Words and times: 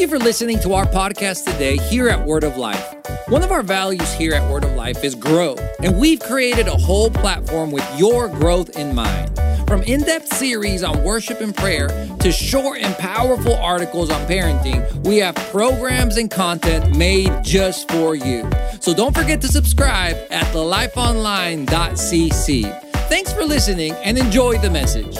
you 0.00 0.08
for 0.08 0.18
listening 0.18 0.58
to 0.58 0.72
our 0.72 0.86
podcast 0.86 1.44
today 1.44 1.76
here 1.76 2.08
at 2.08 2.24
Word 2.24 2.42
of 2.42 2.56
Life. 2.56 2.82
One 3.28 3.42
of 3.42 3.52
our 3.52 3.62
values 3.62 4.10
here 4.14 4.32
at 4.32 4.50
Word 4.50 4.64
of 4.64 4.74
Life 4.74 5.04
is 5.04 5.14
grow, 5.14 5.56
and 5.82 5.98
we've 5.98 6.20
created 6.20 6.68
a 6.68 6.76
whole 6.76 7.10
platform 7.10 7.70
with 7.70 7.86
your 7.98 8.28
growth 8.28 8.78
in 8.78 8.94
mind. 8.94 9.38
From 9.68 9.82
in 9.82 10.00
depth 10.00 10.34
series 10.34 10.82
on 10.82 11.04
worship 11.04 11.42
and 11.42 11.54
prayer 11.54 11.88
to 12.20 12.32
short 12.32 12.80
and 12.80 12.96
powerful 12.96 13.56
articles 13.56 14.08
on 14.08 14.26
parenting, 14.26 14.90
we 15.06 15.18
have 15.18 15.34
programs 15.50 16.16
and 16.16 16.30
content 16.30 16.96
made 16.96 17.44
just 17.44 17.90
for 17.90 18.14
you. 18.14 18.48
So 18.80 18.94
don't 18.94 19.14
forget 19.14 19.42
to 19.42 19.48
subscribe 19.48 20.16
at 20.30 20.44
thelifeonline.cc. 20.54 22.82
Thanks 23.10 23.34
for 23.34 23.44
listening 23.44 23.92
and 24.02 24.16
enjoy 24.16 24.56
the 24.58 24.70
message. 24.70 25.18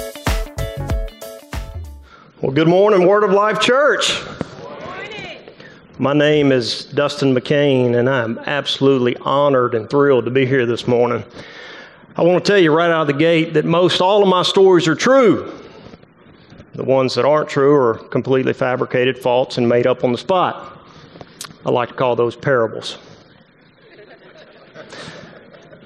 Well, 2.41 2.53
good 2.53 2.69
morning, 2.69 3.07
Word 3.07 3.25
of 3.25 3.33
Life 3.33 3.61
Church. 3.61 4.23
My 6.01 6.15
name 6.15 6.51
is 6.51 6.87
Dustin 6.87 7.35
McCain, 7.35 7.95
and 7.95 8.09
I'm 8.09 8.39
absolutely 8.47 9.19
honored 9.19 9.75
and 9.75 9.91
thrilled 9.91 10.25
to 10.25 10.31
be 10.31 10.47
here 10.47 10.65
this 10.65 10.89
morning. 10.89 11.23
I 12.17 12.23
want 12.23 12.43
to 12.43 12.51
tell 12.51 12.59
you 12.59 12.73
right 12.73 12.91
out 12.91 13.03
of 13.03 13.07
the 13.09 13.13
gate 13.13 13.53
that 13.53 13.67
most 13.67 14.01
all 14.01 14.23
of 14.23 14.29
my 14.31 14.43
stories 14.43 14.89
are 14.89 14.95
true. 14.95 15.53
The 16.73 16.85
ones 16.85 17.15
that 17.17 17.27
aren't 17.27 17.51
true 17.51 17.75
are 17.75 17.99
completely 17.99 18.55
fabricated, 18.55 19.19
false, 19.19 19.59
and 19.59 19.69
made 19.69 19.87
up 19.87 20.03
on 20.03 20.13
the 20.13 20.17
spot. 20.17 20.81
I 21.67 21.71
like 21.71 21.91
to 21.91 21.95
call 21.95 22.17
those 22.17 22.35
parables. 22.35 22.97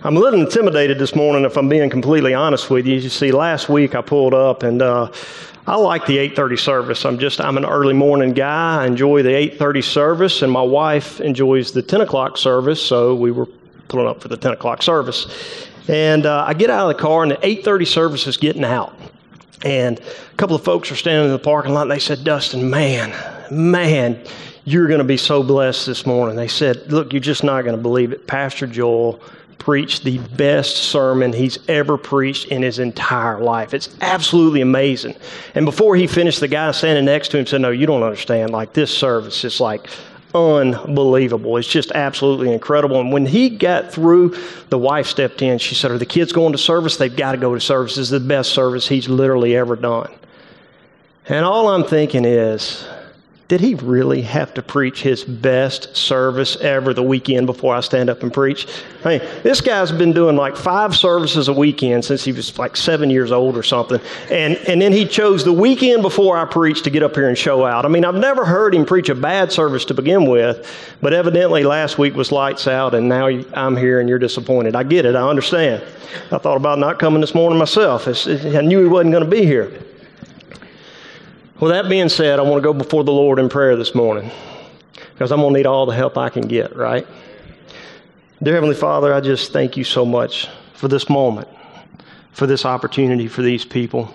I'm 0.04 0.16
a 0.16 0.20
little 0.20 0.42
intimidated 0.42 0.96
this 0.96 1.16
morning, 1.16 1.44
if 1.44 1.56
I'm 1.56 1.68
being 1.68 1.90
completely 1.90 2.34
honest 2.34 2.70
with 2.70 2.86
you. 2.86 2.94
You 2.98 3.08
see, 3.08 3.32
last 3.32 3.68
week 3.68 3.96
I 3.96 4.00
pulled 4.00 4.32
up, 4.32 4.62
and 4.62 4.80
uh, 4.80 5.10
I 5.66 5.76
like 5.76 6.04
the 6.04 6.18
8:30 6.18 6.58
service. 6.58 7.04
I'm 7.06 7.18
just 7.18 7.40
I'm 7.40 7.56
an 7.56 7.64
early 7.64 7.94
morning 7.94 8.34
guy. 8.34 8.82
I 8.82 8.86
enjoy 8.86 9.22
the 9.22 9.30
8:30 9.30 9.82
service, 9.82 10.42
and 10.42 10.52
my 10.52 10.60
wife 10.60 11.22
enjoys 11.22 11.72
the 11.72 11.80
10 11.80 12.02
o'clock 12.02 12.36
service. 12.36 12.82
So 12.82 13.14
we 13.14 13.30
were 13.30 13.46
pulling 13.88 14.06
up 14.06 14.20
for 14.20 14.28
the 14.28 14.36
10 14.36 14.52
o'clock 14.52 14.82
service, 14.82 15.26
and 15.88 16.26
uh, 16.26 16.44
I 16.46 16.52
get 16.52 16.68
out 16.68 16.90
of 16.90 16.96
the 16.96 17.02
car, 17.02 17.22
and 17.22 17.32
the 17.32 17.36
8:30 17.36 17.86
service 17.86 18.26
is 18.26 18.36
getting 18.36 18.64
out, 18.64 18.94
and 19.64 19.98
a 20.00 20.36
couple 20.36 20.54
of 20.54 20.62
folks 20.62 20.92
are 20.92 20.96
standing 20.96 21.26
in 21.26 21.32
the 21.32 21.38
parking 21.38 21.72
lot. 21.72 21.82
and 21.82 21.90
They 21.90 21.98
said, 21.98 22.24
"Dustin, 22.24 22.68
man, 22.68 23.14
man." 23.50 24.18
You're 24.66 24.88
going 24.88 25.00
to 25.00 25.04
be 25.04 25.18
so 25.18 25.42
blessed 25.42 25.84
this 25.84 26.06
morning. 26.06 26.36
They 26.36 26.48
said, 26.48 26.90
Look, 26.90 27.12
you're 27.12 27.20
just 27.20 27.44
not 27.44 27.64
going 27.64 27.76
to 27.76 27.82
believe 27.82 28.12
it. 28.12 28.26
Pastor 28.26 28.66
Joel 28.66 29.20
preached 29.64 30.04
the 30.04 30.18
best 30.18 30.76
sermon 30.76 31.32
he's 31.32 31.58
ever 31.68 31.96
preached 31.96 32.48
in 32.48 32.60
his 32.60 32.78
entire 32.78 33.40
life. 33.40 33.72
It's 33.72 33.88
absolutely 34.02 34.60
amazing. 34.60 35.16
And 35.54 35.64
before 35.64 35.96
he 35.96 36.06
finished, 36.06 36.40
the 36.40 36.48
guy 36.48 36.70
standing 36.72 37.06
next 37.06 37.28
to 37.28 37.38
him 37.38 37.46
said, 37.46 37.62
No, 37.62 37.70
you 37.70 37.86
don't 37.86 38.02
understand. 38.02 38.50
Like, 38.50 38.74
this 38.74 38.94
service 38.94 39.42
is 39.42 39.60
like 39.60 39.88
unbelievable. 40.34 41.56
It's 41.56 41.66
just 41.66 41.92
absolutely 41.92 42.52
incredible. 42.52 43.00
And 43.00 43.10
when 43.10 43.24
he 43.24 43.48
got 43.48 43.90
through, 43.90 44.36
the 44.68 44.76
wife 44.76 45.06
stepped 45.06 45.40
in. 45.40 45.56
She 45.56 45.74
said, 45.74 45.90
Are 45.90 45.98
the 45.98 46.04
kids 46.04 46.30
going 46.30 46.52
to 46.52 46.58
service? 46.58 46.98
They've 46.98 47.16
got 47.16 47.32
to 47.32 47.38
go 47.38 47.54
to 47.54 47.60
service. 47.60 47.94
This 47.94 48.02
is 48.02 48.10
the 48.10 48.20
best 48.20 48.52
service 48.52 48.86
he's 48.86 49.08
literally 49.08 49.56
ever 49.56 49.76
done. 49.76 50.12
And 51.26 51.42
all 51.46 51.68
I'm 51.68 51.84
thinking 51.84 52.26
is, 52.26 52.86
did 53.46 53.60
he 53.60 53.74
really 53.74 54.22
have 54.22 54.54
to 54.54 54.62
preach 54.62 55.02
his 55.02 55.22
best 55.22 55.94
service 55.94 56.56
ever 56.56 56.94
the 56.94 57.02
weekend 57.02 57.46
before 57.46 57.74
I 57.74 57.80
stand 57.80 58.08
up 58.08 58.22
and 58.22 58.32
preach? 58.32 58.66
I 59.04 59.18
mean, 59.18 59.28
this 59.42 59.60
guy's 59.60 59.92
been 59.92 60.14
doing 60.14 60.34
like 60.34 60.56
five 60.56 60.96
services 60.96 61.48
a 61.48 61.52
weekend 61.52 62.06
since 62.06 62.24
he 62.24 62.32
was 62.32 62.58
like 62.58 62.74
seven 62.74 63.10
years 63.10 63.32
old 63.32 63.58
or 63.58 63.62
something. 63.62 64.00
And, 64.30 64.56
and 64.66 64.80
then 64.80 64.92
he 64.92 65.04
chose 65.04 65.44
the 65.44 65.52
weekend 65.52 66.00
before 66.00 66.38
I 66.38 66.46
preached 66.46 66.84
to 66.84 66.90
get 66.90 67.02
up 67.02 67.14
here 67.14 67.28
and 67.28 67.36
show 67.36 67.66
out. 67.66 67.84
I 67.84 67.88
mean, 67.88 68.06
I've 68.06 68.14
never 68.14 68.46
heard 68.46 68.74
him 68.74 68.86
preach 68.86 69.10
a 69.10 69.14
bad 69.14 69.52
service 69.52 69.84
to 69.86 69.94
begin 69.94 70.24
with, 70.24 70.66
but 71.02 71.12
evidently 71.12 71.64
last 71.64 71.98
week 71.98 72.14
was 72.14 72.32
lights 72.32 72.66
out 72.66 72.94
and 72.94 73.10
now 73.10 73.26
I'm 73.26 73.76
here 73.76 74.00
and 74.00 74.08
you're 74.08 74.18
disappointed. 74.18 74.74
I 74.74 74.84
get 74.84 75.04
it, 75.04 75.14
I 75.16 75.28
understand. 75.28 75.84
I 76.32 76.38
thought 76.38 76.56
about 76.56 76.78
not 76.78 76.98
coming 76.98 77.20
this 77.20 77.34
morning 77.34 77.58
myself. 77.58 78.08
It's, 78.08 78.26
I 78.26 78.62
knew 78.62 78.80
he 78.80 78.88
wasn't 78.88 79.12
going 79.12 79.24
to 79.24 79.30
be 79.30 79.44
here. 79.44 79.70
Well, 81.64 81.72
that 81.72 81.88
being 81.88 82.10
said, 82.10 82.38
I 82.38 82.42
want 82.42 82.62
to 82.62 82.62
go 82.62 82.74
before 82.74 83.04
the 83.04 83.12
Lord 83.12 83.38
in 83.38 83.48
prayer 83.48 83.74
this 83.74 83.94
morning 83.94 84.30
because 85.14 85.32
I'm 85.32 85.40
going 85.40 85.54
to 85.54 85.60
need 85.60 85.64
all 85.64 85.86
the 85.86 85.94
help 85.94 86.18
I 86.18 86.28
can 86.28 86.46
get, 86.46 86.76
right? 86.76 87.06
Dear 88.42 88.52
Heavenly 88.52 88.74
Father, 88.74 89.14
I 89.14 89.22
just 89.22 89.50
thank 89.50 89.74
you 89.74 89.82
so 89.82 90.04
much 90.04 90.46
for 90.74 90.88
this 90.88 91.08
moment, 91.08 91.48
for 92.32 92.46
this 92.46 92.66
opportunity 92.66 93.28
for 93.28 93.40
these 93.40 93.64
people. 93.64 94.14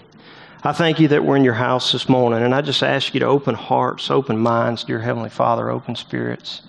I 0.64 0.74
thank 0.74 1.00
you 1.00 1.08
that 1.08 1.26
we're 1.26 1.38
in 1.38 1.44
your 1.44 1.56
house 1.56 1.92
this 1.92 2.08
morning, 2.08 2.44
and 2.44 2.54
I 2.54 2.62
just 2.62 2.84
ask 2.84 3.16
you 3.16 3.20
to 3.22 3.26
open 3.26 3.56
hearts, 3.56 4.12
open 4.12 4.38
minds, 4.38 4.84
dear 4.84 5.00
Heavenly 5.00 5.32
Father, 5.32 5.72
open 5.72 5.96
spirits. 5.96 6.62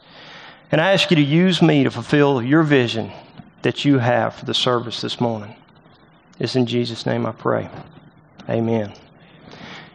And 0.72 0.80
I 0.80 0.92
ask 0.92 1.10
you 1.10 1.16
to 1.16 1.22
use 1.22 1.60
me 1.60 1.84
to 1.84 1.90
fulfill 1.90 2.40
your 2.40 2.62
vision 2.62 3.12
that 3.60 3.84
you 3.84 3.98
have 3.98 4.34
for 4.34 4.46
the 4.46 4.54
service 4.54 5.02
this 5.02 5.20
morning. 5.20 5.54
It's 6.38 6.56
in 6.56 6.64
Jesus' 6.64 7.04
name 7.04 7.26
I 7.26 7.32
pray. 7.32 7.68
Amen. 8.48 8.94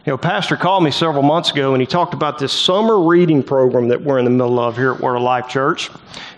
You 0.06 0.12
know, 0.12 0.18
Pastor 0.18 0.56
called 0.56 0.84
me 0.84 0.92
several 0.92 1.24
months 1.24 1.50
ago 1.50 1.74
and 1.74 1.80
he 1.80 1.86
talked 1.86 2.14
about 2.14 2.38
this 2.38 2.52
summer 2.52 3.00
reading 3.00 3.42
program 3.42 3.88
that 3.88 4.00
we're 4.00 4.20
in 4.20 4.24
the 4.24 4.30
middle 4.30 4.60
of 4.60 4.76
here 4.76 4.92
at 4.92 5.00
Word 5.00 5.16
of 5.16 5.22
Life 5.22 5.48
Church. 5.48 5.90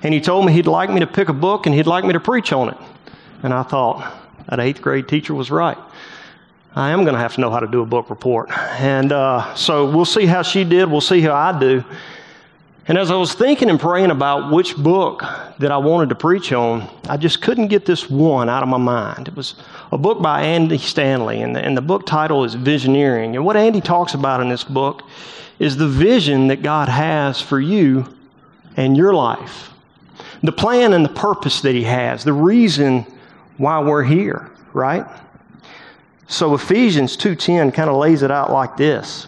And 0.02 0.14
he 0.14 0.22
told 0.22 0.46
me 0.46 0.54
he'd 0.54 0.66
like 0.66 0.88
me 0.88 1.00
to 1.00 1.06
pick 1.06 1.28
a 1.28 1.34
book 1.34 1.66
and 1.66 1.74
he'd 1.74 1.86
like 1.86 2.02
me 2.02 2.14
to 2.14 2.20
preach 2.20 2.50
on 2.50 2.70
it. 2.70 2.78
And 3.42 3.52
I 3.52 3.62
thought, 3.62 4.10
that 4.48 4.58
eighth 4.58 4.80
grade 4.80 5.06
teacher 5.06 5.34
was 5.34 5.50
right. 5.50 5.76
I 6.74 6.92
am 6.92 7.02
going 7.02 7.12
to 7.12 7.20
have 7.20 7.34
to 7.34 7.42
know 7.42 7.50
how 7.50 7.60
to 7.60 7.66
do 7.66 7.82
a 7.82 7.86
book 7.86 8.08
report. 8.08 8.50
And 8.50 9.12
uh, 9.12 9.54
so 9.54 9.90
we'll 9.90 10.06
see 10.06 10.24
how 10.24 10.40
she 10.40 10.64
did, 10.64 10.90
we'll 10.90 11.02
see 11.02 11.20
how 11.20 11.34
I 11.34 11.60
do. 11.60 11.84
And 12.88 12.96
as 12.96 13.10
I 13.10 13.16
was 13.16 13.34
thinking 13.34 13.68
and 13.68 13.78
praying 13.78 14.10
about 14.10 14.50
which 14.50 14.74
book 14.74 15.22
that 15.58 15.70
I 15.70 15.76
wanted 15.76 16.08
to 16.08 16.14
preach 16.14 16.52
on, 16.52 16.88
I 17.06 17.18
just 17.18 17.42
couldn't 17.42 17.68
get 17.68 17.84
this 17.84 18.08
one 18.08 18.48
out 18.48 18.62
of 18.62 18.68
my 18.70 18.78
mind. 18.78 19.28
It 19.28 19.36
was 19.36 19.56
a 19.92 19.98
book 19.98 20.22
by 20.22 20.40
Andy 20.40 20.78
Stanley, 20.78 21.42
and 21.42 21.54
the, 21.54 21.62
and 21.62 21.76
the 21.76 21.82
book 21.82 22.06
title 22.06 22.44
is 22.44 22.56
Visioneering. 22.56 23.34
And 23.34 23.44
what 23.44 23.58
Andy 23.58 23.82
talks 23.82 24.14
about 24.14 24.40
in 24.40 24.48
this 24.48 24.64
book 24.64 25.02
is 25.58 25.76
the 25.76 25.86
vision 25.86 26.46
that 26.46 26.62
God 26.62 26.88
has 26.88 27.42
for 27.42 27.60
you 27.60 28.06
and 28.78 28.96
your 28.96 29.12
life, 29.12 29.70
the 30.42 30.52
plan 30.52 30.94
and 30.94 31.04
the 31.04 31.10
purpose 31.10 31.60
that 31.60 31.74
He 31.74 31.84
has, 31.84 32.24
the 32.24 32.32
reason 32.32 33.04
why 33.58 33.80
we're 33.80 34.04
here, 34.04 34.50
right? 34.72 35.04
So 36.26 36.54
Ephesians 36.54 37.18
2:10 37.18 37.70
kind 37.74 37.90
of 37.90 37.96
lays 37.96 38.22
it 38.22 38.30
out 38.30 38.50
like 38.50 38.78
this. 38.78 39.26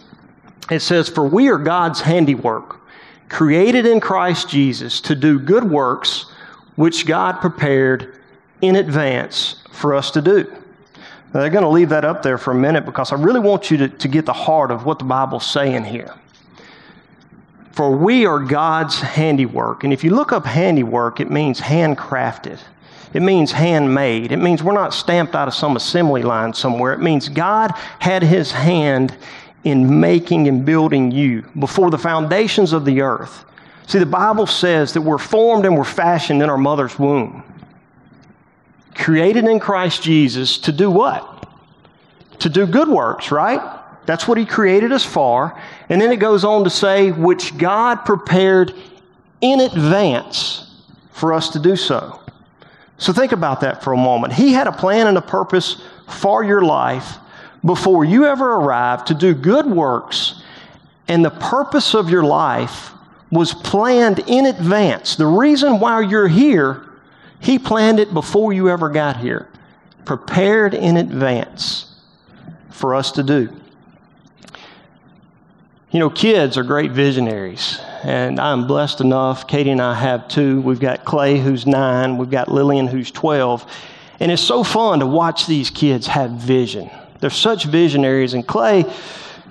It 0.71 0.81
says, 0.81 1.09
"For 1.09 1.23
we 1.23 1.49
are 1.49 1.59
God's 1.59 2.01
handiwork." 2.01 2.80
Created 3.31 3.85
in 3.85 4.01
Christ 4.01 4.49
Jesus 4.49 4.99
to 5.01 5.15
do 5.15 5.39
good 5.39 5.63
works 5.63 6.25
which 6.75 7.05
God 7.05 7.39
prepared 7.39 8.19
in 8.61 8.75
advance 8.75 9.63
for 9.71 9.95
us 9.95 10.11
to 10.11 10.21
do. 10.21 10.43
Now, 11.33 11.39
they're 11.39 11.49
going 11.49 11.63
to 11.63 11.69
leave 11.69 11.89
that 11.89 12.03
up 12.03 12.23
there 12.23 12.37
for 12.37 12.51
a 12.51 12.55
minute 12.55 12.85
because 12.85 13.13
I 13.13 13.15
really 13.15 13.39
want 13.39 13.71
you 13.71 13.77
to, 13.77 13.87
to 13.87 14.07
get 14.09 14.25
the 14.25 14.33
heart 14.33 14.69
of 14.69 14.85
what 14.85 14.99
the 14.99 15.05
Bible's 15.05 15.49
saying 15.49 15.85
here. 15.85 16.13
For 17.71 17.95
we 17.95 18.25
are 18.25 18.39
God's 18.39 18.99
handiwork. 18.99 19.85
And 19.85 19.93
if 19.93 20.03
you 20.03 20.13
look 20.13 20.33
up 20.33 20.45
handiwork, 20.45 21.21
it 21.21 21.31
means 21.31 21.61
handcrafted. 21.61 22.59
It 23.13 23.21
means 23.21 23.53
handmade. 23.53 24.33
It 24.33 24.37
means 24.37 24.61
we're 24.61 24.73
not 24.73 24.93
stamped 24.93 25.35
out 25.35 25.47
of 25.47 25.53
some 25.53 25.77
assembly 25.77 26.21
line 26.21 26.53
somewhere. 26.53 26.91
It 26.91 26.99
means 26.99 27.29
God 27.29 27.71
had 27.99 28.23
his 28.23 28.51
hand 28.51 29.15
in 29.63 29.99
making 29.99 30.47
and 30.47 30.65
building 30.65 31.11
you 31.11 31.43
before 31.59 31.91
the 31.91 31.97
foundations 31.97 32.73
of 32.73 32.85
the 32.85 33.01
earth. 33.01 33.45
See, 33.87 33.99
the 33.99 34.05
Bible 34.05 34.47
says 34.47 34.93
that 34.93 35.01
we're 35.01 35.17
formed 35.17 35.65
and 35.65 35.77
we're 35.77 35.83
fashioned 35.83 36.41
in 36.41 36.49
our 36.49 36.57
mother's 36.57 36.97
womb. 36.97 37.43
Created 38.95 39.45
in 39.45 39.59
Christ 39.59 40.01
Jesus 40.01 40.57
to 40.59 40.71
do 40.71 40.89
what? 40.89 41.49
To 42.39 42.49
do 42.49 42.65
good 42.65 42.87
works, 42.87 43.31
right? 43.31 43.79
That's 44.05 44.27
what 44.27 44.37
He 44.37 44.45
created 44.45 44.91
us 44.91 45.05
for. 45.05 45.59
And 45.89 46.01
then 46.01 46.11
it 46.11 46.17
goes 46.17 46.43
on 46.43 46.63
to 46.63 46.69
say, 46.69 47.11
which 47.11 47.57
God 47.57 48.05
prepared 48.05 48.73
in 49.41 49.59
advance 49.59 50.71
for 51.11 51.33
us 51.33 51.49
to 51.49 51.59
do 51.59 51.75
so. 51.75 52.19
So 52.97 53.13
think 53.13 53.31
about 53.31 53.61
that 53.61 53.83
for 53.83 53.93
a 53.93 53.97
moment. 53.97 54.33
He 54.33 54.53
had 54.53 54.67
a 54.67 54.71
plan 54.71 55.07
and 55.07 55.17
a 55.17 55.21
purpose 55.21 55.81
for 56.07 56.43
your 56.43 56.63
life 56.63 57.17
before 57.63 58.03
you 58.03 58.25
ever 58.25 58.55
arrived 58.55 59.07
to 59.07 59.13
do 59.13 59.33
good 59.33 59.65
works, 59.65 60.41
and 61.07 61.23
the 61.23 61.31
purpose 61.31 61.93
of 61.93 62.09
your 62.09 62.23
life 62.23 62.91
was 63.31 63.53
planned 63.53 64.19
in 64.27 64.45
advance. 64.45 65.15
The 65.15 65.25
reason 65.25 65.79
why 65.79 66.01
you're 66.01 66.27
here, 66.27 66.85
He 67.39 67.57
planned 67.57 67.99
it 67.99 68.13
before 68.13 68.53
you 68.53 68.69
ever 68.69 68.89
got 68.89 69.17
here, 69.17 69.47
prepared 70.05 70.73
in 70.73 70.97
advance 70.97 71.95
for 72.69 72.95
us 72.95 73.11
to 73.13 73.23
do. 73.23 73.49
You 75.91 75.99
know, 75.99 76.09
kids 76.09 76.57
are 76.57 76.63
great 76.63 76.91
visionaries, 76.91 77.79
and 78.03 78.39
I'm 78.39 78.65
blessed 78.65 79.01
enough. 79.01 79.47
Katie 79.47 79.71
and 79.71 79.81
I 79.81 79.93
have 79.93 80.27
two. 80.27 80.61
We've 80.61 80.79
got 80.79 81.03
Clay, 81.03 81.37
who's 81.37 81.67
nine, 81.67 82.17
we've 82.17 82.29
got 82.29 82.49
Lillian, 82.49 82.87
who's 82.87 83.11
12. 83.11 83.69
And 84.21 84.31
it's 84.31 84.41
so 84.41 84.63
fun 84.63 84.99
to 84.99 85.05
watch 85.05 85.47
these 85.47 85.69
kids 85.69 86.07
have 86.07 86.31
vision. 86.31 86.89
They're 87.21 87.29
such 87.29 87.65
visionaries. 87.65 88.33
And 88.33 88.45
Clay, 88.45 88.83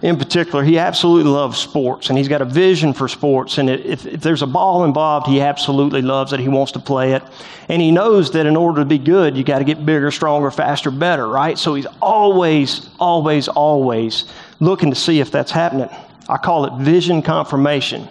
in 0.02 0.18
particular, 0.18 0.62
he 0.64 0.78
absolutely 0.78 1.30
loves 1.30 1.58
sports 1.58 2.08
and 2.08 2.18
he's 2.18 2.28
got 2.28 2.42
a 2.42 2.44
vision 2.44 2.92
for 2.92 3.08
sports. 3.08 3.58
And 3.58 3.70
if, 3.70 4.04
if, 4.06 4.20
there's 4.20 4.42
a 4.42 4.46
ball 4.46 4.84
involved, 4.84 5.28
he 5.28 5.40
absolutely 5.40 6.02
loves 6.02 6.32
it. 6.32 6.40
He 6.40 6.48
wants 6.48 6.72
to 6.72 6.80
play 6.80 7.12
it. 7.12 7.22
And 7.68 7.80
he 7.80 7.92
knows 7.92 8.32
that 8.32 8.44
in 8.46 8.56
order 8.56 8.80
to 8.80 8.84
be 8.84 8.98
good, 8.98 9.36
you 9.36 9.44
got 9.44 9.60
to 9.60 9.64
get 9.64 9.86
bigger, 9.86 10.10
stronger, 10.10 10.50
faster, 10.50 10.90
better, 10.90 11.28
right? 11.28 11.56
So 11.56 11.74
he's 11.74 11.86
always, 12.02 12.90
always, 12.98 13.46
always 13.46 14.24
looking 14.58 14.90
to 14.90 14.96
see 14.96 15.20
if 15.20 15.30
that's 15.30 15.52
happening. 15.52 15.88
I 16.28 16.36
call 16.38 16.64
it 16.64 16.82
vision 16.82 17.22
confirmation. 17.22 18.08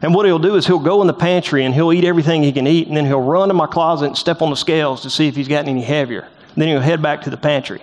And 0.00 0.14
what 0.14 0.26
he'll 0.26 0.38
do 0.38 0.56
is 0.56 0.66
he'll 0.66 0.78
go 0.78 1.00
in 1.00 1.06
the 1.06 1.14
pantry 1.14 1.64
and 1.64 1.74
he'll 1.74 1.92
eat 1.92 2.04
everything 2.04 2.42
he 2.42 2.52
can 2.52 2.66
eat, 2.66 2.88
and 2.88 2.96
then 2.96 3.06
he'll 3.06 3.22
run 3.22 3.48
to 3.48 3.54
my 3.54 3.66
closet 3.66 4.06
and 4.06 4.18
step 4.18 4.42
on 4.42 4.50
the 4.50 4.56
scales 4.56 5.02
to 5.02 5.10
see 5.10 5.28
if 5.28 5.36
he's 5.36 5.48
gotten 5.48 5.70
any 5.70 5.82
heavier. 5.82 6.28
Then 6.56 6.68
he'll 6.68 6.80
head 6.80 7.00
back 7.02 7.22
to 7.22 7.30
the 7.30 7.36
pantry 7.36 7.82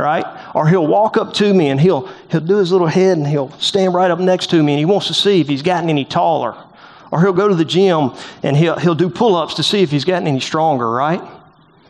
right? 0.00 0.24
Or 0.54 0.66
he'll 0.68 0.86
walk 0.86 1.16
up 1.16 1.34
to 1.34 1.52
me 1.52 1.68
and 1.68 1.80
he'll, 1.80 2.08
he'll 2.30 2.40
do 2.40 2.56
his 2.56 2.72
little 2.72 2.86
head 2.86 3.18
and 3.18 3.26
he'll 3.26 3.50
stand 3.58 3.94
right 3.94 4.10
up 4.10 4.18
next 4.18 4.50
to 4.50 4.62
me 4.62 4.72
and 4.72 4.78
he 4.78 4.84
wants 4.84 5.06
to 5.08 5.14
see 5.14 5.40
if 5.40 5.48
he's 5.48 5.62
gotten 5.62 5.88
any 5.88 6.04
taller. 6.04 6.56
Or 7.10 7.20
he'll 7.20 7.32
go 7.32 7.48
to 7.48 7.54
the 7.54 7.64
gym 7.64 8.12
and 8.42 8.56
he'll, 8.56 8.78
he'll 8.78 8.94
do 8.94 9.10
pull 9.10 9.36
ups 9.36 9.54
to 9.54 9.62
see 9.62 9.82
if 9.82 9.90
he's 9.90 10.04
gotten 10.04 10.28
any 10.28 10.40
stronger, 10.40 10.88
right? 10.90 11.22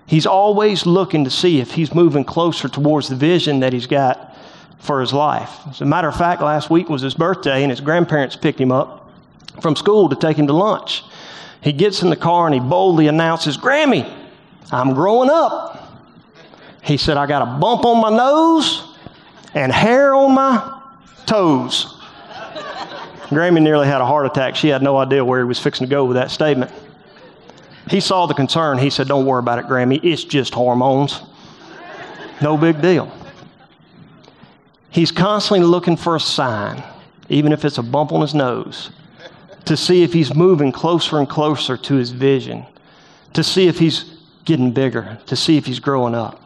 He's 0.07 0.27
always 0.27 0.87
looking 0.87 1.25
to 1.25 1.31
see 1.31 1.61
if 1.61 1.73
he's 1.73 1.95
moving 1.95 2.25
closer 2.25 2.69
towards 2.69 3.09
the 3.09 3.17
vision 3.17 3.61
that 3.61 3.73
he's 3.73 3.87
got 3.87 4.37
for 4.79 5.01
his 5.01 5.13
life. 5.13 5.51
As 5.69 5.81
a 5.83 5.85
matter 5.85 6.09
of 6.09 6.17
fact, 6.17 6.43
last 6.43 6.71
week 6.71 6.89
was 6.89 7.03
his 7.03 7.15
birthday 7.15 7.63
and 7.63 7.71
his 7.71 7.81
grandparents 7.81 8.35
picked 8.35 8.61
him 8.61 8.73
up 8.73 9.11
from 9.61 9.77
school 9.77 10.09
to 10.09 10.17
take 10.17 10.37
him 10.37 10.47
to 10.47 10.53
lunch. 10.53 11.05
He 11.63 11.73
gets 11.73 12.03
in 12.03 12.11
the 12.11 12.17
car 12.17 12.47
and 12.47 12.55
he 12.55 12.61
boldly 12.61 13.07
announces, 13.07 13.57
Grammy, 13.57 14.11
I'm 14.73 14.95
growing 14.95 15.31
up. 15.31 15.70
He 16.91 16.97
said, 16.97 17.17
I 17.17 17.27
got 17.27 17.43
a 17.43 17.47
bump 17.47 17.85
on 17.85 18.01
my 18.01 18.11
nose 18.11 18.97
and 19.55 19.71
hair 19.71 20.13
on 20.13 20.35
my 20.35 20.83
toes. 21.25 22.03
Grammy 23.29 23.63
nearly 23.63 23.87
had 23.87 24.01
a 24.01 24.05
heart 24.05 24.27
attack. 24.27 24.57
She 24.57 24.67
had 24.67 24.83
no 24.83 24.97
idea 24.97 25.25
where 25.25 25.39
he 25.39 25.45
was 25.45 25.61
fixing 25.61 25.87
to 25.87 25.89
go 25.89 26.05
with 26.05 26.17
that 26.17 26.33
statement. 26.33 26.73
He 27.89 28.01
saw 28.01 28.27
the 28.27 28.35
concern. 28.35 28.77
He 28.79 28.91
said, 28.91 29.07
Don't 29.07 29.25
worry 29.25 29.39
about 29.39 29.61
it, 29.61 29.67
Grammy. 29.67 30.03
It's 30.03 30.25
just 30.25 30.53
hormones. 30.53 31.23
No 32.43 32.57
big 32.57 32.83
deal. 32.83 33.09
He's 34.91 35.13
constantly 35.13 35.65
looking 35.65 35.97
for 35.97 36.17
a 36.17 36.21
sign, 36.21 36.83
even 37.29 37.53
if 37.53 37.65
it's 37.65 37.79
a 37.79 37.85
bump 37.85 38.11
on 38.11 38.21
his 38.21 38.35
nose, 38.35 38.91
to 39.67 39.77
see 39.77 40.03
if 40.03 40.13
he's 40.13 40.35
moving 40.35 40.73
closer 40.73 41.21
and 41.21 41.29
closer 41.29 41.77
to 41.77 41.95
his 41.95 42.11
vision, 42.11 42.67
to 43.35 43.45
see 43.45 43.69
if 43.69 43.79
he's 43.79 44.17
getting 44.45 44.73
bigger, 44.73 45.21
to 45.27 45.37
see 45.37 45.57
if 45.57 45.67
he's 45.67 45.79
growing 45.79 46.17
up. 46.17 46.40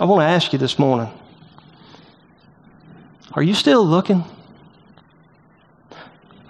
I 0.00 0.06
want 0.06 0.22
to 0.22 0.26
ask 0.26 0.52
you 0.52 0.58
this 0.58 0.78
morning 0.78 1.08
are 3.32 3.42
you 3.42 3.54
still 3.54 3.84
looking? 3.84 4.24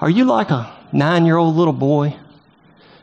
Are 0.00 0.11
you 0.11 0.25
like 0.25 0.50
a 0.50 0.73
nine 0.93 1.26
year 1.26 1.37
old 1.37 1.55
little 1.55 1.73
boy, 1.73 2.17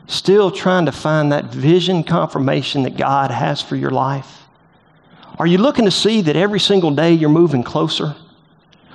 still 0.06 0.50
trying 0.50 0.86
to 0.86 0.92
find 0.92 1.32
that 1.32 1.46
vision 1.46 2.02
confirmation 2.02 2.82
that 2.84 2.96
God 2.96 3.30
has 3.30 3.62
for 3.62 3.76
your 3.76 3.90
life? 3.90 4.42
Are 5.38 5.46
you 5.46 5.58
looking 5.58 5.84
to 5.84 5.90
see 5.90 6.22
that 6.22 6.36
every 6.36 6.60
single 6.60 6.90
day 6.90 7.12
you're 7.12 7.30
moving 7.30 7.62
closer? 7.62 8.14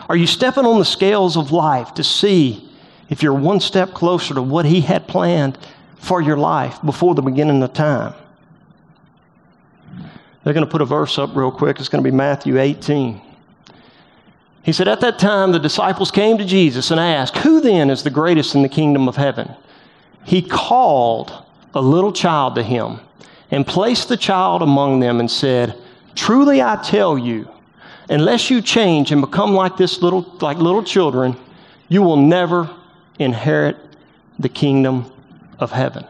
Are 0.10 0.16
you 0.16 0.28
stepping 0.28 0.66
on 0.66 0.80
the 0.80 0.86
scales 0.86 1.36
of 1.38 1.52
life 1.52 1.94
to 1.96 2.04
see 2.04 2.70
if 3.10 3.24
you're 3.24 3.34
one 3.34 3.60
step 3.60 3.94
closer 3.94 4.34
to 4.34 4.42
what 4.42 4.66
He 4.66 4.82
had 4.82 5.08
planned 5.08 5.58
for 5.98 6.22
your 6.22 6.38
life 6.38 6.82
before 6.84 7.16
the 7.16 7.22
beginning 7.22 7.64
of 7.64 7.74
time? 7.74 8.14
They're 10.48 10.54
going 10.54 10.66
to 10.66 10.72
put 10.72 10.82
a 10.82 10.86
verse 10.86 11.20
up 11.20 11.36
real 11.36 11.52
quick. 11.52 11.78
It's 11.78 11.90
going 11.90 12.02
to 12.02 12.10
be 12.10 12.16
Matthew 12.16 12.58
18. 12.58 13.20
He 14.64 14.72
said, 14.72 14.88
At 14.88 15.02
that 15.02 15.20
time, 15.20 15.52
the 15.52 15.60
disciples 15.60 16.10
came 16.10 16.38
to 16.38 16.46
Jesus 16.46 16.90
and 16.90 17.02
asked, 17.02 17.36
Who 17.40 17.60
then 17.60 17.90
is 17.90 18.02
the 18.02 18.10
greatest 18.10 18.56
in 18.56 18.62
the 18.62 18.70
kingdom 18.70 19.10
of 19.10 19.18
heaven? 19.18 19.54
He 20.24 20.42
called 20.42 21.34
a 21.74 21.82
little 21.82 22.14
child 22.14 22.56
to 22.56 22.64
him 22.64 23.02
and 23.52 23.68
placed 23.68 24.08
the 24.08 24.16
child 24.16 24.62
among 24.62 25.02
them 25.02 25.20
and 25.20 25.30
said, 25.30 25.76
Truly 26.16 26.62
I 26.62 26.82
tell 26.82 27.18
you, 27.18 27.50
unless 28.10 28.50
you 28.50 28.62
change 28.62 29.12
and 29.12 29.20
become 29.20 29.54
like 29.54 29.76
this 29.76 30.02
little 30.02 30.22
like 30.40 30.60
little 30.60 30.82
children, 30.82 31.36
you 31.90 32.02
will 32.02 32.16
never 32.16 32.74
inherit 33.20 33.76
the 34.40 34.48
kingdom 34.48 35.12
of 35.60 35.74
heaven. 35.74 36.06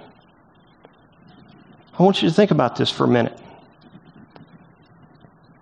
I 1.98 2.04
want 2.04 2.22
you 2.22 2.30
to 2.30 2.36
think 2.36 2.52
about 2.52 2.76
this 2.76 2.92
for 2.92 3.06
a 3.06 3.08
minute. 3.08 3.36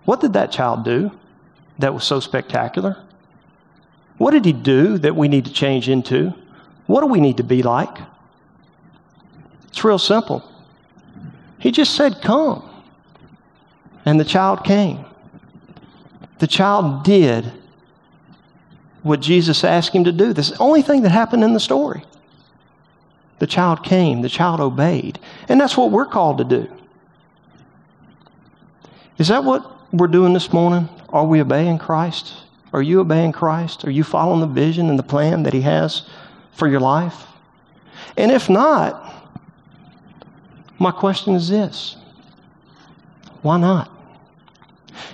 What 0.06 0.20
did 0.20 0.32
that 0.32 0.50
child 0.50 0.84
do 0.84 1.10
that 1.78 1.92
was 1.92 2.04
so 2.04 2.20
spectacular? 2.20 2.96
What 4.16 4.30
did 4.30 4.46
he 4.46 4.52
do 4.52 4.96
that 4.98 5.14
we 5.14 5.28
need 5.28 5.44
to 5.44 5.52
change 5.52 5.88
into? 5.90 6.32
What 6.86 7.02
do 7.02 7.06
we 7.06 7.20
need 7.20 7.36
to 7.36 7.42
be 7.42 7.62
like? 7.62 7.98
It's 9.68 9.84
real 9.84 9.98
simple. 9.98 10.50
He 11.58 11.70
just 11.70 11.94
said, 11.94 12.22
Come. 12.22 12.62
And 14.06 14.18
the 14.18 14.24
child 14.24 14.64
came. 14.64 15.04
The 16.38 16.46
child 16.46 17.04
did 17.04 17.52
what 19.02 19.20
Jesus 19.20 19.64
asked 19.64 19.92
him 19.92 20.04
to 20.04 20.12
do. 20.12 20.32
This 20.32 20.50
is 20.50 20.56
the 20.56 20.62
only 20.62 20.82
thing 20.82 21.02
that 21.02 21.10
happened 21.10 21.42
in 21.42 21.52
the 21.52 21.60
story. 21.60 22.04
The 23.40 23.46
child 23.46 23.82
came, 23.82 24.22
the 24.22 24.28
child 24.28 24.60
obeyed. 24.60 25.18
And 25.48 25.60
that's 25.60 25.76
what 25.76 25.90
we're 25.90 26.06
called 26.06 26.38
to 26.38 26.44
do. 26.44 26.68
Is 29.18 29.28
that 29.28 29.44
what 29.44 29.75
we're 29.96 30.08
doing 30.08 30.32
this 30.32 30.52
morning? 30.52 30.88
Are 31.10 31.24
we 31.24 31.40
obeying 31.40 31.78
Christ? 31.78 32.34
Are 32.72 32.82
you 32.82 33.00
obeying 33.00 33.32
Christ? 33.32 33.84
Are 33.84 33.90
you 33.90 34.04
following 34.04 34.40
the 34.40 34.46
vision 34.46 34.90
and 34.90 34.98
the 34.98 35.02
plan 35.02 35.44
that 35.44 35.52
He 35.52 35.62
has 35.62 36.02
for 36.52 36.68
your 36.68 36.80
life? 36.80 37.24
And 38.16 38.30
if 38.30 38.48
not, 38.50 39.02
my 40.78 40.90
question 40.90 41.34
is 41.34 41.48
this 41.48 41.96
why 43.42 43.58
not? 43.58 43.90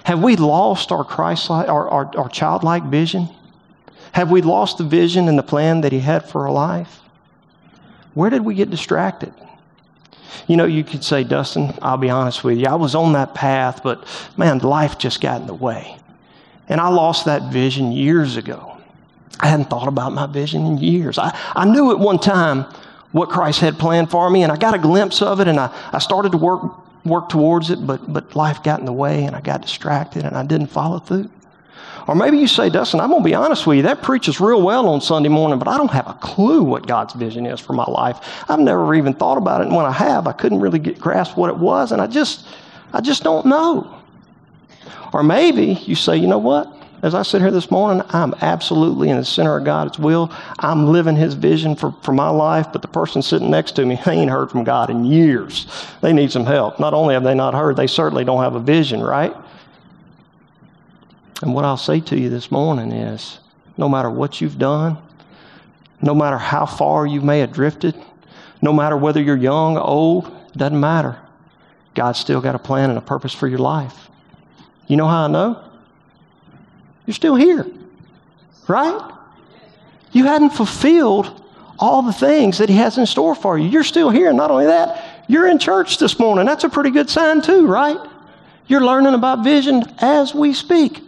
Have 0.04 0.22
we 0.22 0.36
lost 0.36 0.90
our 0.90 1.04
Christ 1.04 1.50
our, 1.50 1.88
our, 1.88 2.10
our 2.16 2.28
childlike 2.28 2.84
vision? 2.84 3.28
Have 4.12 4.30
we 4.30 4.42
lost 4.42 4.78
the 4.78 4.84
vision 4.84 5.28
and 5.28 5.38
the 5.38 5.42
plan 5.42 5.82
that 5.82 5.92
He 5.92 6.00
had 6.00 6.28
for 6.28 6.46
our 6.46 6.52
life? 6.52 7.00
Where 8.14 8.30
did 8.30 8.44
we 8.44 8.54
get 8.54 8.70
distracted? 8.70 9.32
You 10.46 10.56
know, 10.56 10.64
you 10.64 10.84
could 10.84 11.04
say, 11.04 11.24
Dustin, 11.24 11.74
I'll 11.82 11.96
be 11.96 12.10
honest 12.10 12.44
with 12.44 12.58
you, 12.58 12.66
I 12.66 12.74
was 12.74 12.94
on 12.94 13.12
that 13.14 13.34
path, 13.34 13.82
but 13.82 14.06
man, 14.36 14.58
life 14.58 14.98
just 14.98 15.20
got 15.20 15.40
in 15.40 15.46
the 15.46 15.54
way. 15.54 15.96
And 16.68 16.80
I 16.80 16.88
lost 16.88 17.26
that 17.26 17.52
vision 17.52 17.92
years 17.92 18.36
ago. 18.36 18.76
I 19.40 19.48
hadn't 19.48 19.68
thought 19.70 19.88
about 19.88 20.12
my 20.12 20.26
vision 20.26 20.64
in 20.66 20.78
years. 20.78 21.18
I, 21.18 21.36
I 21.54 21.64
knew 21.64 21.90
at 21.90 21.98
one 21.98 22.18
time 22.18 22.64
what 23.10 23.28
Christ 23.28 23.60
had 23.60 23.78
planned 23.78 24.10
for 24.10 24.28
me, 24.30 24.42
and 24.42 24.52
I 24.52 24.56
got 24.56 24.74
a 24.74 24.78
glimpse 24.78 25.20
of 25.20 25.40
it, 25.40 25.48
and 25.48 25.58
I, 25.58 25.74
I 25.92 25.98
started 25.98 26.32
to 26.32 26.38
work, 26.38 26.62
work 27.04 27.28
towards 27.28 27.70
it, 27.70 27.86
but, 27.86 28.12
but 28.12 28.34
life 28.36 28.62
got 28.62 28.80
in 28.80 28.86
the 28.86 28.92
way, 28.92 29.24
and 29.24 29.36
I 29.36 29.40
got 29.40 29.62
distracted, 29.62 30.24
and 30.24 30.36
I 30.36 30.44
didn't 30.44 30.68
follow 30.68 30.98
through. 30.98 31.28
Or 32.08 32.14
maybe 32.14 32.38
you 32.38 32.46
say, 32.46 32.68
Dustin, 32.68 33.00
I'm 33.00 33.10
going 33.10 33.22
to 33.22 33.28
be 33.28 33.34
honest 33.34 33.66
with 33.66 33.76
you. 33.76 33.82
That 33.84 34.02
preaches 34.02 34.40
real 34.40 34.62
well 34.62 34.88
on 34.88 35.00
Sunday 35.00 35.28
morning, 35.28 35.58
but 35.58 35.68
I 35.68 35.76
don't 35.76 35.90
have 35.90 36.08
a 36.08 36.14
clue 36.14 36.62
what 36.62 36.86
God's 36.86 37.14
vision 37.14 37.46
is 37.46 37.60
for 37.60 37.72
my 37.72 37.84
life. 37.84 38.44
I've 38.48 38.60
never 38.60 38.94
even 38.94 39.14
thought 39.14 39.38
about 39.38 39.60
it. 39.60 39.68
And 39.68 39.76
when 39.76 39.86
I 39.86 39.92
have, 39.92 40.26
I 40.26 40.32
couldn't 40.32 40.60
really 40.60 40.78
get 40.78 40.98
grasp 40.98 41.36
what 41.36 41.50
it 41.50 41.56
was. 41.56 41.92
And 41.92 42.02
I 42.02 42.06
just, 42.06 42.46
I 42.92 43.00
just 43.00 43.22
don't 43.22 43.46
know. 43.46 43.98
Or 45.12 45.22
maybe 45.22 45.74
you 45.84 45.94
say, 45.94 46.16
you 46.16 46.26
know 46.26 46.38
what? 46.38 46.72
As 47.02 47.16
I 47.16 47.22
sit 47.22 47.42
here 47.42 47.50
this 47.50 47.68
morning, 47.68 48.04
I'm 48.10 48.32
absolutely 48.42 49.10
in 49.10 49.16
the 49.16 49.24
center 49.24 49.56
of 49.56 49.64
God's 49.64 49.98
will. 49.98 50.30
I'm 50.60 50.86
living 50.86 51.16
His 51.16 51.34
vision 51.34 51.74
for, 51.74 51.90
for 52.02 52.12
my 52.12 52.28
life, 52.28 52.68
but 52.72 52.80
the 52.80 52.88
person 52.88 53.22
sitting 53.22 53.50
next 53.50 53.72
to 53.72 53.84
me, 53.84 53.98
they 54.04 54.12
ain't 54.12 54.30
heard 54.30 54.52
from 54.52 54.62
God 54.62 54.88
in 54.88 55.04
years. 55.04 55.66
They 56.00 56.12
need 56.12 56.30
some 56.30 56.46
help. 56.46 56.78
Not 56.78 56.94
only 56.94 57.14
have 57.14 57.24
they 57.24 57.34
not 57.34 57.54
heard, 57.54 57.74
they 57.74 57.88
certainly 57.88 58.24
don't 58.24 58.40
have 58.40 58.54
a 58.54 58.60
vision, 58.60 59.02
right? 59.02 59.34
And 61.42 61.54
what 61.54 61.64
I'll 61.64 61.76
say 61.76 62.00
to 62.00 62.18
you 62.18 62.30
this 62.30 62.52
morning 62.52 62.92
is 62.92 63.40
no 63.76 63.88
matter 63.88 64.08
what 64.08 64.40
you've 64.40 64.58
done, 64.58 64.96
no 66.00 66.14
matter 66.14 66.38
how 66.38 66.66
far 66.66 67.04
you 67.04 67.20
may 67.20 67.40
have 67.40 67.52
drifted, 67.52 67.96
no 68.62 68.72
matter 68.72 68.96
whether 68.96 69.20
you're 69.20 69.36
young, 69.36 69.76
old, 69.76 70.32
doesn't 70.56 70.78
matter. 70.78 71.18
God's 71.94 72.20
still 72.20 72.40
got 72.40 72.54
a 72.54 72.60
plan 72.60 72.90
and 72.90 72.98
a 72.98 73.02
purpose 73.02 73.34
for 73.34 73.48
your 73.48 73.58
life. 73.58 74.08
You 74.86 74.96
know 74.96 75.08
how 75.08 75.24
I 75.24 75.28
know? 75.28 75.64
You're 77.06 77.14
still 77.14 77.34
here, 77.34 77.66
right? 78.68 79.12
You 80.12 80.24
hadn't 80.24 80.50
fulfilled 80.50 81.42
all 81.78 82.02
the 82.02 82.12
things 82.12 82.58
that 82.58 82.68
He 82.68 82.76
has 82.76 82.98
in 82.98 83.06
store 83.06 83.34
for 83.34 83.58
you. 83.58 83.68
You're 83.68 83.82
still 83.82 84.10
here. 84.10 84.28
And 84.28 84.36
not 84.36 84.52
only 84.52 84.66
that, 84.66 85.24
you're 85.28 85.48
in 85.48 85.58
church 85.58 85.98
this 85.98 86.20
morning. 86.20 86.46
That's 86.46 86.62
a 86.62 86.68
pretty 86.68 86.90
good 86.90 87.10
sign, 87.10 87.42
too, 87.42 87.66
right? 87.66 87.98
You're 88.68 88.84
learning 88.84 89.14
about 89.14 89.42
vision 89.42 89.82
as 89.98 90.32
we 90.34 90.52
speak. 90.52 91.02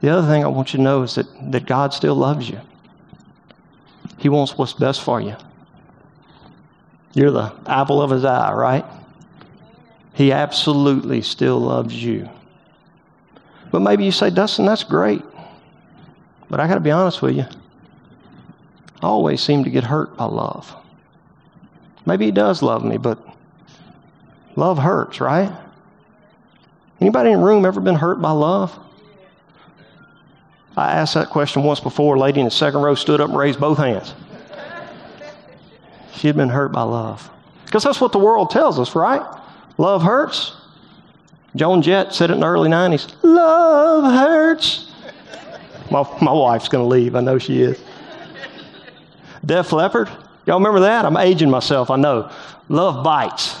The 0.00 0.08
other 0.08 0.26
thing 0.26 0.44
I 0.44 0.48
want 0.48 0.72
you 0.72 0.78
to 0.78 0.82
know 0.82 1.02
is 1.02 1.14
that, 1.16 1.26
that 1.52 1.66
God 1.66 1.92
still 1.92 2.14
loves 2.14 2.48
you. 2.48 2.60
He 4.18 4.28
wants 4.28 4.56
what's 4.56 4.72
best 4.72 5.02
for 5.02 5.20
you. 5.20 5.36
You're 7.12 7.30
the 7.30 7.52
apple 7.66 8.00
of 8.00 8.10
his 8.10 8.24
eye, 8.24 8.52
right? 8.52 8.84
He 10.14 10.32
absolutely 10.32 11.22
still 11.22 11.58
loves 11.58 12.02
you. 12.02 12.28
But 13.70 13.80
maybe 13.80 14.04
you 14.04 14.12
say, 14.12 14.30
Dustin, 14.30 14.66
that's 14.66 14.84
great. 14.84 15.22
But 16.48 16.60
I 16.60 16.66
got 16.66 16.74
to 16.74 16.80
be 16.80 16.90
honest 16.90 17.22
with 17.22 17.36
you. 17.36 17.44
I 19.02 19.06
always 19.06 19.40
seem 19.40 19.64
to 19.64 19.70
get 19.70 19.84
hurt 19.84 20.16
by 20.16 20.24
love. 20.24 20.74
Maybe 22.06 22.26
he 22.26 22.30
does 22.30 22.62
love 22.62 22.84
me, 22.84 22.96
but 22.96 23.18
love 24.56 24.78
hurts, 24.78 25.20
right? 25.20 25.50
Anybody 27.00 27.30
in 27.30 27.40
the 27.40 27.46
room 27.46 27.64
ever 27.64 27.80
been 27.80 27.94
hurt 27.94 28.20
by 28.20 28.32
love? 28.32 28.78
I 30.76 30.92
asked 30.92 31.14
that 31.14 31.30
question 31.30 31.62
once 31.62 31.80
before. 31.80 32.16
A 32.16 32.18
lady 32.18 32.40
in 32.40 32.44
the 32.44 32.50
second 32.50 32.80
row 32.80 32.94
stood 32.94 33.20
up 33.20 33.28
and 33.28 33.38
raised 33.38 33.60
both 33.60 33.78
hands. 33.78 34.14
She 36.14 36.26
had 36.26 36.36
been 36.36 36.48
hurt 36.48 36.72
by 36.72 36.82
love. 36.82 37.30
Because 37.64 37.84
that's 37.84 38.00
what 38.00 38.12
the 38.12 38.18
world 38.18 38.50
tells 38.50 38.78
us, 38.78 38.94
right? 38.94 39.22
Love 39.78 40.02
hurts. 40.02 40.56
Joan 41.56 41.82
Jett 41.82 42.12
said 42.12 42.30
it 42.30 42.34
in 42.34 42.40
the 42.40 42.46
early 42.46 42.68
90s 42.68 43.14
Love 43.22 44.04
hurts. 44.04 44.92
My, 45.90 46.06
my 46.22 46.32
wife's 46.32 46.68
going 46.68 46.84
to 46.84 46.88
leave. 46.88 47.16
I 47.16 47.20
know 47.20 47.38
she 47.38 47.62
is. 47.62 47.82
Def 49.44 49.72
Leppard. 49.72 50.08
Y'all 50.46 50.58
remember 50.58 50.80
that? 50.80 51.04
I'm 51.04 51.16
aging 51.16 51.50
myself, 51.50 51.90
I 51.90 51.96
know. 51.96 52.30
Love 52.68 53.02
bites. 53.04 53.60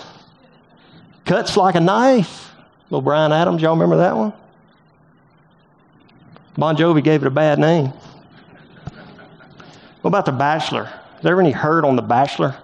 Cuts 1.24 1.56
like 1.56 1.74
a 1.74 1.80
knife. 1.80 2.52
Little 2.90 3.02
Bryan 3.02 3.32
Adams, 3.32 3.62
y'all 3.62 3.72
remember 3.72 3.98
that 3.98 4.16
one? 4.16 4.32
Bon 6.60 6.76
Jovi 6.76 7.02
gave 7.02 7.22
it 7.22 7.26
a 7.26 7.30
bad 7.30 7.58
name. 7.58 7.90
What 10.02 10.08
about 10.08 10.26
The 10.26 10.32
Bachelor? 10.32 10.92
Is 11.16 11.22
there 11.22 11.40
any 11.40 11.52
hurt 11.52 11.86
on 11.86 11.96
The 11.96 12.02
Bachelor? 12.02 12.54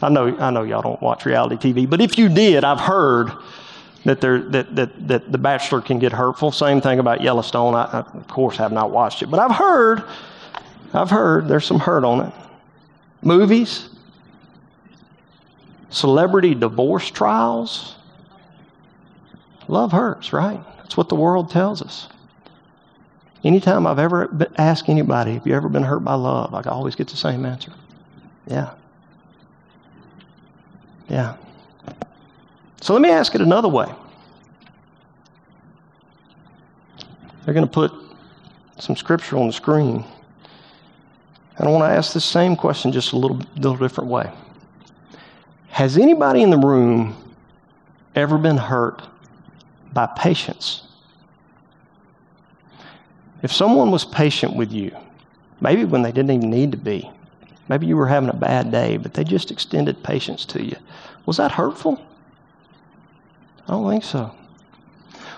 I 0.00 0.08
know, 0.10 0.38
I 0.38 0.50
know 0.50 0.62
y'all 0.62 0.80
don't 0.80 1.02
watch 1.02 1.26
reality 1.26 1.56
TV, 1.56 1.90
but 1.90 2.00
if 2.00 2.16
you 2.16 2.28
did, 2.28 2.62
I've 2.62 2.78
heard 2.78 3.32
that, 4.04 4.20
there, 4.20 4.42
that, 4.42 4.76
that, 4.76 5.08
that 5.08 5.32
The 5.32 5.38
Bachelor 5.38 5.80
can 5.80 5.98
get 5.98 6.12
hurtful. 6.12 6.52
Same 6.52 6.80
thing 6.80 7.00
about 7.00 7.20
Yellowstone. 7.20 7.74
I, 7.74 7.82
I, 7.82 7.98
of 7.98 8.28
course, 8.28 8.56
have 8.58 8.70
not 8.70 8.92
watched 8.92 9.22
it, 9.22 9.26
but 9.26 9.40
I've 9.40 9.56
heard, 9.56 10.04
I've 10.94 11.10
heard 11.10 11.48
there's 11.48 11.66
some 11.66 11.80
hurt 11.80 12.04
on 12.04 12.28
it. 12.28 12.32
Movies, 13.22 13.88
celebrity 15.90 16.54
divorce 16.54 17.10
trials. 17.10 17.96
Love 19.66 19.90
hurts, 19.90 20.32
right? 20.32 20.60
That's 20.76 20.96
what 20.96 21.08
the 21.08 21.16
world 21.16 21.50
tells 21.50 21.82
us. 21.82 22.08
Anytime 23.44 23.86
I've 23.86 23.98
ever 23.98 24.48
asked 24.56 24.88
anybody, 24.88 25.34
have 25.34 25.46
you 25.46 25.54
ever 25.54 25.68
been 25.68 25.82
hurt 25.82 26.00
by 26.00 26.14
love? 26.14 26.54
I 26.54 26.62
always 26.70 26.94
get 26.94 27.08
the 27.08 27.16
same 27.16 27.44
answer. 27.44 27.72
Yeah. 28.46 28.70
Yeah. 31.08 31.36
So 32.80 32.92
let 32.92 33.02
me 33.02 33.10
ask 33.10 33.34
it 33.34 33.40
another 33.40 33.68
way. 33.68 33.92
They're 37.44 37.54
going 37.54 37.66
to 37.66 37.72
put 37.72 37.92
some 38.78 38.96
scripture 38.96 39.36
on 39.36 39.48
the 39.48 39.52
screen. 39.52 40.04
And 41.58 41.68
I 41.68 41.70
want 41.70 41.82
to 41.82 41.96
ask 41.96 42.12
the 42.12 42.20
same 42.20 42.56
question 42.56 42.92
just 42.92 43.12
a 43.12 43.16
little, 43.16 43.40
little 43.56 43.76
different 43.76 44.08
way. 44.08 44.30
Has 45.68 45.98
anybody 45.98 46.42
in 46.42 46.50
the 46.50 46.58
room 46.58 47.16
ever 48.14 48.38
been 48.38 48.56
hurt 48.56 49.02
by 49.92 50.06
patience? 50.06 50.84
If 53.42 53.52
someone 53.52 53.90
was 53.90 54.04
patient 54.04 54.54
with 54.54 54.72
you, 54.72 54.96
maybe 55.60 55.84
when 55.84 56.02
they 56.02 56.12
didn't 56.12 56.30
even 56.30 56.50
need 56.50 56.72
to 56.72 56.78
be, 56.78 57.10
maybe 57.68 57.86
you 57.86 57.96
were 57.96 58.06
having 58.06 58.30
a 58.30 58.36
bad 58.36 58.70
day, 58.70 58.96
but 58.96 59.14
they 59.14 59.24
just 59.24 59.50
extended 59.50 60.02
patience 60.02 60.44
to 60.46 60.64
you, 60.64 60.76
was 61.26 61.36
that 61.36 61.52
hurtful? 61.52 62.00
I 63.66 63.72
don't 63.72 63.90
think 63.90 64.04
so. 64.04 64.34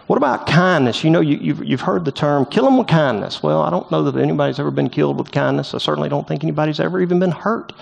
What 0.06 0.16
about 0.16 0.46
kindness? 0.46 1.02
You 1.02 1.10
know, 1.10 1.20
you, 1.20 1.38
you've, 1.38 1.64
you've 1.64 1.80
heard 1.80 2.04
the 2.04 2.12
term, 2.12 2.44
kill 2.44 2.64
them 2.64 2.76
with 2.76 2.88
kindness. 2.88 3.42
Well, 3.42 3.62
I 3.62 3.70
don't 3.70 3.90
know 3.90 4.02
that 4.10 4.20
anybody's 4.20 4.58
ever 4.58 4.70
been 4.70 4.90
killed 4.90 5.16
with 5.16 5.32
kindness. 5.32 5.72
I 5.72 5.78
certainly 5.78 6.10
don't 6.10 6.28
think 6.28 6.44
anybody's 6.44 6.80
ever 6.80 7.00
even 7.00 7.18
been 7.18 7.30
hurt 7.30 7.72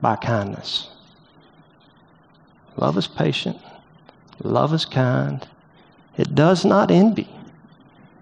by 0.00 0.16
kindness. 0.16 0.88
Love 2.76 2.96
is 2.96 3.06
patient, 3.06 3.58
love 4.42 4.72
is 4.72 4.84
kind, 4.84 5.46
it 6.16 6.34
does 6.34 6.64
not 6.64 6.90
envy. 6.90 7.28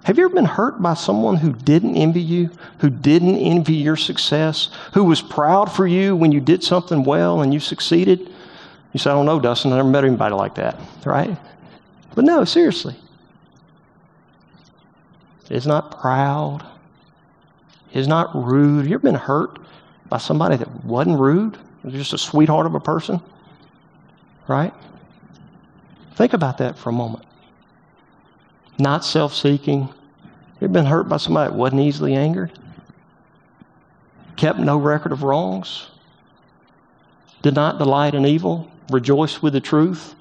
Have 0.05 0.17
you 0.17 0.25
ever 0.25 0.35
been 0.35 0.47
hurt 0.47 0.81
by 0.81 0.95
someone 0.95 1.37
who 1.37 1.53
didn't 1.53 1.97
envy 1.97 2.23
you, 2.23 2.51
who 2.79 2.89
didn't 2.89 3.37
envy 3.37 3.75
your 3.75 3.97
success, 3.97 4.71
who 4.95 5.05
was 5.05 5.21
proud 5.21 5.71
for 5.71 5.87
you 5.87 6.17
when 6.17 6.33
you 6.33 6.41
did 6.41 6.65
something 6.65 7.05
well 7.05 7.43
and 7.43 7.53
you 7.53 7.61
succeeded? 7.61 8.31
You 8.93 8.99
say, 8.99 9.11
I 9.11 9.13
don't 9.13 9.27
know, 9.27 9.39
Dustin, 9.39 9.73
I 9.73 9.77
never 9.77 9.89
met 9.89 10.05
anybody 10.05 10.35
like 10.35 10.55
that, 10.55 10.81
right? 11.05 11.37
But 12.15 12.25
no, 12.25 12.45
seriously. 12.45 12.97
Is 15.51 15.67
not 15.67 16.01
proud, 16.01 16.65
is 17.93 18.07
not 18.07 18.35
rude. 18.35 18.87
You 18.87 18.95
ever 18.95 19.03
been 19.03 19.17
hurt 19.17 19.59
by 20.09 20.19
somebody 20.19 20.57
that 20.57 20.85
wasn't 20.85 21.19
rude? 21.19 21.59
Was 21.83 21.93
just 21.93 22.13
a 22.13 22.19
sweetheart 22.19 22.67
of 22.67 22.75
a 22.75 22.81
person? 22.81 23.21
Right? 24.47 24.73
Think 26.15 26.33
about 26.33 26.59
that 26.59 26.79
for 26.79 26.91
a 26.91 26.93
moment 26.93 27.25
not 28.81 29.05
self 29.05 29.35
seeking. 29.35 29.83
You 30.61 30.67
ever 30.67 30.73
been 30.73 30.87
hurt 30.87 31.09
by 31.09 31.17
somebody 31.17 31.51
that 31.51 31.57
wasn't 31.57 31.83
easily 31.83 32.15
angered? 32.15 32.53
Kept 34.37 34.59
no 34.59 34.79
record 34.79 35.13
of 35.13 35.23
wrongs? 35.23 35.89
Did 37.43 37.55
not 37.55 37.79
delight 37.79 38.15
in 38.15 38.27
evil? 38.27 38.71
Rejoiced 38.91 39.43
with 39.43 39.53
the 39.53 39.61
truth? 39.61 40.15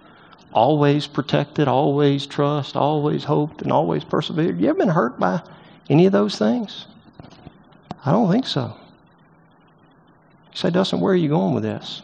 Always 0.53 1.07
protected, 1.07 1.67
always 1.67 2.25
trust, 2.25 2.75
always 2.75 3.23
hoped, 3.23 3.61
and 3.61 3.71
always 3.71 4.03
persevered? 4.03 4.59
You 4.59 4.69
ever 4.69 4.79
been 4.79 4.89
hurt 4.89 5.19
by 5.19 5.41
any 5.89 6.05
of 6.05 6.11
those 6.11 6.37
things? 6.37 6.87
I 8.05 8.11
don't 8.11 8.31
think 8.31 8.47
so. 8.47 8.75
You 10.51 10.57
say, 10.57 10.69
Dustin, 10.69 10.99
where 10.99 11.13
are 11.13 11.17
you 11.17 11.29
going 11.29 11.53
with 11.53 11.63
this? 11.63 12.01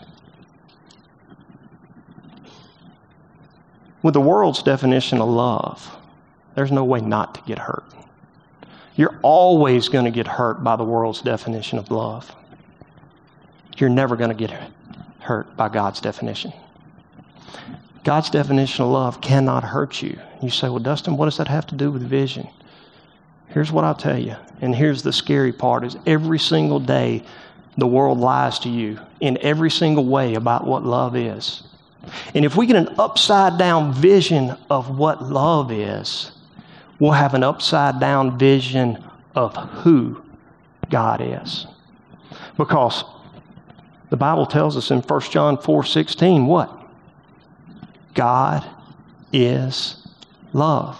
With 4.04 4.14
the 4.14 4.22
world's 4.22 4.62
definition 4.62 5.20
of 5.20 5.30
love, 5.30 5.95
there's 6.56 6.72
no 6.72 6.84
way 6.84 7.02
not 7.02 7.36
to 7.36 7.42
get 7.42 7.60
hurt. 7.60 7.84
You're 8.96 9.18
always 9.22 9.90
going 9.90 10.06
to 10.06 10.12
get 10.12 10.28
hurt 10.28 10.64
by 10.64 10.76
the 10.78 10.84
world's 10.84 11.22
definition 11.22 11.78
of 11.78 11.92
love. 11.92 12.34
You're 13.78 13.90
never 13.90 14.16
going 14.16 14.30
to 14.30 14.36
get 14.36 14.58
hurt 15.20 15.56
by 15.58 15.68
God's 15.70 16.00
definition. 16.00 16.54
God's 18.06 18.30
definition 18.30 18.86
of 18.86 18.92
love 18.92 19.20
cannot 19.20 19.64
hurt 19.64 20.02
you. 20.02 20.18
You 20.42 20.50
say, 20.50 20.70
Well, 20.70 20.80
Dustin, 20.80 21.18
what 21.18 21.26
does 21.26 21.38
that 21.38 21.48
have 21.48 21.68
to 21.68 21.76
do 21.76 21.92
with 21.92 22.04
vision? 22.04 22.48
Here's 23.50 23.72
what 23.72 23.84
I'll 23.84 23.96
tell 23.96 24.18
you, 24.18 24.36
and 24.62 24.76
here's 24.76 25.02
the 25.02 25.14
scary 25.14 25.52
part 25.52 25.84
is 25.84 25.98
every 26.06 26.40
single 26.40 26.80
day 26.80 27.24
the 27.78 27.88
world 27.88 28.20
lies 28.20 28.60
to 28.60 28.70
you 28.70 29.00
in 29.20 29.38
every 29.42 29.72
single 29.72 30.06
way 30.06 30.36
about 30.36 30.66
what 30.66 30.86
love 30.86 31.16
is. 31.16 31.64
And 32.34 32.46
if 32.46 32.56
we 32.56 32.66
get 32.66 32.76
an 32.76 32.96
upside 32.98 33.58
down 33.58 33.94
vision 33.94 34.56
of 34.70 34.98
what 34.98 35.24
love 35.24 35.72
is, 35.72 36.32
we'll 37.00 37.12
have 37.12 37.34
an 37.34 37.44
upside 37.44 38.00
down 38.00 38.38
vision 38.38 39.04
of 39.36 39.56
who 39.56 40.22
God 40.90 41.22
is. 41.22 41.68
Because 42.58 43.04
the 44.10 44.18
Bible 44.18 44.46
tells 44.46 44.78
us 44.78 44.92
in 44.92 45.00
1 45.00 45.22
John 45.22 45.58
4 45.58 45.84
16, 45.84 46.46
what? 46.46 46.72
God 48.14 48.66
is 49.34 50.08
love. 50.54 51.00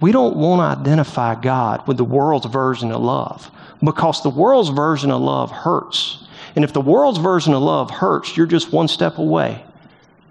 We 0.00 0.12
don't 0.12 0.36
want 0.36 0.60
to 0.60 0.80
identify 0.80 1.34
God 1.34 1.86
with 1.86 1.96
the 1.96 2.04
world's 2.04 2.46
version 2.46 2.92
of 2.92 3.02
love 3.02 3.50
because 3.82 4.22
the 4.22 4.30
world's 4.30 4.70
version 4.70 5.10
of 5.10 5.20
love 5.20 5.50
hurts. 5.50 6.24
And 6.54 6.64
if 6.64 6.72
the 6.72 6.80
world's 6.80 7.18
version 7.18 7.52
of 7.52 7.62
love 7.62 7.90
hurts, 7.90 8.36
you're 8.36 8.46
just 8.46 8.72
one 8.72 8.88
step 8.88 9.18
away 9.18 9.64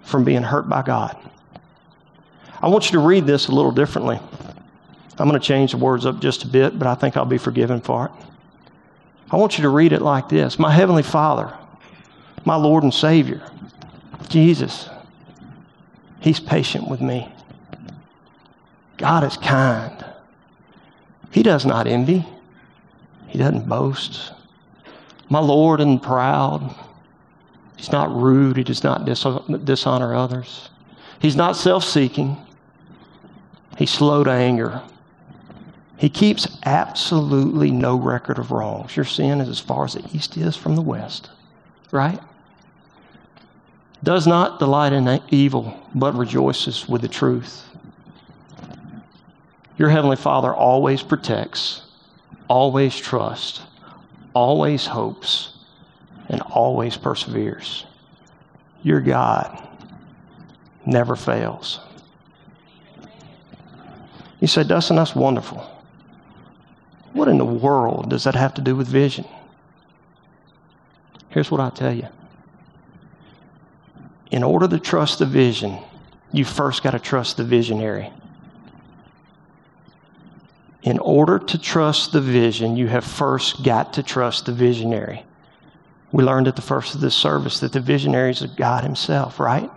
from 0.02 0.24
being 0.24 0.42
hurt 0.42 0.68
by 0.68 0.82
God. 0.82 1.16
I 2.60 2.68
want 2.68 2.86
you 2.86 2.92
to 2.92 2.98
read 2.98 3.26
this 3.26 3.48
a 3.48 3.52
little 3.52 3.70
differently. 3.70 4.18
I'm 5.18 5.28
going 5.28 5.40
to 5.40 5.46
change 5.46 5.72
the 5.72 5.78
words 5.78 6.06
up 6.06 6.20
just 6.20 6.44
a 6.44 6.46
bit, 6.48 6.78
but 6.78 6.86
I 6.86 6.94
think 6.94 7.16
I'll 7.16 7.24
be 7.24 7.38
forgiven 7.38 7.80
for 7.80 8.06
it. 8.06 8.12
I 9.30 9.36
want 9.36 9.58
you 9.58 9.62
to 9.62 9.68
read 9.68 9.92
it 9.92 10.02
like 10.02 10.28
this 10.28 10.58
My 10.58 10.72
Heavenly 10.72 11.02
Father, 11.02 11.56
my 12.44 12.56
Lord 12.56 12.82
and 12.82 12.94
Savior, 12.94 13.42
Jesus, 14.28 14.88
He's 16.20 16.40
patient 16.40 16.88
with 16.88 17.00
me. 17.00 17.32
God 18.96 19.22
is 19.22 19.36
kind. 19.36 20.04
He 21.30 21.42
does 21.42 21.64
not 21.64 21.86
envy, 21.86 22.26
He 23.28 23.38
doesn't 23.38 23.68
boast. 23.68 24.32
My 25.30 25.40
Lord 25.40 25.80
and 25.80 26.02
proud. 26.02 26.74
He's 27.76 27.92
not 27.92 28.14
rude. 28.14 28.56
He 28.56 28.64
does 28.64 28.82
not 28.82 29.04
dishonor 29.04 30.14
others. 30.14 30.70
He's 31.20 31.36
not 31.36 31.54
self 31.56 31.84
seeking. 31.84 32.36
He's 33.78 33.92
slow 33.92 34.24
to 34.24 34.30
anger. 34.32 34.82
He 35.98 36.08
keeps 36.08 36.48
absolutely 36.64 37.70
no 37.70 37.94
record 37.94 38.40
of 38.40 38.50
wrongs. 38.50 38.96
Your 38.96 39.04
sin 39.04 39.40
is 39.40 39.48
as 39.48 39.60
far 39.60 39.84
as 39.84 39.94
the 39.94 40.04
east 40.12 40.36
is 40.36 40.56
from 40.56 40.74
the 40.74 40.82
west, 40.82 41.30
right? 41.92 42.18
Does 44.02 44.26
not 44.26 44.58
delight 44.58 44.92
in 44.92 45.20
evil, 45.30 45.80
but 45.94 46.16
rejoices 46.16 46.88
with 46.88 47.02
the 47.02 47.08
truth. 47.08 47.66
Your 49.76 49.90
Heavenly 49.90 50.16
Father 50.16 50.52
always 50.52 51.00
protects, 51.00 51.82
always 52.48 52.96
trusts, 52.96 53.60
always 54.34 54.86
hopes, 54.86 55.56
and 56.28 56.42
always 56.42 56.96
perseveres. 56.96 57.86
Your 58.82 59.00
God 59.00 59.68
never 60.84 61.14
fails. 61.14 61.78
You 64.40 64.46
say, 64.46 64.64
Dustin, 64.64 64.96
that's 64.96 65.14
wonderful. 65.14 65.68
What 67.12 67.28
in 67.28 67.38
the 67.38 67.44
world 67.44 68.10
does 68.10 68.24
that 68.24 68.34
have 68.34 68.54
to 68.54 68.60
do 68.60 68.76
with 68.76 68.86
vision? 68.86 69.24
Here's 71.30 71.50
what 71.50 71.60
I 71.60 71.70
tell 71.70 71.92
you. 71.92 72.08
In 74.30 74.42
order 74.42 74.68
to 74.68 74.78
trust 74.78 75.18
the 75.18 75.26
vision, 75.26 75.78
you 76.32 76.44
first 76.44 76.82
got 76.82 76.92
to 76.92 76.98
trust 76.98 77.38
the 77.38 77.44
visionary. 77.44 78.12
In 80.82 80.98
order 80.98 81.38
to 81.38 81.58
trust 81.58 82.12
the 82.12 82.20
vision, 82.20 82.76
you 82.76 82.86
have 82.86 83.04
first 83.04 83.64
got 83.64 83.94
to 83.94 84.02
trust 84.02 84.46
the 84.46 84.52
visionary. 84.52 85.24
We 86.12 86.24
learned 86.24 86.48
at 86.48 86.56
the 86.56 86.62
first 86.62 86.94
of 86.94 87.00
this 87.00 87.14
service 87.14 87.60
that 87.60 87.72
the 87.72 87.80
visionary 87.80 88.30
is 88.30 88.42
God 88.42 88.84
Himself, 88.84 89.40
right? 89.40 89.70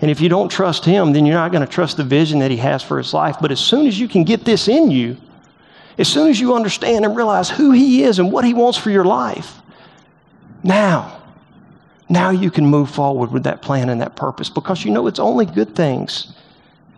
And 0.00 0.10
if 0.10 0.20
you 0.20 0.28
don't 0.28 0.50
trust 0.50 0.84
Him, 0.84 1.12
then 1.12 1.24
you're 1.24 1.36
not 1.36 1.52
going 1.52 1.66
to 1.66 1.72
trust 1.72 1.96
the 1.96 2.04
vision 2.04 2.40
that 2.40 2.50
He 2.50 2.58
has 2.58 2.82
for 2.82 2.98
His 2.98 3.14
life. 3.14 3.36
But 3.40 3.50
as 3.50 3.60
soon 3.60 3.86
as 3.86 3.98
you 3.98 4.08
can 4.08 4.24
get 4.24 4.44
this 4.44 4.68
in 4.68 4.90
you, 4.90 5.16
as 5.98 6.08
soon 6.08 6.28
as 6.28 6.38
you 6.38 6.54
understand 6.54 7.04
and 7.04 7.16
realize 7.16 7.48
who 7.48 7.70
He 7.70 8.02
is 8.02 8.18
and 8.18 8.30
what 8.30 8.44
He 8.44 8.52
wants 8.52 8.76
for 8.76 8.90
your 8.90 9.04
life, 9.04 9.60
now, 10.62 11.22
now 12.08 12.30
you 12.30 12.50
can 12.50 12.66
move 12.66 12.90
forward 12.90 13.30
with 13.30 13.44
that 13.44 13.62
plan 13.62 13.88
and 13.88 14.00
that 14.00 14.16
purpose 14.16 14.50
because 14.50 14.84
you 14.84 14.90
know 14.90 15.06
it's 15.06 15.18
only 15.18 15.46
good 15.46 15.74
things 15.74 16.34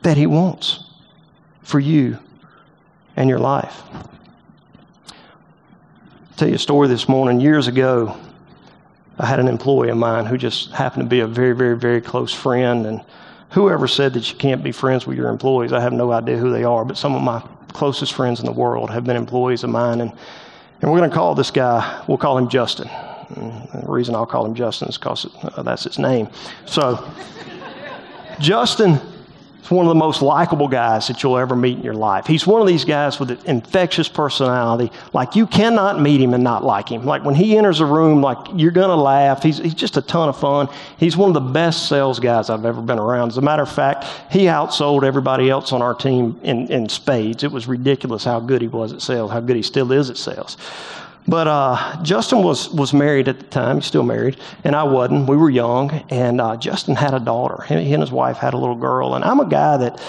that 0.03 0.17
He 0.17 0.27
wants 0.27 0.85
for 1.63 1.79
you 1.79 2.19
and 3.17 3.29
your 3.29 3.39
life. 3.39 3.83
I'll 5.11 6.37
tell 6.37 6.49
you 6.49 6.55
a 6.55 6.59
story 6.59 6.89
this 6.89 7.09
morning. 7.09 7.41
Years 7.41 7.69
ago, 7.69 8.17
I 9.19 9.27
had 9.27 9.41
an 9.41 9.49
employee 9.49 9.89
of 9.89 9.97
mine 9.97 10.27
who 10.27 10.39
just 10.39 10.71
happened 10.71 11.05
to 11.05 11.09
be 11.09 11.21
a 11.21 11.27
very, 11.27 11.55
very, 11.55 11.77
very 11.77 12.01
close 12.01 12.33
friend. 12.33 12.87
And 12.87 13.05
whoever 13.51 13.89
said 13.89 14.15
that 14.15 14.31
you 14.31 14.39
can't 14.39 14.63
be 14.63 14.71
friends 14.71 15.07
with 15.07 15.17
your 15.17 15.29
employees, 15.29 15.73
I 15.73 15.81
have 15.81 15.93
no 15.93 16.13
idea 16.13 16.37
who 16.37 16.51
they 16.51 16.65
are, 16.65 16.85
but 16.85 16.97
some 16.97 17.15
of 17.15 17.23
my 17.23 17.43
closest 17.73 18.13
friends 18.13 18.41
in 18.41 18.47
the 18.47 18.53
world 18.53 18.91
have 18.91 19.05
been 19.05 19.17
employees 19.17 19.65
of 19.65 19.71
mine. 19.71 20.01
And, 20.01 20.13
and 20.81 20.91
we're 20.91 20.99
going 20.99 21.11
to 21.11 21.17
call 21.17 21.35
this 21.35 21.51
guy, 21.51 22.05
we'll 22.07 22.19
call 22.19 22.39
him 22.39 22.49
Justin. 22.49 22.89
And 23.37 23.69
the 23.83 23.91
reason 23.91 24.15
I'll 24.15 24.25
call 24.25 24.47
him 24.47 24.55
Justin 24.55 24.89
is 24.89 24.97
because 24.97 25.27
that's 25.59 25.85
his 25.85 25.99
name. 25.99 26.29
So, 26.65 27.11
Justin 28.39 29.01
He's 29.61 29.71
one 29.71 29.87
of 29.87 29.91
the 29.91 29.97
most 29.97 30.23
likable 30.23 30.69
guys 30.69 31.09
that 31.09 31.23
you'll 31.23 31.37
ever 31.37 31.57
meet 31.57 31.79
in 31.79 31.85
your 31.85 31.95
life. 31.95 32.27
He's 32.27 32.47
one 32.47 32.61
of 32.61 32.67
these 32.67 32.85
guys 32.85 33.19
with 33.19 33.31
an 33.31 33.39
infectious 33.45 34.09
personality. 34.09 34.91
Like 35.13 35.37
you 35.37 35.47
cannot 35.47 36.01
meet 36.01 36.21
him 36.21 36.33
and 36.33 36.45
not 36.45 36.65
like 36.65 36.89
him. 36.91 37.05
Like 37.05 37.25
when 37.25 37.35
he 37.35 37.57
enters 37.57 37.81
a 37.81 37.87
room, 37.87 38.23
like 38.23 38.39
you're 38.55 38.71
going 38.71 38.89
to 38.89 38.97
laugh. 38.97 39.43
He's, 39.43 39.59
he's 39.59 39.75
just 39.75 39.97
a 39.97 40.03
ton 40.03 40.29
of 40.29 40.39
fun. 40.39 40.69
He's 40.99 41.17
one 41.17 41.31
of 41.31 41.35
the 41.35 41.53
best 41.53 41.89
sales 41.89 42.21
guys 42.21 42.51
I've 42.51 42.65
ever 42.65 42.81
been 42.81 42.99
around. 42.99 43.29
As 43.29 43.37
a 43.37 43.43
matter 43.43 43.63
of 43.63 43.71
fact, 43.71 44.05
he 44.31 44.45
outsold 44.45 45.05
everybody 45.05 45.51
else 45.51 45.73
on 45.73 45.83
our 45.83 45.95
team 45.95 46.39
in, 46.43 46.71
in 46.71 46.89
spades. 46.89 47.43
It 47.43 47.53
was 47.53 47.67
ridiculous 47.67 48.25
how 48.25 48.41
good 48.41 48.63
he 48.63 48.69
was 48.69 48.93
at 48.93 49.03
sales, 49.03 49.31
how 49.31 49.41
good 49.41 49.57
he 49.57 49.63
still 49.63 49.93
is 49.93 50.09
at 50.09 50.17
sales. 50.17 50.57
But 51.29 51.47
uh, 51.47 52.03
Justin 52.03 52.43
was, 52.43 52.71
was 52.71 52.95
married 52.95 53.29
at 53.29 53.39
the 53.39 53.45
time. 53.47 53.77
He's 53.77 53.85
still 53.85 54.03
married, 54.03 54.39
and 54.65 54.75
I 54.75 54.83
wasn't. 54.85 55.29
We 55.29 55.37
were 55.37 55.51
young, 55.51 55.91
and 56.09 56.41
uh, 56.41 56.57
Justin 56.57 56.97
had 56.97 57.13
a 57.13 57.21
daughter. 57.21 57.63
He, 57.65 57.85
he 57.85 57.93
and 57.93 58.03
his 58.03 58.11
wife 58.11 58.39
had 58.39 58.55
a 58.55 58.57
little 58.57 58.75
girl. 58.75 59.15
And 59.15 59.23
I'm 59.23 59.39
a 59.39 59.47
guy 59.47 59.77
that, 59.77 60.03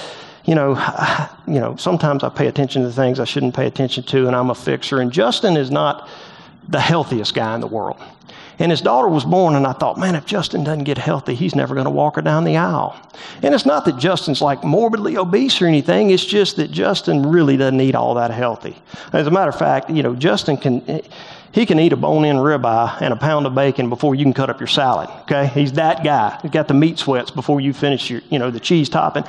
you 0.45 0.55
know, 0.55 0.75
I, 0.77 1.29
you 1.47 1.59
know, 1.59 1.75
sometimes 1.75 2.23
I 2.23 2.29
pay 2.29 2.47
attention 2.47 2.83
to 2.83 2.91
things 2.91 3.19
I 3.19 3.25
shouldn't 3.25 3.53
pay 3.53 3.67
attention 3.67 4.03
to, 4.05 4.27
and 4.27 4.35
I'm 4.35 4.49
a 4.49 4.55
fixer. 4.55 5.01
And 5.01 5.11
Justin 5.11 5.57
is 5.57 5.69
not 5.69 6.07
the 6.69 6.79
healthiest 6.79 7.33
guy 7.33 7.53
in 7.53 7.59
the 7.59 7.67
world. 7.67 8.01
And 8.59 8.71
his 8.71 8.81
daughter 8.81 9.07
was 9.07 9.23
born, 9.23 9.55
and 9.55 9.65
I 9.65 9.71
thought, 9.71 9.97
man, 9.97 10.15
if 10.15 10.25
Justin 10.25 10.65
doesn't 10.65 10.83
get 10.83 10.97
healthy, 10.97 11.33
he's 11.33 11.55
never 11.55 11.73
going 11.73 11.85
to 11.85 11.91
walk 11.91 12.17
her 12.17 12.21
down 12.21 12.43
the 12.43 12.57
aisle. 12.57 12.99
And 13.41 13.55
it's 13.55 13.65
not 13.65 13.85
that 13.85 13.97
Justin's 13.97 14.41
like 14.41 14.63
morbidly 14.65 15.17
obese 15.17 15.61
or 15.61 15.65
anything, 15.65 16.09
it's 16.09 16.25
just 16.25 16.57
that 16.57 16.69
Justin 16.69 17.23
really 17.23 17.55
doesn't 17.55 17.79
eat 17.79 17.95
all 17.95 18.13
that 18.15 18.31
healthy. 18.31 18.75
As 19.13 19.27
a 19.27 19.31
matter 19.31 19.49
of 19.49 19.57
fact, 19.57 19.89
you 19.89 20.03
know, 20.03 20.15
Justin 20.15 20.57
can. 20.57 21.01
He 21.51 21.65
can 21.65 21.79
eat 21.79 21.93
a 21.93 21.97
bone-in 21.97 22.35
ribeye 22.35 23.01
and 23.01 23.11
a 23.11 23.15
pound 23.15 23.47
of 23.47 23.55
bacon 23.55 23.89
before 23.89 24.13
you 24.13 24.23
can 24.23 24.35
cut 24.35 24.51
up 24.51 24.59
your 24.59 24.67
salad. 24.67 25.09
Okay, 25.21 25.47
he's 25.47 25.73
that 25.73 26.03
guy. 26.03 26.37
He's 26.43 26.51
got 26.51 26.67
the 26.67 26.75
meat 26.75 26.99
sweats 26.99 27.31
before 27.31 27.59
you 27.59 27.73
finish 27.73 28.07
your, 28.07 28.21
you 28.29 28.37
know, 28.37 28.51
the 28.51 28.59
cheese 28.59 28.87
topping 28.87 29.23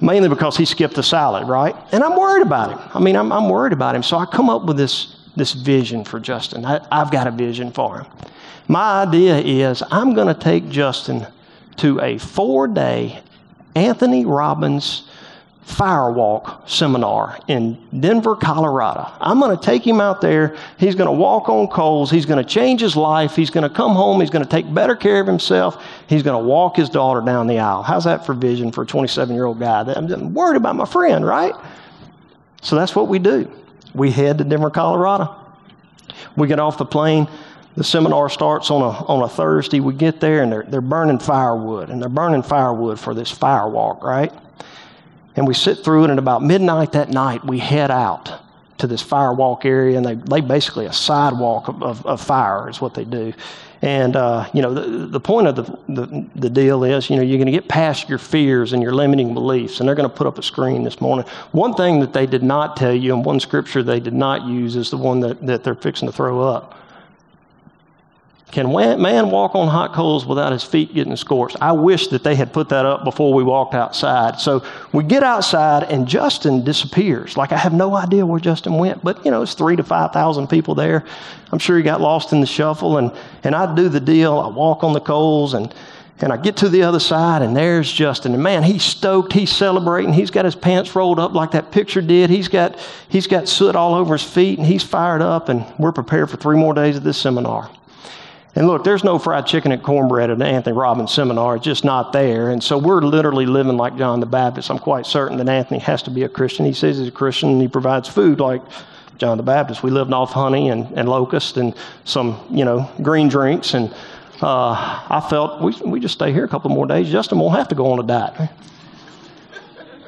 mainly 0.00 0.28
because 0.28 0.56
he 0.56 0.64
skipped 0.64 0.94
the 0.94 1.02
salad, 1.02 1.46
right? 1.46 1.76
And 1.92 2.02
I'm 2.02 2.16
worried 2.16 2.42
about 2.42 2.72
him. 2.72 2.90
I 2.92 2.98
mean, 2.98 3.16
I'm, 3.16 3.32
I'm 3.32 3.48
worried 3.48 3.72
about 3.72 3.94
him. 3.94 4.02
So 4.02 4.18
I 4.18 4.26
come 4.26 4.50
up 4.50 4.64
with 4.64 4.76
this 4.76 5.16
this 5.36 5.52
vision 5.52 6.04
for 6.04 6.20
Justin. 6.20 6.64
I, 6.64 6.80
have 6.90 7.10
got 7.10 7.26
a 7.26 7.30
vision 7.30 7.72
for 7.72 8.00
him. 8.00 8.06
My 8.68 9.02
idea 9.02 9.38
is 9.38 9.82
I'm 9.90 10.14
going 10.14 10.28
to 10.28 10.40
take 10.40 10.68
Justin 10.68 11.26
to 11.76 12.00
a 12.00 12.18
four 12.18 12.68
day 12.68 13.20
Anthony 13.74 14.24
Robbins 14.24 15.08
Firewalk 15.66 16.68
seminar 16.68 17.38
in 17.46 17.78
Denver, 17.98 18.34
Colorado. 18.34 19.10
I'm 19.20 19.38
going 19.38 19.56
to 19.56 19.62
take 19.62 19.86
him 19.86 20.00
out 20.00 20.20
there. 20.20 20.56
He's 20.76 20.96
going 20.96 21.06
to 21.06 21.12
walk 21.12 21.48
on 21.48 21.68
coals. 21.68 22.10
He's 22.10 22.26
going 22.26 22.44
to 22.44 22.48
change 22.48 22.80
his 22.80 22.96
life. 22.96 23.36
He's 23.36 23.48
going 23.48 23.62
to 23.68 23.74
come 23.74 23.92
home. 23.92 24.20
He's 24.20 24.28
going 24.28 24.44
to 24.44 24.50
take 24.50 24.72
better 24.74 24.96
care 24.96 25.20
of 25.20 25.26
himself. 25.26 25.82
He's 26.08 26.24
going 26.24 26.40
to 26.40 26.46
walk 26.46 26.76
his 26.76 26.90
daughter 26.90 27.20
down 27.20 27.46
the 27.46 27.60
aisle. 27.60 27.84
How's 27.84 28.04
that 28.04 28.26
for 28.26 28.34
vision 28.34 28.72
for 28.72 28.82
a 28.82 28.86
27 28.86 29.34
year 29.34 29.44
old 29.44 29.60
guy? 29.60 29.82
I'm 29.82 30.34
worried 30.34 30.56
about 30.56 30.74
my 30.74 30.84
friend, 30.84 31.24
right? 31.24 31.54
So 32.60 32.74
that's 32.74 32.94
what 32.96 33.08
we 33.08 33.18
do 33.18 33.50
we 33.94 34.10
head 34.10 34.38
to 34.38 34.44
Denver, 34.44 34.70
Colorado. 34.70 35.34
We 36.36 36.48
get 36.48 36.58
off 36.58 36.78
the 36.78 36.84
plane. 36.84 37.28
The 37.76 37.84
seminar 37.84 38.28
starts 38.28 38.70
on 38.70 38.82
a, 38.82 39.04
on 39.06 39.22
a 39.22 39.28
Thursday. 39.28 39.80
We 39.80 39.94
get 39.94 40.20
there 40.20 40.42
and 40.42 40.52
they're, 40.52 40.64
they're 40.64 40.80
burning 40.80 41.18
firewood, 41.18 41.88
and 41.90 42.00
they're 42.00 42.08
burning 42.08 42.42
firewood 42.42 43.00
for 43.00 43.14
this 43.14 43.30
fire 43.30 43.68
walk, 43.68 44.02
right? 44.02 44.32
And 45.36 45.46
we 45.46 45.54
sit 45.54 45.78
through 45.78 46.04
it, 46.04 46.10
and 46.10 46.18
about 46.18 46.42
midnight 46.42 46.92
that 46.92 47.08
night, 47.08 47.44
we 47.44 47.58
head 47.58 47.90
out 47.90 48.30
to 48.78 48.86
this 48.86 49.00
fire 49.00 49.32
walk 49.32 49.64
area, 49.64 49.96
and 49.96 50.04
they 50.04 50.16
lay 50.16 50.40
basically 50.42 50.86
a 50.86 50.92
sidewalk 50.92 51.68
of, 51.68 51.82
of, 51.82 52.04
of 52.04 52.20
fire, 52.20 52.68
is 52.68 52.80
what 52.80 52.94
they 52.94 53.04
do. 53.04 53.32
And, 53.82 54.14
uh, 54.14 54.48
you 54.54 54.62
know, 54.62 54.72
the, 54.72 55.06
the 55.06 55.20
point 55.20 55.48
of 55.48 55.56
the, 55.56 55.64
the, 55.88 56.26
the 56.36 56.48
deal 56.48 56.84
is, 56.84 57.10
you 57.10 57.16
know, 57.16 57.22
you're 57.22 57.38
going 57.38 57.46
to 57.46 57.52
get 57.52 57.68
past 57.68 58.08
your 58.08 58.18
fears 58.18 58.72
and 58.72 58.80
your 58.80 58.92
limiting 58.92 59.34
beliefs. 59.34 59.80
And 59.80 59.88
they're 59.88 59.96
going 59.96 60.08
to 60.08 60.14
put 60.14 60.28
up 60.28 60.38
a 60.38 60.42
screen 60.42 60.84
this 60.84 61.00
morning. 61.00 61.26
One 61.50 61.74
thing 61.74 61.98
that 61.98 62.12
they 62.12 62.26
did 62.26 62.44
not 62.44 62.76
tell 62.76 62.94
you, 62.94 63.12
and 63.12 63.24
one 63.24 63.40
scripture 63.40 63.82
they 63.82 63.98
did 63.98 64.14
not 64.14 64.46
use, 64.46 64.76
is 64.76 64.90
the 64.90 64.96
one 64.96 65.18
that, 65.20 65.44
that 65.46 65.64
they're 65.64 65.74
fixing 65.74 66.06
to 66.06 66.12
throw 66.12 66.40
up. 66.42 66.78
Can 68.52 68.70
man 68.70 69.30
walk 69.30 69.54
on 69.54 69.68
hot 69.68 69.94
coals 69.94 70.26
without 70.26 70.52
his 70.52 70.62
feet 70.62 70.92
getting 70.92 71.16
scorched? 71.16 71.56
I 71.62 71.72
wish 71.72 72.08
that 72.08 72.22
they 72.22 72.34
had 72.34 72.52
put 72.52 72.68
that 72.68 72.84
up 72.84 73.02
before 73.02 73.32
we 73.32 73.42
walked 73.42 73.74
outside. 73.74 74.38
So 74.38 74.62
we 74.92 75.04
get 75.04 75.22
outside 75.22 75.84
and 75.84 76.06
Justin 76.06 76.62
disappears. 76.62 77.38
Like 77.38 77.52
I 77.52 77.56
have 77.56 77.72
no 77.72 77.96
idea 77.96 78.26
where 78.26 78.38
Justin 78.38 78.74
went, 78.74 79.02
but 79.02 79.24
you 79.24 79.30
know, 79.30 79.40
it's 79.40 79.54
three 79.54 79.74
to 79.76 79.82
5,000 79.82 80.48
people 80.48 80.74
there. 80.74 81.02
I'm 81.50 81.58
sure 81.58 81.78
he 81.78 81.82
got 81.82 82.02
lost 82.02 82.34
in 82.34 82.42
the 82.42 82.46
shuffle 82.46 82.98
and, 82.98 83.10
and 83.42 83.54
I 83.54 83.74
do 83.74 83.88
the 83.88 84.00
deal. 84.00 84.38
I 84.38 84.48
walk 84.48 84.84
on 84.84 84.92
the 84.92 85.00
coals 85.00 85.54
and, 85.54 85.74
and 86.20 86.30
I 86.30 86.36
get 86.36 86.58
to 86.58 86.68
the 86.68 86.82
other 86.82 87.00
side 87.00 87.40
and 87.40 87.56
there's 87.56 87.90
Justin. 87.90 88.34
And 88.34 88.42
man, 88.42 88.62
he's 88.62 88.82
stoked. 88.82 89.32
He's 89.32 89.50
celebrating. 89.50 90.12
He's 90.12 90.30
got 90.30 90.44
his 90.44 90.56
pants 90.56 90.94
rolled 90.94 91.18
up 91.18 91.32
like 91.32 91.52
that 91.52 91.72
picture 91.72 92.02
did. 92.02 92.28
He's 92.28 92.48
got, 92.48 92.78
he's 93.08 93.26
got 93.26 93.48
soot 93.48 93.76
all 93.76 93.94
over 93.94 94.12
his 94.12 94.22
feet 94.22 94.58
and 94.58 94.66
he's 94.66 94.82
fired 94.82 95.22
up 95.22 95.48
and 95.48 95.64
we're 95.78 95.92
prepared 95.92 96.28
for 96.28 96.36
three 96.36 96.58
more 96.58 96.74
days 96.74 96.98
of 96.98 97.02
this 97.02 97.16
seminar. 97.16 97.70
And 98.54 98.66
look, 98.66 98.84
there's 98.84 99.02
no 99.02 99.18
fried 99.18 99.46
chicken 99.46 99.72
and 99.72 99.82
cornbread 99.82 100.28
at 100.28 100.36
an 100.36 100.42
Anthony 100.42 100.76
Robbins 100.76 101.10
seminar. 101.10 101.56
It's 101.56 101.64
just 101.64 101.84
not 101.84 102.12
there. 102.12 102.50
And 102.50 102.62
so 102.62 102.76
we're 102.76 103.00
literally 103.00 103.46
living 103.46 103.78
like 103.78 103.96
John 103.96 104.20
the 104.20 104.26
Baptist. 104.26 104.70
I'm 104.70 104.78
quite 104.78 105.06
certain 105.06 105.38
that 105.38 105.48
Anthony 105.48 105.80
has 105.80 106.02
to 106.02 106.10
be 106.10 106.24
a 106.24 106.28
Christian. 106.28 106.66
He 106.66 106.74
says 106.74 106.98
he's 106.98 107.08
a 107.08 107.12
Christian 107.12 107.50
and 107.50 107.62
he 107.62 107.68
provides 107.68 108.08
food 108.08 108.40
like 108.40 108.60
John 109.16 109.38
the 109.38 109.42
Baptist. 109.42 109.82
We 109.82 109.90
lived 109.90 110.12
off 110.12 110.32
honey 110.32 110.68
and, 110.68 110.86
and 110.98 111.08
locust 111.08 111.56
and 111.56 111.74
some, 112.04 112.38
you 112.50 112.66
know, 112.66 112.90
green 113.00 113.28
drinks. 113.28 113.72
And 113.72 113.90
uh, 114.42 115.02
I 115.08 115.26
felt 115.30 115.62
we, 115.62 115.72
we 115.90 115.98
just 115.98 116.14
stay 116.14 116.30
here 116.30 116.44
a 116.44 116.48
couple 116.48 116.68
more 116.68 116.86
days. 116.86 117.10
Justin 117.10 117.38
won't 117.38 117.56
have 117.56 117.68
to 117.68 117.74
go 117.74 117.90
on 117.92 118.00
a 118.00 118.02
diet. 118.02 118.50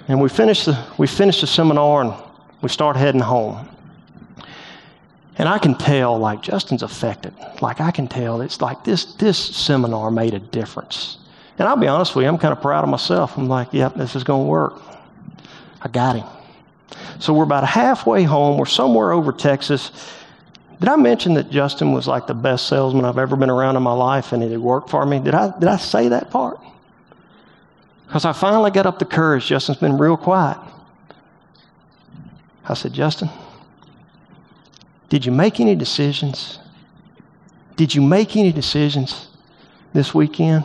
And 0.07 0.21
we 0.21 0.29
finished 0.29 0.67
the, 0.67 0.85
we 0.99 1.07
finished 1.07 1.41
the 1.41 1.47
seminar 1.47 2.03
and 2.03 2.13
we 2.61 2.69
start 2.69 2.97
heading 2.97 3.23
home. 3.23 3.71
And 5.37 5.49
I 5.49 5.59
can 5.59 5.75
tell, 5.75 6.19
like, 6.19 6.43
Justin's 6.43 6.83
affected. 6.83 7.35
Like, 7.61 7.81
I 7.81 7.91
can 7.91 8.07
tell 8.07 8.41
it's 8.41 8.61
like 8.61 8.85
this, 8.85 9.15
this 9.15 9.37
seminar 9.37 10.11
made 10.11 10.35
a 10.35 10.39
difference. 10.39 11.19
And 11.59 11.69
I'll 11.69 11.77
be 11.77 11.89
honest 11.89 12.15
with 12.15 12.25
you, 12.25 12.29
I'm 12.29 12.39
kind 12.39 12.53
of 12.53 12.61
proud 12.61 12.85
of 12.85 12.91
myself. 12.91 13.37
I'm 13.37 13.49
like, 13.49 13.73
yep, 13.73 13.95
this 13.95 14.15
is 14.15 14.25
going 14.25 14.45
to 14.45 14.49
work. 14.49 14.81
I 15.83 15.89
got 15.89 16.17
him. 16.17 16.27
So 17.19 17.33
we're 17.33 17.45
about 17.45 17.65
halfway 17.65 18.23
home. 18.23 18.59
We're 18.59 18.67
somewhere 18.67 19.13
over 19.13 19.33
Texas. 19.33 19.91
Did 20.81 20.89
I 20.89 20.97
mention 20.97 21.35
that 21.35 21.51
Justin 21.51 21.93
was 21.93 22.07
like 22.07 22.27
the 22.27 22.35
best 22.35 22.69
salesman 22.69 23.05
I've 23.05 23.19
ever 23.19 23.37
been 23.37 23.51
around 23.51 23.77
in 23.77 23.83
my 23.83 23.93
life 23.93 24.33
and 24.33 24.43
it 24.43 24.57
worked 24.59 24.91
for 24.91 25.05
me? 25.07 25.19
Did 25.19 25.35
I, 25.35 25.59
did 25.59 25.69
I 25.69 25.77
say 25.77 26.09
that 26.09 26.31
part? 26.31 26.61
Because 28.07 28.25
I 28.25 28.33
finally 28.33 28.71
got 28.71 28.87
up 28.87 28.99
the 28.99 29.05
courage. 29.05 29.47
Justin's 29.47 29.79
been 29.79 29.99
real 29.99 30.17
quiet. 30.17 30.59
I 32.67 32.75
said, 32.75 32.93
Justin, 32.93 33.31
did 35.09 35.25
you 35.25 35.33
make 35.33 35.61
any 35.61 35.75
decisions? 35.75 36.59
Did 37.77 37.95
you 37.95 38.03
make 38.03 38.37
any 38.37 38.53
decisions 38.53 39.29
this 39.93 40.15
weekend? 40.15 40.65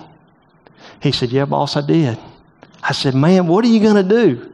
He 1.01 1.11
said, 1.11 1.29
Yeah, 1.29 1.45
boss, 1.45 1.75
I 1.75 1.81
did. 1.81 2.17
I 2.81 2.93
said, 2.93 3.15
Man, 3.15 3.47
what 3.47 3.65
are 3.65 3.69
you 3.69 3.79
going 3.79 4.07
to 4.07 4.15
do? 4.15 4.51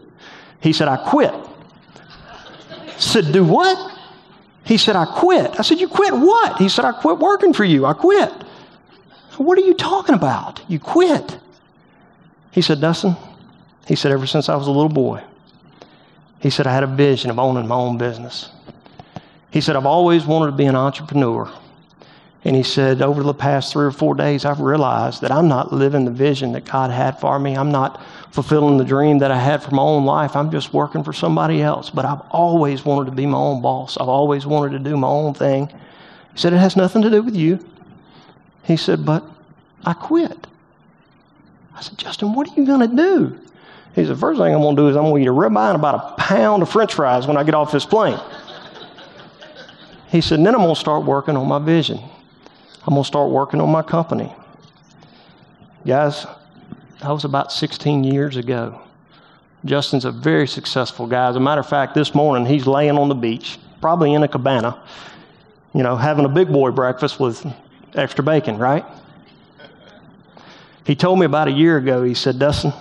He 0.61 0.73
said, 0.73 0.87
I 0.87 0.97
quit. 0.97 1.33
I 1.33 2.97
said, 2.97 3.31
Do 3.31 3.43
what? 3.43 3.93
He 4.63 4.77
said, 4.77 4.95
I 4.95 5.05
quit. 5.05 5.59
I 5.59 5.61
said, 5.61 5.79
You 5.79 5.87
quit 5.87 6.13
what? 6.13 6.57
He 6.57 6.69
said, 6.69 6.85
I 6.85 6.91
quit 6.93 7.19
working 7.19 7.53
for 7.53 7.63
you. 7.63 7.85
I 7.85 7.93
quit. 7.93 8.31
What 9.37 9.57
are 9.57 9.65
you 9.65 9.73
talking 9.73 10.15
about? 10.15 10.61
You 10.67 10.79
quit. 10.79 11.39
He 12.51 12.61
said, 12.61 12.79
Dustin, 12.79 13.17
he 13.85 13.95
said, 13.95 14.11
ever 14.11 14.25
since 14.25 14.47
I 14.47 14.55
was 14.55 14.67
a 14.67 14.71
little 14.71 14.89
boy, 14.89 15.21
he 16.39 16.49
said, 16.49 16.67
I 16.67 16.73
had 16.73 16.83
a 16.83 16.87
vision 16.87 17.29
of 17.29 17.37
owning 17.37 17.67
my 17.67 17.75
own 17.75 17.97
business. 17.97 18.49
He 19.55 19.61
said, 19.61 19.77
I've 19.77 19.85
always 19.85 20.25
wanted 20.25 20.47
to 20.47 20.57
be 20.57 20.65
an 20.65 20.75
entrepreneur. 20.75 21.49
And 22.43 22.57
he 22.57 22.61
said, 22.61 23.01
over 23.01 23.23
the 23.23 23.33
past 23.33 23.71
three 23.71 23.85
or 23.85 23.91
four 23.91 24.13
days, 24.13 24.43
I've 24.43 24.59
realized 24.59 25.21
that 25.21 25.31
I'm 25.31 25.47
not 25.47 25.71
living 25.71 26.03
the 26.03 26.11
vision 26.11 26.51
that 26.51 26.65
God 26.65 26.91
had 26.91 27.21
for 27.21 27.39
me. 27.39 27.55
I'm 27.55 27.71
not 27.71 28.03
fulfilling 28.31 28.75
the 28.75 28.83
dream 28.83 29.19
that 29.19 29.31
I 29.31 29.39
had 29.39 29.63
for 29.63 29.73
my 29.73 29.81
own 29.81 30.03
life. 30.03 30.35
I'm 30.35 30.51
just 30.51 30.73
working 30.73 31.05
for 31.05 31.13
somebody 31.13 31.61
else. 31.61 31.89
But 31.89 32.03
I've 32.03 32.19
always 32.31 32.83
wanted 32.83 33.11
to 33.11 33.15
be 33.15 33.25
my 33.25 33.37
own 33.37 33.61
boss. 33.61 33.95
I've 33.95 34.09
always 34.09 34.45
wanted 34.45 34.73
to 34.77 34.79
do 34.89 34.97
my 34.97 35.07
own 35.07 35.33
thing. 35.33 35.67
He 35.67 36.37
said, 36.37 36.51
It 36.51 36.57
has 36.57 36.75
nothing 36.75 37.01
to 37.03 37.09
do 37.09 37.23
with 37.23 37.37
you. 37.37 37.65
He 38.63 38.75
said, 38.75 39.05
But 39.05 39.23
I 39.85 39.93
quit. 39.93 40.47
I 41.73 41.79
said, 41.79 41.97
Justin, 41.97 42.33
what 42.33 42.49
are 42.49 42.59
you 42.59 42.65
going 42.67 42.89
to 42.89 42.93
do? 42.93 43.39
He 43.95 44.05
said, 44.05 44.19
First 44.19 44.37
thing 44.37 44.53
I'm 44.53 44.59
going 44.59 44.75
to 44.75 44.81
do 44.81 44.89
is 44.89 44.97
I'm 44.97 45.03
going 45.03 45.23
to 45.23 45.31
eat 45.31 45.33
a 45.33 45.33
ribeye 45.33 45.69
and 45.69 45.77
about 45.77 46.11
a 46.11 46.15
pound 46.17 46.61
of 46.61 46.69
french 46.69 46.93
fries 46.93 47.25
when 47.25 47.37
I 47.37 47.45
get 47.45 47.55
off 47.55 47.71
this 47.71 47.85
plane. 47.85 48.19
He 50.09 50.21
said, 50.21 50.39
Then 50.39 50.55
I'm 50.55 50.61
going 50.61 50.73
to 50.73 50.79
start 50.79 51.03
working 51.03 51.35
on 51.35 51.47
my 51.47 51.59
vision. 51.59 51.97
I'm 51.97 52.93
going 52.93 53.03
to 53.03 53.07
start 53.07 53.31
working 53.31 53.59
on 53.61 53.69
my 53.69 53.81
company. 53.81 54.33
Guys, 55.85 56.25
that 57.01 57.09
was 57.09 57.25
about 57.25 57.51
16 57.51 58.03
years 58.03 58.37
ago. 58.37 58.81
Justin's 59.65 60.05
a 60.05 60.11
very 60.11 60.47
successful 60.47 61.07
guy. 61.07 61.27
As 61.27 61.35
a 61.35 61.39
matter 61.39 61.61
of 61.61 61.67
fact, 61.67 61.95
this 61.95 62.13
morning 62.13 62.45
he's 62.45 62.67
laying 62.67 62.97
on 62.97 63.09
the 63.09 63.15
beach, 63.15 63.57
probably 63.81 64.13
in 64.13 64.21
a 64.21 64.27
cabana, 64.27 64.79
you 65.73 65.81
know, 65.81 65.95
having 65.95 66.25
a 66.25 66.29
big 66.29 66.51
boy 66.51 66.71
breakfast 66.71 67.19
with 67.19 67.45
extra 67.95 68.23
bacon, 68.23 68.57
right? 68.57 68.85
He 70.85 70.95
told 70.95 71.19
me 71.19 71.25
about 71.25 71.47
a 71.47 71.51
year 71.51 71.77
ago, 71.77 72.03
he 72.03 72.13
said, 72.13 72.37
Dustin, 72.37 72.71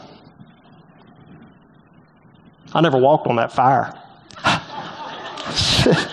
I 2.74 2.82
never 2.82 2.98
walked 2.98 3.26
on 3.26 3.37
that 3.37 3.52
fire. 3.52 3.98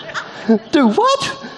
Do 0.72 0.88
what? 0.88 1.48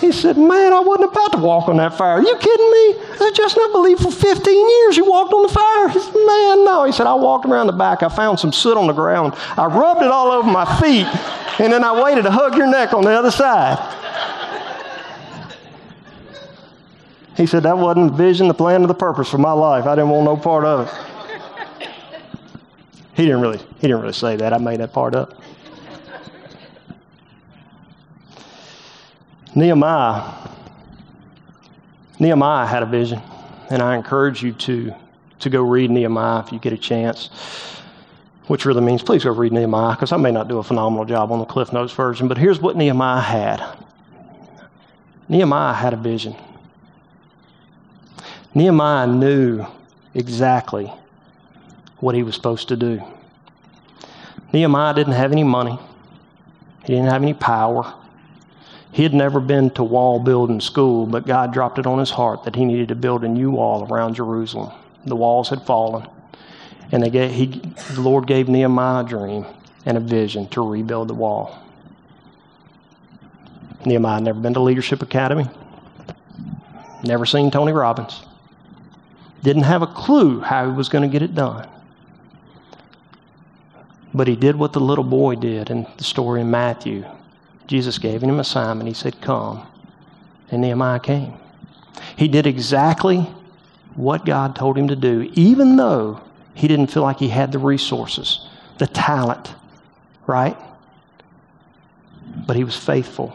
He 0.00 0.12
said, 0.12 0.38
Man, 0.38 0.72
I 0.72 0.80
wasn't 0.80 1.12
about 1.12 1.32
to 1.32 1.38
walk 1.38 1.68
on 1.68 1.76
that 1.76 1.96
fire. 1.96 2.12
Are 2.12 2.22
you 2.22 2.36
kidding 2.36 2.70
me? 2.70 3.26
I 3.26 3.30
just 3.34 3.56
not 3.56 3.70
believe 3.70 3.98
for 3.98 4.10
15 4.10 4.70
years 4.70 4.96
you 4.96 5.04
walked 5.04 5.32
on 5.34 5.42
the 5.42 5.48
fire. 5.48 5.88
He 5.88 5.98
said, 5.98 6.14
Man, 6.14 6.64
no. 6.64 6.84
He 6.84 6.92
said, 6.92 7.06
I 7.06 7.14
walked 7.14 7.44
around 7.44 7.66
the 7.66 7.74
back. 7.74 8.02
I 8.02 8.08
found 8.08 8.40
some 8.40 8.52
soot 8.52 8.78
on 8.78 8.86
the 8.86 8.94
ground. 8.94 9.34
I 9.58 9.66
rubbed 9.66 10.00
it 10.02 10.10
all 10.10 10.32
over 10.32 10.50
my 10.50 10.64
feet, 10.80 11.06
and 11.60 11.70
then 11.70 11.84
I 11.84 12.02
waited 12.02 12.22
to 12.22 12.30
hug 12.30 12.56
your 12.56 12.66
neck 12.66 12.94
on 12.94 13.02
the 13.02 13.10
other 13.10 13.30
side. 13.30 13.78
He 17.36 17.46
said, 17.46 17.64
That 17.64 17.76
wasn't 17.76 18.12
the 18.12 18.16
vision, 18.16 18.48
the 18.48 18.54
plan, 18.54 18.82
or 18.82 18.86
the 18.86 18.94
purpose 18.94 19.28
for 19.30 19.38
my 19.38 19.52
life. 19.52 19.84
I 19.84 19.94
didn't 19.96 20.10
want 20.10 20.24
no 20.24 20.36
part 20.36 20.64
of 20.64 20.88
it. 20.88 21.88
He 23.14 23.24
didn't 23.24 23.42
really, 23.42 23.58
he 23.58 23.82
didn't 23.82 24.00
really 24.00 24.14
say 24.14 24.36
that. 24.36 24.54
I 24.54 24.58
made 24.58 24.80
that 24.80 24.94
part 24.94 25.14
up. 25.14 25.42
Nehemiah, 29.54 30.32
Nehemiah 32.20 32.66
had 32.66 32.84
a 32.84 32.86
vision, 32.86 33.20
and 33.68 33.82
I 33.82 33.96
encourage 33.96 34.42
you 34.42 34.52
to, 34.52 34.94
to 35.40 35.50
go 35.50 35.62
read 35.62 35.90
Nehemiah 35.90 36.40
if 36.40 36.52
you 36.52 36.60
get 36.60 36.72
a 36.72 36.78
chance, 36.78 37.30
which 38.46 38.64
really 38.64 38.80
means 38.80 39.02
please 39.02 39.24
go 39.24 39.32
read 39.32 39.52
Nehemiah 39.52 39.96
because 39.96 40.12
I 40.12 40.18
may 40.18 40.30
not 40.30 40.46
do 40.46 40.58
a 40.58 40.62
phenomenal 40.62 41.04
job 41.04 41.32
on 41.32 41.40
the 41.40 41.44
Cliff 41.44 41.72
Notes 41.72 41.92
version, 41.92 42.28
but 42.28 42.38
here's 42.38 42.60
what 42.60 42.76
Nehemiah 42.76 43.20
had 43.20 43.64
Nehemiah 45.28 45.74
had 45.74 45.94
a 45.94 45.96
vision. 45.96 46.34
Nehemiah 48.52 49.06
knew 49.06 49.64
exactly 50.14 50.92
what 51.98 52.16
he 52.16 52.24
was 52.24 52.34
supposed 52.34 52.66
to 52.68 52.76
do. 52.76 53.00
Nehemiah 54.52 54.92
didn't 54.94 55.12
have 55.12 55.30
any 55.30 55.44
money, 55.44 55.78
he 56.82 56.94
didn't 56.94 57.10
have 57.10 57.22
any 57.22 57.34
power. 57.34 57.94
He 58.92 59.04
had 59.04 59.14
never 59.14 59.38
been 59.38 59.70
to 59.70 59.84
wall 59.84 60.18
building 60.18 60.60
school, 60.60 61.06
but 61.06 61.26
God 61.26 61.52
dropped 61.52 61.78
it 61.78 61.86
on 61.86 61.98
his 61.98 62.10
heart 62.10 62.44
that 62.44 62.56
he 62.56 62.64
needed 62.64 62.88
to 62.88 62.94
build 62.94 63.22
a 63.22 63.28
new 63.28 63.50
wall 63.50 63.86
around 63.90 64.14
Jerusalem. 64.14 64.72
The 65.06 65.16
walls 65.16 65.48
had 65.48 65.62
fallen, 65.62 66.08
and 66.90 67.02
they 67.02 67.10
gave, 67.10 67.30
he, 67.30 67.46
the 67.94 68.00
Lord 68.00 68.26
gave 68.26 68.48
Nehemiah 68.48 69.04
a 69.04 69.08
dream 69.08 69.46
and 69.86 69.96
a 69.96 70.00
vision 70.00 70.48
to 70.48 70.68
rebuild 70.68 71.08
the 71.08 71.14
wall. 71.14 71.58
Nehemiah 73.86 74.14
had 74.14 74.24
never 74.24 74.40
been 74.40 74.54
to 74.54 74.60
Leadership 74.60 75.02
Academy, 75.02 75.46
never 77.04 77.24
seen 77.24 77.50
Tony 77.50 77.72
Robbins, 77.72 78.22
didn't 79.42 79.62
have 79.62 79.82
a 79.82 79.86
clue 79.86 80.40
how 80.40 80.68
he 80.68 80.76
was 80.76 80.88
going 80.88 81.08
to 81.08 81.12
get 81.12 81.22
it 81.22 81.34
done. 81.34 81.66
But 84.12 84.26
he 84.26 84.34
did 84.34 84.56
what 84.56 84.72
the 84.72 84.80
little 84.80 85.04
boy 85.04 85.36
did 85.36 85.70
in 85.70 85.86
the 85.96 86.04
story 86.04 86.40
in 86.40 86.50
Matthew 86.50 87.04
Jesus 87.70 87.98
gave 87.98 88.20
him 88.20 88.36
a 88.36 88.40
assignment. 88.40 88.88
He 88.88 88.94
said, 88.94 89.20
Come. 89.20 89.64
And 90.50 90.60
Nehemiah 90.60 90.98
came. 90.98 91.34
He 92.16 92.26
did 92.26 92.44
exactly 92.44 93.20
what 93.94 94.26
God 94.26 94.56
told 94.56 94.76
him 94.76 94.88
to 94.88 94.96
do, 94.96 95.30
even 95.34 95.76
though 95.76 96.20
he 96.52 96.66
didn't 96.66 96.88
feel 96.88 97.04
like 97.04 97.20
he 97.20 97.28
had 97.28 97.52
the 97.52 97.60
resources, 97.60 98.48
the 98.78 98.88
talent, 98.88 99.54
right? 100.26 100.56
But 102.44 102.56
he 102.56 102.64
was 102.64 102.76
faithful 102.76 103.32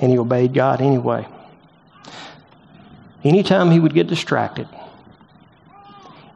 and 0.00 0.10
he 0.10 0.18
obeyed 0.18 0.52
God 0.52 0.80
anyway. 0.80 1.28
Anytime 3.22 3.70
he 3.70 3.78
would 3.78 3.94
get 3.94 4.08
distracted, 4.08 4.66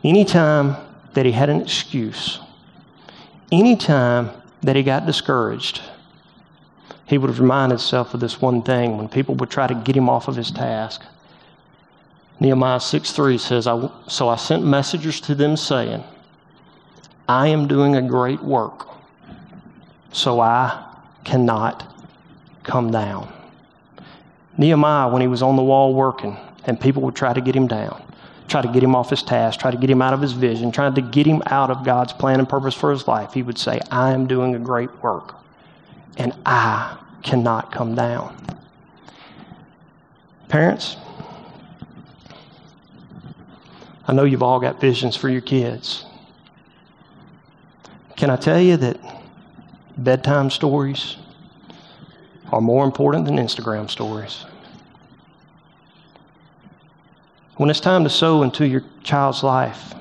anytime 0.05 0.77
that 1.15 1.27
he 1.27 1.33
had 1.33 1.51
an 1.51 1.61
excuse, 1.61 2.39
anytime 3.51 4.31
that 4.63 4.77
he 4.77 4.85
got 4.85 5.07
discouraged, 5.07 5.81
he 7.11 7.19
would 7.19 7.37
remind 7.37 7.73
himself 7.73 8.15
of 8.15 8.21
this 8.21 8.41
one 8.41 8.63
thing 8.63 8.97
when 8.97 9.09
people 9.09 9.35
would 9.35 9.51
try 9.51 9.67
to 9.67 9.75
get 9.75 9.97
him 9.97 10.09
off 10.09 10.29
of 10.29 10.37
his 10.37 10.53
task. 10.53 11.03
Nehemiah 12.39 12.79
6 12.79 13.11
3 13.11 13.37
says, 13.37 13.65
So 14.07 14.29
I 14.29 14.37
sent 14.37 14.65
messengers 14.65 15.21
to 15.23 15.35
them 15.35 15.57
saying, 15.57 16.05
I 17.29 17.49
am 17.49 17.67
doing 17.67 17.97
a 17.97 18.03
great 18.03 18.41
work, 18.41 18.87
so 20.13 20.39
I 20.39 20.87
cannot 21.25 21.85
come 22.63 22.93
down. 22.93 23.33
Nehemiah, 24.57 25.09
when 25.09 25.21
he 25.21 25.27
was 25.27 25.43
on 25.43 25.57
the 25.57 25.65
wall 25.65 25.93
working, 25.93 26.37
and 26.67 26.81
people 26.81 27.03
would 27.03 27.17
try 27.17 27.33
to 27.33 27.41
get 27.41 27.57
him 27.57 27.67
down, 27.67 28.01
try 28.47 28.63
to 28.63 28.69
get 28.69 28.85
him 28.85 28.95
off 28.95 29.11
his 29.11 29.25
task, 29.25 29.59
try 29.59 29.73
to 29.73 29.77
get 29.77 29.91
him 29.91 30.01
out 30.01 30.15
of 30.15 30.21
his 30.21 30.33
vision, 30.33 30.71
trying 30.71 30.95
to 30.95 31.03
get 31.03 31.27
him 31.27 31.43
out 31.47 31.71
of 31.71 31.85
God's 31.85 32.13
plan 32.13 32.39
and 32.39 32.49
purpose 32.49 32.75
for 32.75 32.93
his 32.93 33.09
life, 33.09 33.33
he 33.33 33.43
would 33.43 33.59
say, 33.59 33.81
I 33.91 34.13
am 34.13 34.29
doing 34.29 34.55
a 34.55 34.61
great 34.61 35.03
work 35.03 35.35
and 36.17 36.35
I 36.45 36.99
cannot 37.23 37.73
come 37.73 37.95
down. 37.95 38.37
Parents, 40.49 40.97
I 44.07 44.13
know 44.13 44.25
you've 44.25 44.43
all 44.43 44.59
got 44.59 44.81
visions 44.81 45.15
for 45.15 45.29
your 45.29 45.41
kids. 45.41 46.05
Can 48.17 48.31
I 48.31 48.37
tell 48.37 48.61
you 48.61 48.77
that 48.79 48.99
bedtime 49.97 50.51
stories 50.51 51.17
are 52.51 52.61
more 52.61 52.85
important 52.85 53.25
than 53.25 53.37
Instagram 53.37 53.89
stories? 53.89 54.45
When 57.57 57.71
it's 57.71 57.81
time 57.81 58.05
to 58.05 58.11
sow 58.11 58.43
into 58.43 58.67
your 58.67 58.83
child's 59.05 59.43
life, 59.43 59.95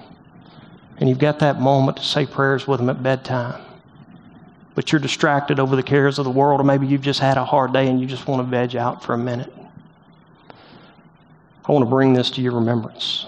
and 0.97 1.07
you've 1.07 1.19
got 1.19 1.39
that 1.39 1.61
moment 1.61 1.97
to 1.97 2.03
say 2.03 2.25
prayers 2.25 2.67
with 2.67 2.79
them 2.79 2.89
at 2.89 3.03
bedtime, 3.03 3.61
but 4.75 4.91
you're 4.91 5.01
distracted 5.01 5.59
over 5.59 5.75
the 5.75 5.83
cares 5.83 6.19
of 6.19 6.25
the 6.25 6.31
world, 6.31 6.61
or 6.61 6.63
maybe 6.63 6.87
you've 6.87 7.01
just 7.01 7.19
had 7.19 7.37
a 7.37 7.45
hard 7.45 7.73
day 7.73 7.87
and 7.87 7.99
you 7.99 8.05
just 8.05 8.27
want 8.27 8.41
to 8.41 8.49
veg 8.49 8.75
out 8.75 9.03
for 9.03 9.13
a 9.13 9.17
minute. 9.17 9.51
I 11.65 11.71
want 11.71 11.83
to 11.83 11.89
bring 11.89 12.13
this 12.13 12.31
to 12.31 12.41
your 12.41 12.53
remembrance. 12.53 13.25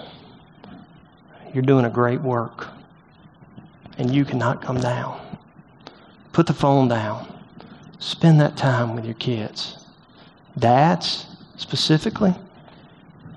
You're 1.54 1.62
doing 1.62 1.84
a 1.84 1.90
great 1.90 2.20
work, 2.20 2.68
and 3.98 4.12
you 4.12 4.24
cannot 4.24 4.62
come 4.62 4.80
down. 4.80 5.20
Put 6.32 6.46
the 6.46 6.54
phone 6.54 6.88
down. 6.88 7.28
Spend 7.98 8.40
that 8.40 8.56
time 8.56 8.96
with 8.96 9.04
your 9.04 9.14
kids. 9.14 9.84
Dads, 10.58 11.26
specifically, 11.56 12.34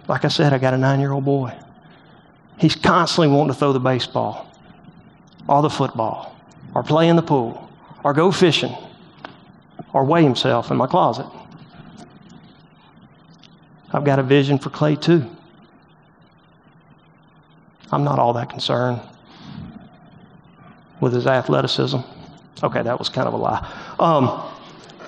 like 0.07 0.25
I 0.25 0.27
said, 0.27 0.53
I 0.53 0.57
got 0.57 0.73
a 0.73 0.77
nine 0.77 0.99
year 0.99 1.11
old 1.11 1.25
boy. 1.25 1.53
He's 2.57 2.75
constantly 2.75 3.27
wanting 3.27 3.53
to 3.53 3.59
throw 3.59 3.73
the 3.73 3.79
baseball 3.79 4.47
or 5.47 5.61
the 5.61 5.69
football 5.69 6.35
or 6.73 6.83
play 6.83 7.09
in 7.09 7.15
the 7.15 7.21
pool 7.21 7.64
or 8.05 8.13
go 8.13 8.31
fishing 8.31 8.71
or 9.91 10.03
weigh 10.03 10.21
himself 10.21 10.69
in 10.69 10.77
my 10.77 10.85
closet. 10.85 11.25
I've 13.91 14.03
got 14.03 14.19
a 14.19 14.23
vision 14.23 14.59
for 14.59 14.69
Clay 14.69 14.95
too. 14.95 15.25
I'm 17.91 18.03
not 18.03 18.19
all 18.19 18.33
that 18.33 18.47
concerned 18.47 19.01
with 21.01 21.13
his 21.13 21.25
athleticism. 21.25 21.97
Okay, 22.61 22.83
that 22.83 22.99
was 22.99 23.09
kind 23.09 23.27
of 23.27 23.33
a 23.33 23.37
lie. 23.37 23.67
Um, 23.99 24.39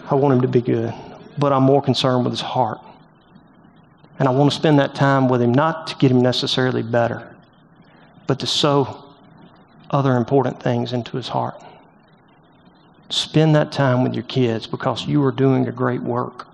I 0.09 0.15
want 0.15 0.33
him 0.33 0.41
to 0.41 0.47
be 0.47 0.61
good, 0.61 0.91
but 1.37 1.53
I'm 1.53 1.63
more 1.63 1.83
concerned 1.83 2.25
with 2.25 2.33
his 2.33 2.41
heart. 2.41 2.79
And 4.17 4.27
I 4.27 4.31
want 4.31 4.51
to 4.51 4.57
spend 4.57 4.79
that 4.79 4.95
time 4.95 5.29
with 5.29 5.43
him, 5.43 5.53
not 5.53 5.85
to 5.87 5.95
get 5.97 6.09
him 6.09 6.21
necessarily 6.21 6.81
better, 6.81 7.35
but 8.25 8.39
to 8.39 8.47
sow 8.47 9.05
other 9.91 10.15
important 10.15 10.63
things 10.63 10.93
into 10.93 11.15
his 11.15 11.27
heart. 11.27 11.61
Spend 13.09 13.55
that 13.55 13.71
time 13.71 14.03
with 14.03 14.13
your 14.13 14.23
kids 14.23 14.67
because 14.67 15.07
you 15.07 15.23
are 15.23 15.31
doing 15.31 15.67
a 15.67 15.71
great 15.71 16.01
work 16.01 16.47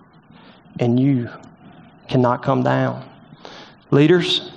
and 0.80 1.00
you 1.00 1.30
cannot 2.08 2.44
come 2.44 2.64
down. 2.64 3.08
Leaders, 3.92 4.52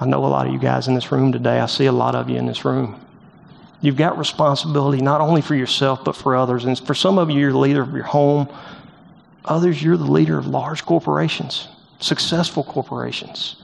I 0.00 0.06
know 0.06 0.24
a 0.24 0.26
lot 0.26 0.46
of 0.46 0.52
you 0.52 0.58
guys 0.58 0.88
in 0.88 0.94
this 0.94 1.12
room 1.12 1.32
today. 1.32 1.60
I 1.60 1.66
see 1.66 1.86
a 1.86 1.92
lot 1.92 2.14
of 2.14 2.28
you 2.28 2.36
in 2.36 2.46
this 2.46 2.64
room. 2.64 2.98
You've 3.80 3.96
got 3.96 4.16
responsibility 4.16 5.02
not 5.02 5.20
only 5.20 5.42
for 5.42 5.54
yourself, 5.54 6.04
but 6.04 6.16
for 6.16 6.36
others. 6.36 6.64
And 6.64 6.78
for 6.78 6.94
some 6.94 7.18
of 7.18 7.30
you, 7.30 7.38
you're 7.38 7.52
the 7.52 7.58
leader 7.58 7.82
of 7.82 7.92
your 7.92 8.04
home. 8.04 8.48
Others, 9.44 9.82
you're 9.82 9.96
the 9.96 10.10
leader 10.10 10.38
of 10.38 10.46
large 10.46 10.86
corporations, 10.86 11.68
successful 11.98 12.62
corporations. 12.62 13.56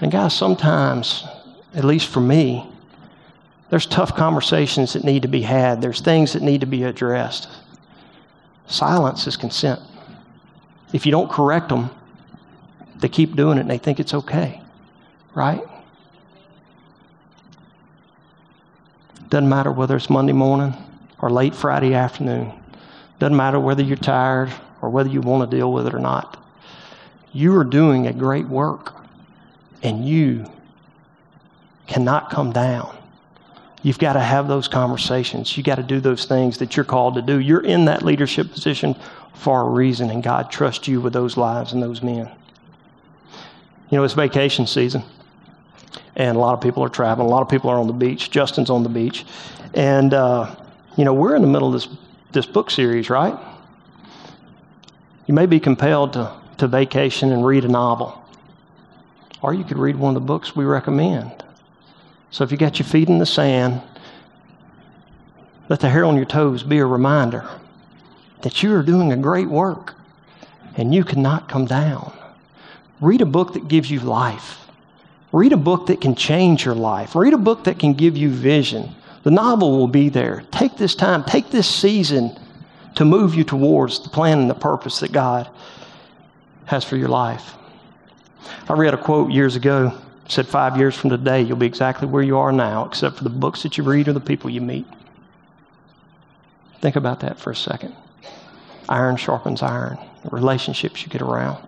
And 0.00 0.10
guys, 0.10 0.34
sometimes, 0.34 1.24
at 1.74 1.84
least 1.84 2.08
for 2.08 2.20
me, 2.20 2.66
there's 3.70 3.86
tough 3.86 4.16
conversations 4.16 4.92
that 4.92 5.04
need 5.04 5.22
to 5.22 5.28
be 5.28 5.42
had. 5.42 5.80
There's 5.80 6.00
things 6.00 6.32
that 6.32 6.42
need 6.42 6.60
to 6.60 6.66
be 6.66 6.82
addressed. 6.82 7.48
Silence 8.66 9.26
is 9.26 9.36
consent. 9.36 9.80
If 10.92 11.06
you 11.06 11.12
don't 11.12 11.30
correct 11.30 11.68
them, 11.68 11.90
they 12.96 13.08
keep 13.08 13.36
doing 13.36 13.58
it 13.58 13.62
and 13.62 13.70
they 13.70 13.78
think 13.78 14.00
it's 14.00 14.12
okay, 14.12 14.60
right? 15.34 15.62
Doesn't 19.28 19.48
matter 19.48 19.70
whether 19.70 19.96
it's 19.96 20.10
Monday 20.10 20.32
morning 20.32 20.74
or 21.20 21.30
late 21.30 21.54
Friday 21.54 21.94
afternoon. 21.94 22.52
Doesn't 23.20 23.36
matter 23.36 23.60
whether 23.60 23.82
you're 23.82 23.96
tired 23.96 24.52
or 24.82 24.90
whether 24.90 25.08
you 25.08 25.20
want 25.20 25.48
to 25.48 25.56
deal 25.56 25.72
with 25.72 25.86
it 25.86 25.94
or 25.94 26.00
not. 26.00 26.42
You 27.32 27.56
are 27.56 27.64
doing 27.64 28.08
a 28.08 28.12
great 28.12 28.48
work 28.48 28.94
and 29.84 30.04
you 30.04 30.50
cannot 31.86 32.30
come 32.30 32.52
down. 32.52 32.96
You've 33.82 33.98
got 33.98 34.12
to 34.12 34.20
have 34.20 34.46
those 34.46 34.68
conversations. 34.68 35.56
You've 35.56 35.66
got 35.66 35.76
to 35.76 35.82
do 35.82 36.00
those 36.00 36.26
things 36.26 36.58
that 36.58 36.76
you're 36.76 36.84
called 36.84 37.14
to 37.14 37.22
do. 37.22 37.38
You're 37.40 37.64
in 37.64 37.86
that 37.86 38.02
leadership 38.02 38.52
position 38.52 38.94
for 39.32 39.62
a 39.62 39.68
reason, 39.68 40.10
and 40.10 40.22
God 40.22 40.50
trusts 40.50 40.86
you 40.86 41.00
with 41.00 41.14
those 41.14 41.36
lives 41.38 41.72
and 41.72 41.82
those 41.82 42.02
men. 42.02 42.30
You 43.88 43.96
know, 43.96 44.04
it's 44.04 44.14
vacation 44.14 44.66
season, 44.66 45.02
and 46.14 46.36
a 46.36 46.40
lot 46.40 46.52
of 46.52 46.60
people 46.60 46.84
are 46.84 46.90
traveling. 46.90 47.26
A 47.26 47.30
lot 47.30 47.40
of 47.40 47.48
people 47.48 47.70
are 47.70 47.78
on 47.78 47.86
the 47.86 47.94
beach. 47.94 48.30
Justin's 48.30 48.68
on 48.68 48.82
the 48.82 48.90
beach. 48.90 49.24
And, 49.72 50.12
uh, 50.12 50.54
you 50.96 51.04
know, 51.04 51.14
we're 51.14 51.34
in 51.34 51.42
the 51.42 51.48
middle 51.48 51.68
of 51.68 51.74
this, 51.74 51.88
this 52.32 52.46
book 52.46 52.70
series, 52.70 53.08
right? 53.08 53.38
You 55.26 55.32
may 55.32 55.46
be 55.46 55.58
compelled 55.58 56.12
to, 56.14 56.32
to 56.58 56.68
vacation 56.68 57.32
and 57.32 57.46
read 57.46 57.64
a 57.64 57.68
novel, 57.68 58.22
or 59.40 59.54
you 59.54 59.64
could 59.64 59.78
read 59.78 59.96
one 59.96 60.14
of 60.14 60.22
the 60.22 60.26
books 60.26 60.54
we 60.54 60.64
recommend. 60.66 61.44
So 62.30 62.44
if 62.44 62.52
you 62.52 62.58
got 62.58 62.78
your 62.78 62.86
feet 62.86 63.08
in 63.08 63.18
the 63.18 63.26
sand, 63.26 63.82
let 65.68 65.80
the 65.80 65.88
hair 65.88 66.04
on 66.04 66.16
your 66.16 66.24
toes 66.24 66.62
be 66.62 66.78
a 66.78 66.86
reminder 66.86 67.48
that 68.42 68.62
you 68.62 68.74
are 68.74 68.82
doing 68.82 69.12
a 69.12 69.16
great 69.16 69.48
work 69.48 69.94
and 70.76 70.94
you 70.94 71.04
cannot 71.04 71.48
come 71.48 71.66
down. 71.66 72.12
Read 73.00 73.20
a 73.20 73.26
book 73.26 73.54
that 73.54 73.68
gives 73.68 73.90
you 73.90 74.00
life. 74.00 74.58
Read 75.32 75.52
a 75.52 75.56
book 75.56 75.86
that 75.86 76.00
can 76.00 76.14
change 76.14 76.64
your 76.64 76.74
life. 76.74 77.14
Read 77.14 77.34
a 77.34 77.38
book 77.38 77.64
that 77.64 77.78
can 77.78 77.94
give 77.94 78.16
you 78.16 78.30
vision. 78.30 78.94
The 79.22 79.30
novel 79.30 79.78
will 79.78 79.88
be 79.88 80.08
there. 80.08 80.44
Take 80.50 80.76
this 80.76 80.94
time, 80.94 81.24
take 81.24 81.50
this 81.50 81.68
season 81.68 82.36
to 82.96 83.04
move 83.04 83.34
you 83.34 83.44
towards 83.44 84.02
the 84.02 84.08
plan 84.08 84.40
and 84.40 84.50
the 84.50 84.54
purpose 84.54 85.00
that 85.00 85.12
God 85.12 85.48
has 86.66 86.84
for 86.84 86.96
your 86.96 87.08
life. 87.08 87.54
I 88.68 88.72
read 88.74 88.94
a 88.94 88.98
quote 88.98 89.30
years 89.30 89.56
ago 89.56 89.96
said 90.30 90.46
five 90.46 90.76
years 90.76 90.96
from 90.96 91.10
today, 91.10 91.42
you'll 91.42 91.56
be 91.56 91.66
exactly 91.66 92.06
where 92.06 92.22
you 92.22 92.38
are 92.38 92.52
now, 92.52 92.86
except 92.86 93.16
for 93.16 93.24
the 93.24 93.30
books 93.30 93.62
that 93.64 93.76
you 93.76 93.84
read 93.84 94.06
or 94.06 94.12
the 94.12 94.20
people 94.20 94.48
you 94.48 94.60
meet. 94.60 94.86
Think 96.80 96.96
about 96.96 97.20
that 97.20 97.38
for 97.38 97.50
a 97.50 97.56
second. 97.56 97.94
Iron 98.88 99.16
sharpens 99.16 99.62
iron, 99.62 99.98
relationships 100.30 101.02
you 101.02 101.08
get 101.08 101.20
around. 101.20 101.62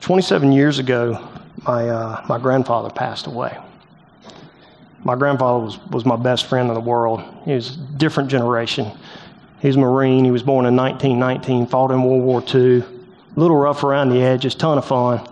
27 0.00 0.52
years 0.52 0.78
ago, 0.78 1.26
my, 1.66 1.88
uh, 1.88 2.24
my 2.28 2.38
grandfather 2.38 2.90
passed 2.90 3.26
away. 3.26 3.56
My 5.02 5.14
grandfather 5.14 5.64
was, 5.64 5.78
was 5.86 6.04
my 6.04 6.16
best 6.16 6.46
friend 6.46 6.68
in 6.68 6.74
the 6.74 6.80
world. 6.80 7.22
He 7.44 7.52
was 7.52 7.76
a 7.76 7.78
different 7.96 8.28
generation. 8.28 8.90
He 9.60 9.68
was 9.68 9.76
a 9.76 9.80
Marine. 9.80 10.24
He 10.24 10.30
was 10.30 10.42
born 10.42 10.66
in 10.66 10.76
1919, 10.76 11.66
fought 11.66 11.90
in 11.90 12.02
World 12.02 12.22
War 12.22 12.42
II. 12.54 12.80
A 12.80 13.40
little 13.40 13.56
rough 13.56 13.82
around 13.82 14.10
the 14.10 14.20
edges, 14.20 14.54
ton 14.54 14.76
of 14.78 14.84
fun. 14.84 15.26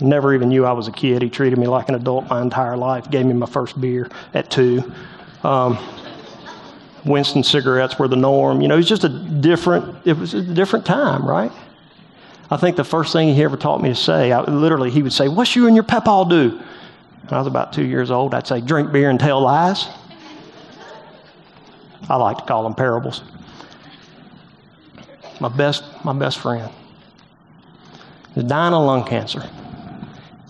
Never 0.00 0.34
even 0.34 0.48
knew 0.48 0.64
I 0.64 0.72
was 0.72 0.86
a 0.86 0.92
kid. 0.92 1.22
He 1.22 1.30
treated 1.30 1.58
me 1.58 1.66
like 1.66 1.88
an 1.88 1.96
adult 1.96 2.28
my 2.28 2.40
entire 2.40 2.76
life. 2.76 3.10
Gave 3.10 3.26
me 3.26 3.32
my 3.32 3.46
first 3.46 3.80
beer 3.80 4.08
at 4.32 4.50
two. 4.50 4.92
Um, 5.42 5.78
Winston 7.04 7.42
cigarettes 7.42 7.98
were 7.98 8.06
the 8.06 8.16
norm. 8.16 8.60
You 8.60 8.68
know, 8.68 8.74
it 8.74 8.78
was 8.78 8.88
just 8.88 9.04
a 9.04 9.08
different. 9.08 10.06
It 10.06 10.16
was 10.16 10.34
a 10.34 10.42
different 10.42 10.86
time, 10.86 11.26
right? 11.26 11.50
I 12.50 12.56
think 12.56 12.76
the 12.76 12.84
first 12.84 13.12
thing 13.12 13.34
he 13.34 13.42
ever 13.42 13.56
taught 13.56 13.82
me 13.82 13.88
to 13.90 13.94
say, 13.94 14.32
I, 14.32 14.40
literally, 14.42 14.90
he 14.90 15.02
would 15.02 15.12
say, 15.12 15.28
"What's 15.28 15.56
you 15.56 15.66
and 15.66 15.74
your 15.74 15.82
pep 15.82 16.06
all 16.06 16.24
do?" 16.24 16.50
When 16.50 17.34
I 17.34 17.38
was 17.38 17.46
about 17.46 17.72
two 17.72 17.84
years 17.84 18.10
old, 18.10 18.34
I'd 18.34 18.46
say, 18.46 18.60
"Drink 18.60 18.92
beer 18.92 19.10
and 19.10 19.18
tell 19.18 19.40
lies." 19.40 19.88
I 22.08 22.16
like 22.16 22.38
to 22.38 22.44
call 22.44 22.62
them 22.62 22.74
parables. 22.74 23.22
My 25.40 25.48
best, 25.48 25.84
my 26.04 26.12
best 26.12 26.38
friend. 26.38 26.70
He's 28.34 28.44
dying 28.44 28.72
of 28.72 28.84
lung 28.84 29.04
cancer 29.04 29.42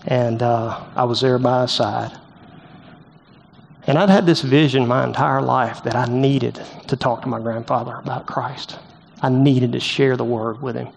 and 0.09 0.43
uh, 0.43 0.87
I 0.97 1.05
was 1.05 1.21
there 1.21 1.39
by 1.39 1.63
his 1.63 1.71
side. 1.71 2.19
And 3.87 3.99
I'd 3.99 4.09
had 4.09 4.25
this 4.25 4.41
vision 4.41 4.89
my 4.89 5.05
entire 5.05 5.43
life 5.43 5.85
that 5.85 5.95
I 5.95 6.07
needed 6.07 6.61
to 6.89 6.97
talk 6.97 7.23
to 7.23 7.29
my 7.29 7.39
grandfather 7.39 7.95
about 7.95 8.27
Christ. 8.27 8.79
I 9.21 9.29
needed 9.29 9.73
to 9.73 9.81
share 9.81 10.17
the 10.17 10.25
word 10.25 10.63
with 10.63 10.77
him. 10.77 10.89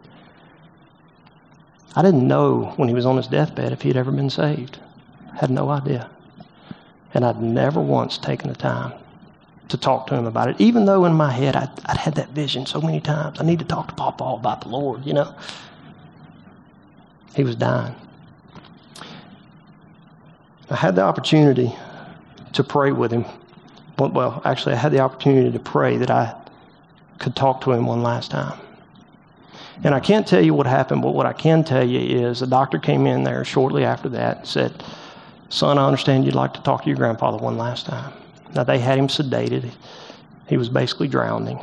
I 1.93 2.02
didn't 2.02 2.26
know 2.26 2.74
when 2.78 2.88
he 2.88 2.95
was 2.95 3.06
on 3.06 3.17
his 3.17 3.28
deathbed 3.28 3.74
if 3.74 3.82
he 3.82 3.89
had 3.89 3.97
ever 3.97 4.12
been 4.12 4.30
saved. 4.30 4.80
I 5.34 5.38
had 5.38 5.52
no 5.52 5.69
idea. 5.69 6.10
And 7.13 7.26
I'd 7.26 7.41
never 7.41 7.82
once 7.82 8.17
taken 8.17 8.47
the 8.47 8.56
time 8.56 8.93
to 9.67 9.78
talk 9.78 10.08
to 10.08 10.15
him 10.15 10.26
about 10.26 10.47
it, 10.47 10.56
even 10.60 10.86
though 10.86 11.04
in 11.04 11.13
my 11.13 11.32
head 11.32 11.58
I'd, 11.58 11.71
I'd 11.86 11.97
had 11.97 12.15
that 12.15 12.30
vision 12.30 12.65
so 12.65 12.80
many 12.80 13.02
times. 13.02 13.41
I 13.41 13.43
need 13.43 13.60
to 13.60 13.65
talk 13.65 13.89
to 13.89 13.93
Papa 13.93 14.24
about 14.24 14.62
the 14.62 14.69
Lord, 14.69 15.06
you 15.06 15.13
know. 15.13 15.36
He 17.36 17.43
was 17.43 17.58
dying. 17.58 17.95
I 20.71 20.77
had 20.77 20.95
the 20.95 21.01
opportunity 21.01 21.75
to 22.53 22.63
pray 22.63 22.93
with 22.93 23.12
him. 23.12 23.25
Well, 23.99 24.41
actually, 24.45 24.73
I 24.73 24.77
had 24.77 24.93
the 24.93 25.01
opportunity 25.01 25.51
to 25.51 25.60
pray 25.60 25.97
that 25.97 26.10
I 26.10 26.34
could 27.19 27.36
talk 27.36 27.60
to 27.62 27.73
him 27.73 27.86
one 27.86 28.01
last 28.01 28.31
time. 28.31 28.57
And 29.84 29.93
I 29.93 29.99
can't 29.99 30.25
tell 30.25 30.41
you 30.41 30.53
what 30.53 30.67
happened, 30.67 31.01
but 31.01 31.12
what 31.12 31.25
I 31.25 31.34
can 31.34 31.65
tell 31.65 31.86
you 31.86 32.25
is 32.25 32.39
the 32.39 32.47
doctor 32.47 32.79
came 32.79 33.05
in 33.05 33.23
there 33.23 33.43
shortly 33.43 33.84
after 33.84 34.07
that 34.10 34.38
and 34.38 34.47
said, 34.47 34.84
Son, 35.49 35.77
I 35.77 35.86
understand 35.86 36.23
you'd 36.23 36.36
like 36.36 36.53
to 36.53 36.62
talk 36.63 36.84
to 36.84 36.88
your 36.88 36.97
grandfather 36.97 37.38
one 37.38 37.57
last 37.57 37.86
time. 37.86 38.13
Now, 38.55 38.63
they 38.63 38.79
had 38.79 38.97
him 38.97 39.07
sedated, 39.07 39.69
he 40.47 40.55
was 40.55 40.69
basically 40.69 41.10
drowning. 41.10 41.60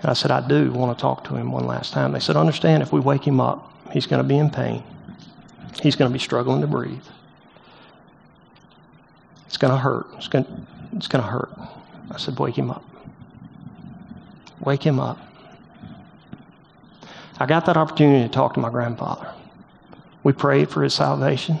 And 0.00 0.10
I 0.10 0.14
said, 0.14 0.30
I 0.30 0.46
do 0.46 0.72
want 0.72 0.96
to 0.96 1.00
talk 1.00 1.24
to 1.24 1.36
him 1.36 1.52
one 1.52 1.66
last 1.66 1.92
time. 1.92 2.12
They 2.12 2.20
said, 2.20 2.36
Understand, 2.36 2.82
if 2.82 2.90
we 2.92 3.00
wake 3.00 3.26
him 3.26 3.38
up, 3.38 3.70
he's 3.92 4.06
going 4.06 4.22
to 4.22 4.28
be 4.28 4.38
in 4.38 4.48
pain, 4.48 4.82
he's 5.82 5.94
going 5.94 6.10
to 6.10 6.12
be 6.12 6.22
struggling 6.22 6.62
to 6.62 6.66
breathe. 6.66 7.04
It's 9.56 9.62
going 9.62 9.72
to 9.72 9.78
hurt. 9.78 10.06
It's 10.18 10.28
going 10.28 10.66
it's 10.92 11.08
going 11.08 11.24
to 11.24 11.30
hurt. 11.30 11.50
I 12.10 12.18
said, 12.18 12.38
Wake 12.38 12.58
him 12.58 12.70
up. 12.70 12.84
Wake 14.60 14.82
him 14.82 15.00
up. 15.00 15.18
I 17.40 17.46
got 17.46 17.64
that 17.64 17.78
opportunity 17.78 18.28
to 18.28 18.30
talk 18.30 18.52
to 18.52 18.60
my 18.60 18.68
grandfather. 18.68 19.32
We 20.24 20.34
prayed 20.34 20.68
for 20.68 20.82
his 20.82 20.92
salvation. 20.92 21.58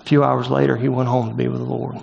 A 0.00 0.02
few 0.02 0.24
hours 0.24 0.50
later, 0.50 0.76
he 0.76 0.88
went 0.88 1.08
home 1.08 1.28
to 1.28 1.34
be 1.36 1.46
with 1.46 1.60
the 1.60 1.64
Lord. 1.64 1.94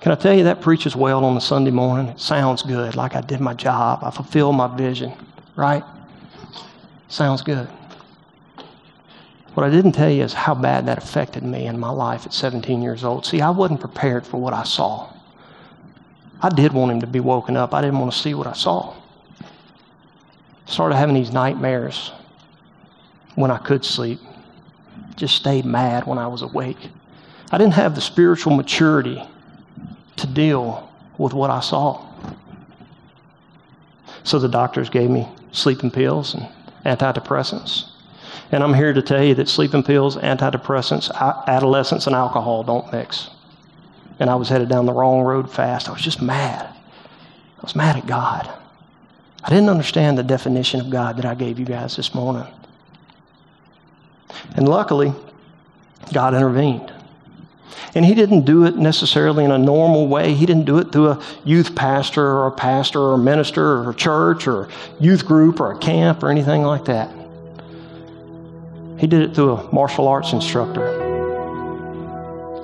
Can 0.00 0.12
I 0.12 0.14
tell 0.14 0.32
you 0.32 0.44
that 0.44 0.62
preaches 0.62 0.96
well 0.96 1.26
on 1.26 1.36
a 1.36 1.42
Sunday 1.42 1.70
morning? 1.70 2.08
It 2.08 2.20
sounds 2.20 2.62
good, 2.62 2.96
like 2.96 3.14
I 3.14 3.20
did 3.20 3.42
my 3.42 3.52
job. 3.52 3.98
I 4.02 4.10
fulfilled 4.10 4.56
my 4.56 4.74
vision, 4.78 5.12
right? 5.56 5.84
Sounds 7.08 7.42
good. 7.42 7.68
What 9.54 9.66
I 9.66 9.70
didn't 9.70 9.92
tell 9.92 10.08
you 10.10 10.22
is 10.22 10.32
how 10.32 10.54
bad 10.54 10.86
that 10.86 10.98
affected 10.98 11.42
me 11.42 11.66
in 11.66 11.78
my 11.78 11.90
life 11.90 12.24
at 12.24 12.32
17 12.32 12.80
years 12.80 13.04
old. 13.04 13.26
See, 13.26 13.42
I 13.42 13.50
wasn't 13.50 13.80
prepared 13.80 14.26
for 14.26 14.40
what 14.40 14.54
I 14.54 14.62
saw. 14.62 15.12
I 16.40 16.48
did 16.48 16.72
want 16.72 16.92
him 16.92 17.00
to 17.00 17.06
be 17.06 17.20
woken 17.20 17.56
up. 17.56 17.74
I 17.74 17.82
didn't 17.82 17.98
want 17.98 18.12
to 18.12 18.18
see 18.18 18.34
what 18.34 18.46
I 18.46 18.54
saw. 18.54 18.94
Started 20.64 20.96
having 20.96 21.14
these 21.14 21.32
nightmares 21.32 22.12
when 23.34 23.50
I 23.50 23.58
could 23.58 23.84
sleep. 23.84 24.20
Just 25.16 25.36
stayed 25.36 25.66
mad 25.66 26.06
when 26.06 26.18
I 26.18 26.26
was 26.26 26.40
awake. 26.40 26.88
I 27.50 27.58
didn't 27.58 27.74
have 27.74 27.94
the 27.94 28.00
spiritual 28.00 28.56
maturity 28.56 29.22
to 30.16 30.26
deal 30.26 30.90
with 31.18 31.34
what 31.34 31.50
I 31.50 31.60
saw. 31.60 32.06
So 34.24 34.38
the 34.38 34.48
doctors 34.48 34.88
gave 34.88 35.10
me 35.10 35.28
sleeping 35.50 35.90
pills 35.90 36.34
and 36.34 36.48
antidepressants. 36.86 37.91
And 38.50 38.62
I'm 38.62 38.74
here 38.74 38.92
to 38.92 39.02
tell 39.02 39.22
you 39.22 39.34
that 39.36 39.48
sleeping 39.48 39.82
pills, 39.82 40.16
antidepressants, 40.16 41.10
adolescents, 41.46 42.06
and 42.06 42.14
alcohol 42.14 42.62
don't 42.62 42.92
mix. 42.92 43.30
And 44.18 44.28
I 44.28 44.34
was 44.34 44.48
headed 44.48 44.68
down 44.68 44.86
the 44.86 44.92
wrong 44.92 45.22
road 45.22 45.50
fast. 45.50 45.88
I 45.88 45.92
was 45.92 46.02
just 46.02 46.22
mad. 46.22 46.66
I 46.66 47.62
was 47.62 47.74
mad 47.74 47.96
at 47.96 48.06
God. 48.06 48.52
I 49.44 49.48
didn't 49.48 49.68
understand 49.68 50.18
the 50.18 50.22
definition 50.22 50.80
of 50.80 50.90
God 50.90 51.16
that 51.16 51.24
I 51.24 51.34
gave 51.34 51.58
you 51.58 51.64
guys 51.64 51.96
this 51.96 52.14
morning. 52.14 52.46
And 54.54 54.68
luckily, 54.68 55.12
God 56.12 56.34
intervened. 56.34 56.92
And 57.94 58.04
he 58.04 58.14
didn't 58.14 58.42
do 58.42 58.64
it 58.64 58.76
necessarily 58.76 59.44
in 59.44 59.50
a 59.50 59.58
normal 59.58 60.08
way. 60.08 60.34
He 60.34 60.46
didn't 60.46 60.64
do 60.64 60.78
it 60.78 60.92
through 60.92 61.08
a 61.08 61.24
youth 61.44 61.74
pastor 61.74 62.24
or 62.24 62.46
a 62.46 62.52
pastor 62.52 63.00
or 63.00 63.14
a 63.14 63.18
minister 63.18 63.78
or 63.78 63.90
a 63.90 63.94
church 63.94 64.46
or 64.46 64.64
a 64.64 64.68
youth 65.00 65.26
group 65.26 65.60
or 65.60 65.72
a 65.72 65.78
camp 65.78 66.22
or 66.22 66.30
anything 66.30 66.62
like 66.62 66.86
that. 66.86 67.10
He 69.02 69.08
did 69.08 69.22
it 69.22 69.34
through 69.34 69.56
a 69.56 69.74
martial 69.74 70.06
arts 70.06 70.32
instructor 70.32 70.92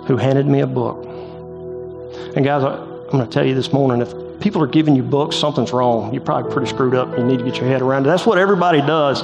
who 0.07 0.17
handed 0.17 0.47
me 0.47 0.61
a 0.61 0.69
book. 0.69 1.05
And 2.37 2.45
guys, 2.45 2.63
I'm 2.63 3.11
going 3.11 3.27
to 3.27 3.29
tell 3.29 3.45
you 3.45 3.57
this 3.57 3.73
morning 3.73 4.01
if 4.01 4.41
people 4.41 4.63
are 4.63 4.69
giving 4.69 4.95
you 4.95 5.03
books, 5.03 5.35
something's 5.35 5.73
wrong. 5.73 6.15
You're 6.15 6.23
probably 6.23 6.53
pretty 6.53 6.69
screwed 6.69 6.95
up. 6.95 7.19
You 7.19 7.25
need 7.25 7.41
to 7.41 7.45
get 7.45 7.57
your 7.57 7.67
head 7.67 7.83
around 7.83 8.05
it. 8.05 8.11
That's 8.11 8.25
what 8.25 8.39
everybody 8.39 8.79
does, 8.79 9.21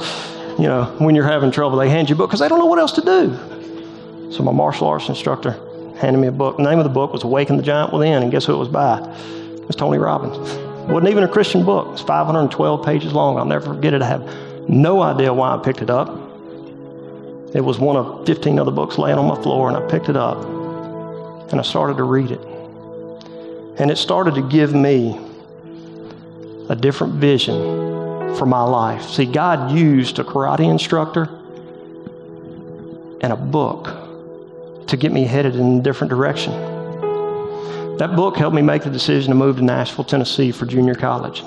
you 0.59 0.65
know, 0.65 0.93
when 0.97 1.15
you're 1.15 1.25
having 1.25 1.51
trouble. 1.51 1.77
They 1.77 1.87
hand 1.87 2.09
you 2.09 2.15
a 2.15 2.17
book 2.17 2.27
because 2.27 2.41
they 2.41 2.49
don't 2.49 2.59
know 2.59 2.65
what 2.65 2.79
else 2.79 2.91
to 2.91 3.01
do. 3.01 4.29
So 4.33 4.43
my 4.43 4.51
martial 4.51 4.85
arts 4.87 5.07
instructor 5.07 5.51
handed 5.97 6.19
me 6.19 6.27
a 6.27 6.33
book. 6.33 6.57
The 6.57 6.63
name 6.63 6.79
of 6.79 6.83
the 6.83 6.89
book 6.89 7.13
was 7.13 7.23
Awaken 7.23 7.55
the 7.55 7.63
Giant 7.63 7.93
Within, 7.93 8.23
and 8.23 8.29
guess 8.29 8.43
who 8.43 8.55
it 8.55 8.57
was 8.57 8.67
by? 8.67 8.99
It 8.99 9.65
was 9.65 9.77
Tony 9.77 9.99
Robbins. 9.99 10.35
It 10.35 10.89
wasn't 10.91 11.11
even 11.11 11.23
a 11.23 11.29
Christian 11.29 11.63
book. 11.63 11.93
It's 11.93 12.01
512 12.01 12.85
pages 12.85 13.13
long. 13.13 13.37
I'll 13.37 13.45
never 13.45 13.73
forget 13.73 13.93
it. 13.93 14.01
I 14.01 14.07
have 14.07 14.69
no 14.69 15.01
idea 15.01 15.33
why 15.33 15.55
I 15.55 15.57
picked 15.63 15.81
it 15.81 15.89
up. 15.89 16.24
It 17.55 17.63
was 17.63 17.79
one 17.79 17.95
of 17.95 18.25
15 18.25 18.59
other 18.59 18.71
books 18.71 18.97
laying 18.97 19.17
on 19.17 19.25
my 19.27 19.41
floor, 19.41 19.69
and 19.69 19.77
I 19.77 19.87
picked 19.89 20.09
it 20.09 20.17
up 20.17 20.43
and 21.51 21.59
I 21.59 21.63
started 21.63 21.95
to 21.97 22.03
read 22.03 22.31
it. 22.31 22.41
And 23.79 23.89
it 23.89 23.97
started 23.97 24.35
to 24.35 24.41
give 24.41 24.73
me 24.73 25.17
a 26.69 26.75
different 26.75 27.13
vision 27.13 27.55
for 28.35 28.45
my 28.45 28.61
life. 28.61 29.03
See, 29.03 29.25
God 29.25 29.71
used 29.71 30.19
a 30.19 30.23
karate 30.23 30.69
instructor 30.69 31.29
and 33.21 33.31
a 33.31 33.37
book 33.37 34.87
to 34.87 34.97
get 34.97 35.13
me 35.13 35.23
headed 35.23 35.55
in 35.55 35.79
a 35.79 35.81
different 35.81 36.09
direction. 36.09 36.51
That 37.97 38.17
book 38.17 38.35
helped 38.35 38.55
me 38.55 38.61
make 38.61 38.83
the 38.83 38.89
decision 38.89 39.29
to 39.29 39.35
move 39.35 39.57
to 39.57 39.61
Nashville, 39.63 40.03
Tennessee 40.03 40.51
for 40.51 40.65
junior 40.65 40.95
college. 40.95 41.41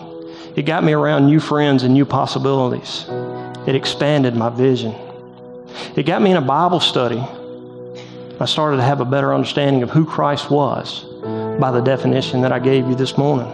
It 0.57 0.63
got 0.63 0.83
me 0.83 0.93
around 0.95 1.27
new 1.27 1.41
friends 1.41 1.83
and 1.83 1.93
new 1.93 2.07
possibilities. 2.07 3.05
It 3.67 3.75
expanded 3.75 4.35
my 4.35 4.49
vision. 4.49 4.95
It 5.97 6.05
got 6.05 6.23
me 6.23 6.31
in 6.31 6.37
a 6.37 6.43
Bible 6.43 6.81
study. 6.81 7.23
I 8.41 8.45
started 8.47 8.77
to 8.77 8.83
have 8.83 9.01
a 9.01 9.05
better 9.05 9.35
understanding 9.35 9.83
of 9.83 9.91
who 9.91 10.05
Christ 10.05 10.51
was 10.51 11.05
by 11.61 11.71
the 11.71 11.81
definition 11.81 12.41
that 12.43 12.53
I 12.53 12.59
gave 12.59 12.87
you 12.89 12.95
this 12.95 13.19
morning. 13.19 13.53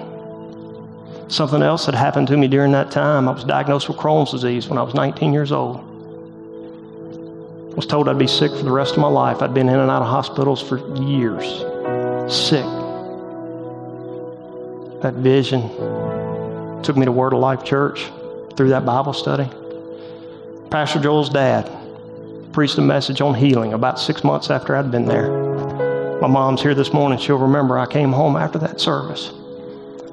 Something 1.28 1.62
else 1.62 1.86
that 1.86 1.94
happened 1.94 2.28
to 2.28 2.36
me 2.36 2.48
during 2.48 2.72
that 2.72 2.90
time, 2.90 3.28
I 3.28 3.32
was 3.32 3.44
diagnosed 3.44 3.88
with 3.88 3.96
Crohn's 3.96 4.30
disease 4.30 4.68
when 4.68 4.78
I 4.78 4.82
was 4.82 4.94
19 4.94 5.32
years 5.32 5.52
old 5.52 5.94
I 7.74 7.76
was 7.76 7.86
told 7.86 8.08
I'd 8.08 8.18
be 8.18 8.28
sick 8.28 8.52
for 8.52 8.62
the 8.62 8.70
rest 8.70 8.92
of 8.92 8.98
my 8.98 9.08
life. 9.08 9.42
I'd 9.42 9.52
been 9.52 9.68
in 9.68 9.80
and 9.80 9.90
out 9.90 10.00
of 10.00 10.06
hospitals 10.06 10.62
for 10.62 10.78
years, 11.02 11.44
sick. 12.32 12.64
That 15.02 15.14
vision 15.14 15.62
took 16.84 16.96
me 16.96 17.04
to 17.04 17.10
Word 17.10 17.32
of 17.32 17.40
Life 17.40 17.64
Church 17.64 18.12
through 18.56 18.68
that 18.68 18.86
Bible 18.86 19.12
study. 19.12 19.50
Pastor 20.70 21.00
Joel's 21.00 21.30
dad 21.30 21.68
preached 22.54 22.78
a 22.78 22.80
message 22.80 23.20
on 23.20 23.34
healing 23.34 23.72
about 23.72 23.98
six 23.98 24.22
months 24.22 24.48
after 24.48 24.76
I'd 24.76 24.88
been 24.88 25.06
there. 25.06 25.28
My 26.20 26.28
mom's 26.28 26.62
here 26.62 26.72
this 26.72 26.92
morning. 26.92 27.18
She'll 27.18 27.36
remember 27.36 27.76
I 27.76 27.86
came 27.86 28.12
home 28.12 28.36
after 28.36 28.60
that 28.60 28.80
service 28.80 29.30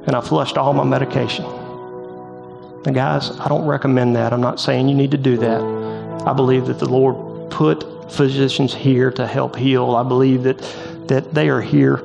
and 0.07 0.15
I 0.15 0.21
flushed 0.21 0.57
all 0.57 0.73
my 0.73 0.83
medication. 0.83 1.45
Now, 2.83 2.93
guys, 2.93 3.39
I 3.39 3.47
don't 3.47 3.65
recommend 3.65 4.15
that. 4.15 4.33
I'm 4.33 4.41
not 4.41 4.59
saying 4.59 4.89
you 4.89 4.95
need 4.95 5.11
to 5.11 5.19
do 5.19 5.37
that. 5.37 5.61
I 6.25 6.33
believe 6.33 6.65
that 6.65 6.79
the 6.79 6.89
Lord 6.89 7.51
put 7.51 8.11
physicians 8.11 8.73
here 8.73 9.11
to 9.11 9.27
help 9.27 9.55
heal. 9.55 9.95
I 9.95 10.01
believe 10.01 10.41
that, 10.41 10.57
that 11.09 11.35
they 11.35 11.47
are 11.47 11.61
here 11.61 11.97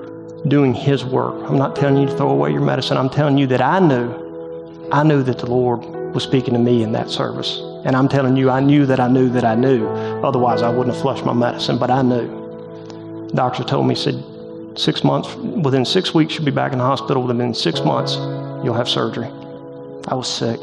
doing 0.49 0.75
His 0.75 1.03
work. 1.03 1.35
I'm 1.49 1.57
not 1.57 1.77
telling 1.77 1.97
you 1.97 2.09
to 2.09 2.15
throw 2.15 2.29
away 2.29 2.53
your 2.53 2.61
medicine. 2.61 2.99
I'm 2.99 3.09
telling 3.09 3.39
you 3.39 3.47
that 3.47 3.63
I 3.63 3.79
knew, 3.81 4.91
I 4.93 5.03
knew 5.03 5.23
that 5.23 5.39
the 5.39 5.47
Lord 5.47 5.81
was 6.15 6.25
speaking 6.25 6.53
to 6.53 6.61
me 6.61 6.83
in 6.83 6.93
that 6.93 7.09
service. 7.09 7.59
And 7.87 7.95
I'm 7.95 8.09
telling 8.09 8.37
you, 8.37 8.51
I 8.51 8.59
knew 8.59 8.85
that 8.85 8.99
I 8.99 9.07
knew 9.07 9.29
that 9.31 9.45
I 9.45 9.55
knew. 9.55 9.87
Otherwise, 10.25 10.61
I 10.61 10.69
wouldn't 10.69 10.93
have 10.95 11.01
flushed 11.01 11.25
my 11.25 11.33
medicine, 11.33 11.79
but 11.79 11.89
I 11.89 12.03
knew. 12.03 12.27
The 13.29 13.35
doctor 13.35 13.63
told 13.63 13.87
me, 13.87 13.95
said, 13.95 14.23
six 14.77 15.05
months, 15.05 15.33
within 15.37 15.85
six 15.85 16.13
weeks, 16.13 16.35
you'll 16.35 16.45
be 16.45 16.51
back 16.51 16.73
in 16.73 16.79
the 16.79 16.85
hospital. 16.85 17.23
Within 17.23 17.55
six 17.55 17.81
months, 17.83 18.17
you'll 18.65 18.75
have 18.75 18.89
surgery. 18.89 19.29
I 20.09 20.15
was 20.15 20.27
sick. 20.27 20.59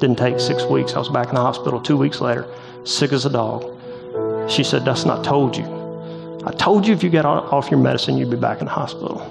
Didn't 0.00 0.18
take 0.18 0.40
six 0.40 0.64
weeks. 0.64 0.94
I 0.94 0.98
was 0.98 1.08
back 1.08 1.28
in 1.28 1.36
the 1.36 1.40
hospital 1.40 1.80
two 1.80 1.96
weeks 1.96 2.20
later, 2.20 2.46
sick 2.82 3.12
as 3.12 3.24
a 3.24 3.30
dog. 3.30 3.62
She 4.50 4.64
said, 4.64 4.84
That's 4.84 5.04
not 5.04 5.24
told 5.24 5.56
you. 5.56 5.64
I 6.44 6.50
told 6.50 6.88
you 6.88 6.92
if 6.92 7.04
you 7.04 7.10
get 7.10 7.24
off 7.24 7.70
your 7.70 7.78
medicine, 7.78 8.16
you'd 8.16 8.30
be 8.30 8.36
back 8.36 8.58
in 8.58 8.64
the 8.64 8.72
hospital. 8.72 9.22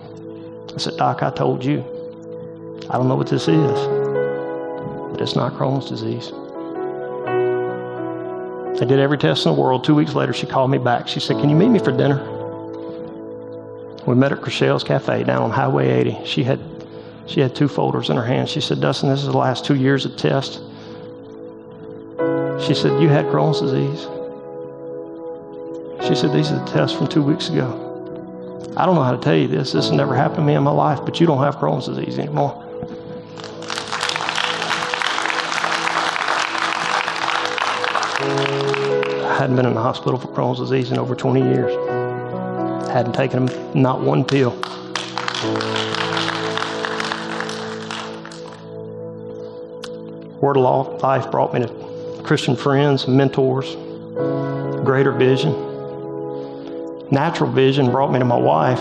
I 0.74 0.78
said, 0.78 0.96
Doc, 0.96 1.24
I 1.24 1.30
told 1.30 1.64
you. 1.66 1.82
I 2.90 2.98
don't 2.98 3.10
know 3.10 3.16
what 3.16 3.28
this 3.28 3.50
is, 3.50 3.88
but 5.12 5.20
it's 5.20 5.36
not 5.36 5.54
Crohn's 5.54 5.90
disease. 5.90 6.32
I 8.82 8.86
did 8.86 9.00
every 9.00 9.20
test 9.20 9.46
in 9.46 9.54
the 9.54 9.62
world. 9.62 9.84
Two 9.84 9.94
weeks 9.94 10.16
later, 10.16 10.34
she 10.34 10.48
called 10.48 10.72
me 10.72 10.80
back. 10.80 11.08
She 11.08 11.20
said, 11.20 11.38
Can 11.38 11.50
you 11.50 11.56
meet 11.56 11.70
me 11.70 11.78
for 11.78 11.92
dinner? 11.92 12.18
We 14.08 14.16
met 14.16 14.32
at 14.32 14.42
Crechale's 14.42 14.84
Cafe 14.84 15.24
down 15.24 15.44
on 15.44 15.52
Highway 15.52 15.92
80. 15.92 16.26
She 16.26 16.44
had, 16.44 16.60
she 17.28 17.40
had 17.42 17.56
two 17.56 17.68
folders 17.68 18.10
in 18.10 18.18
her 18.18 18.26
hand. 18.26 18.50
She 18.50 18.60
said, 18.60 18.82
Dustin, 18.82 19.10
this 19.10 19.20
is 19.20 19.28
the 19.28 19.38
last 19.38 19.66
two 19.66 19.76
years 19.76 20.06
of 20.06 20.18
tests. 20.18 20.58
She 22.66 22.74
said, 22.74 23.00
You 23.00 23.08
had 23.08 23.26
Crohn's 23.26 23.62
disease. 23.62 24.08
She 26.08 26.16
said, 26.16 26.34
These 26.34 26.52
are 26.52 26.58
the 26.58 26.66
tests 26.66 26.98
from 26.98 27.06
two 27.08 27.22
weeks 27.22 27.50
ago. 27.50 27.88
I 28.76 28.88
don't 28.88 28.96
know 28.96 29.04
how 29.04 29.12
to 29.12 29.22
tell 29.22 29.36
you 29.36 29.48
this. 29.48 29.74
This 29.74 29.90
has 29.90 29.92
never 29.92 30.16
happened 30.16 30.38
to 30.38 30.44
me 30.44 30.56
in 30.56 30.64
my 30.64 30.72
life, 30.72 31.02
but 31.06 31.20
you 31.20 31.28
don't 31.28 31.44
have 31.44 31.58
Crohn's 31.58 31.86
disease 31.86 32.18
anymore. 32.18 32.61
Hadn't 39.42 39.56
been 39.56 39.66
in 39.66 39.74
the 39.74 39.82
hospital 39.82 40.20
for 40.20 40.28
Crohn's 40.28 40.60
disease 40.60 40.92
in 40.92 41.00
over 41.00 41.16
20 41.16 41.42
years. 41.42 41.74
Hadn't 42.90 43.14
taken 43.14 43.50
not 43.74 44.02
one 44.02 44.24
pill. 44.24 44.52
Word 50.40 50.58
of 50.58 50.64
law, 50.64 50.98
Life 51.02 51.32
brought 51.32 51.54
me 51.54 51.62
to 51.62 52.22
Christian 52.24 52.56
friends, 52.56 53.08
mentors, 53.08 53.76
greater 54.86 55.12
vision 55.12 55.72
natural 57.12 57.52
vision 57.52 57.92
brought 57.92 58.12
me 58.12 58.20
to 58.20 58.26
my 58.26 58.38
wife. 58.38 58.80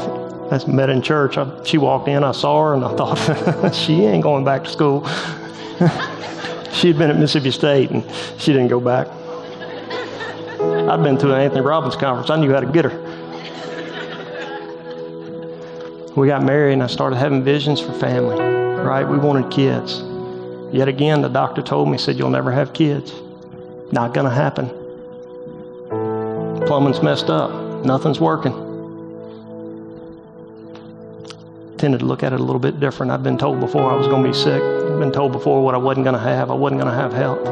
That's 0.51 0.67
met 0.67 0.89
in 0.89 1.03
church. 1.03 1.37
I, 1.37 1.63
she 1.65 1.79
walked 1.79 2.09
in, 2.09 2.25
I 2.25 2.33
saw 2.33 2.69
her, 2.69 2.75
and 2.75 2.85
I 2.85 2.95
thought, 2.97 3.75
she 3.75 4.05
ain't 4.05 4.23
going 4.23 4.45
back 4.45 4.65
to 4.65 4.71
school. 4.71 5.07
She'd 6.73 6.97
been 6.97 7.11
at 7.11 7.19
Mississippi 7.19 7.51
State, 7.51 7.91
and 7.91 8.05
she 8.39 8.53
didn't 8.53 8.69
go 8.69 8.81
back. 8.81 9.09
I'd 10.91 11.05
been 11.05 11.17
to 11.19 11.33
an 11.33 11.41
Anthony 11.41 11.61
Robbins 11.61 11.95
conference. 11.95 12.31
I 12.31 12.37
knew 12.37 12.53
how 12.53 12.59
to 12.59 12.67
get 12.67 12.85
her. 12.85 12.91
We 16.17 16.27
got 16.27 16.43
married, 16.43 16.73
and 16.73 16.83
I 16.83 16.89
started 16.89 17.15
having 17.15 17.45
visions 17.45 17.81
for 17.81 17.93
family, 17.93 18.37
right? 18.37 19.05
We 19.05 19.17
wanted 19.17 19.53
kids. 19.53 20.03
Yet 20.75 20.89
again, 20.89 21.23
the 21.23 21.29
doctor 21.29 21.63
told 21.63 21.89
me, 21.89 21.97
said, 21.97 22.19
You'll 22.19 22.31
never 22.31 22.51
have 22.51 22.73
kids. 22.73 23.15
Not 23.93 24.15
going 24.15 24.25
to 24.25 24.35
happen. 24.35 24.69
Plumbing's 26.67 27.01
messed 27.03 27.31
up 27.31 27.71
nothing's 27.85 28.19
working. 28.19 28.53
Tended 31.79 32.01
to 32.01 32.07
look 32.07 32.25
at 32.25 32.33
it 32.33 32.41
a 32.41 32.43
little 32.43 32.59
bit 32.59 32.81
different. 32.81 33.13
I've 33.13 33.23
been 33.23 33.39
told 33.39 33.61
before 33.61 33.91
I 33.91 33.95
was 33.95 34.09
going 34.09 34.25
to 34.25 34.29
be 34.29 34.35
sick. 34.35 34.61
I've 34.61 34.99
been 34.99 35.13
told 35.13 35.31
before 35.31 35.63
what 35.63 35.77
I 35.77 35.79
wasn't 35.79 36.05
going 36.05 36.17
to 36.17 36.21
have. 36.21 36.51
I 36.51 36.55
wasn't 36.55 36.81
going 36.81 36.93
to 36.93 37.01
have 37.01 37.13
health. 37.13 37.47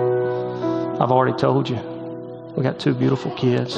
I've 1.00 1.12
already 1.12 1.36
told 1.38 1.68
you. 1.68 1.97
We 2.58 2.64
got 2.64 2.80
two 2.80 2.92
beautiful 2.92 3.30
kids. 3.36 3.76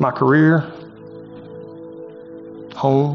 My 0.00 0.10
career, 0.10 0.60
home, 2.74 3.12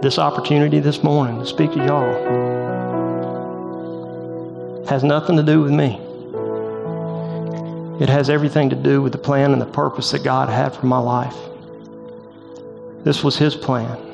this 0.00 0.18
opportunity 0.18 0.80
this 0.80 1.04
morning 1.04 1.38
to 1.38 1.46
speak 1.46 1.70
to 1.74 1.78
y'all 1.78 2.14
has 4.88 5.04
nothing 5.04 5.36
to 5.36 5.44
do 5.44 5.60
with 5.60 5.70
me. 5.70 6.00
It 8.02 8.08
has 8.08 8.28
everything 8.28 8.70
to 8.70 8.76
do 8.76 9.00
with 9.02 9.12
the 9.12 9.18
plan 9.18 9.52
and 9.52 9.62
the 9.62 9.66
purpose 9.66 10.10
that 10.10 10.24
God 10.24 10.48
had 10.48 10.74
for 10.74 10.86
my 10.86 10.98
life. 10.98 11.36
This 13.04 13.22
was 13.22 13.36
His 13.36 13.54
plan. 13.54 14.09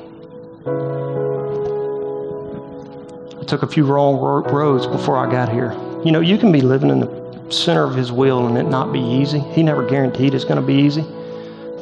Took 3.47 3.63
a 3.63 3.67
few 3.67 3.85
wrong 3.85 4.17
roads 4.17 4.85
before 4.87 5.17
I 5.17 5.31
got 5.31 5.49
here. 5.51 5.71
You 6.03 6.11
know, 6.11 6.19
you 6.19 6.37
can 6.37 6.51
be 6.51 6.61
living 6.61 6.89
in 6.89 6.99
the 6.99 7.47
center 7.49 7.83
of 7.83 7.95
His 7.95 8.11
will 8.11 8.47
and 8.47 8.57
it 8.57 8.63
not 8.63 8.91
be 8.91 8.99
easy. 8.99 9.39
He 9.39 9.63
never 9.63 9.87
guaranteed 9.87 10.33
it's 10.33 10.43
going 10.43 10.59
to 10.59 10.65
be 10.65 10.75
easy. 10.75 11.05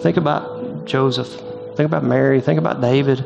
Think 0.02 0.18
about 0.18 0.86
Joseph. 0.86 1.28
Think 1.76 1.88
about 1.88 2.04
Mary. 2.04 2.40
Think 2.40 2.60
about 2.60 2.82
David. 2.82 3.24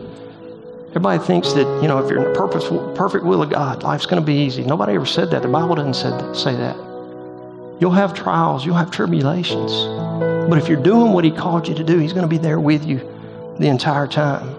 Everybody 0.89 1.23
thinks 1.23 1.53
that, 1.53 1.81
you 1.81 1.87
know, 1.87 1.99
if 1.99 2.09
you're 2.09 2.25
in 2.25 2.33
the 2.33 2.39
purpose, 2.39 2.67
perfect 2.97 3.23
will 3.23 3.43
of 3.43 3.51
God, 3.51 3.83
life's 3.83 4.07
going 4.07 4.21
to 4.21 4.25
be 4.25 4.33
easy. 4.33 4.63
Nobody 4.63 4.93
ever 4.93 5.05
said 5.05 5.29
that. 5.31 5.43
The 5.43 5.47
Bible 5.47 5.75
doesn't 5.75 6.35
say 6.35 6.55
that. 6.55 6.75
You'll 7.79 7.91
have 7.91 8.13
trials, 8.13 8.65
you'll 8.65 8.75
have 8.75 8.89
tribulations. 8.89 9.71
But 10.49 10.57
if 10.57 10.67
you're 10.67 10.81
doing 10.81 11.13
what 11.13 11.23
He 11.23 11.31
called 11.31 11.67
you 11.67 11.75
to 11.75 11.83
do, 11.83 11.99
He's 11.99 12.11
going 12.11 12.23
to 12.23 12.27
be 12.27 12.39
there 12.39 12.59
with 12.59 12.85
you 12.85 12.99
the 13.59 13.67
entire 13.67 14.07
time. 14.07 14.58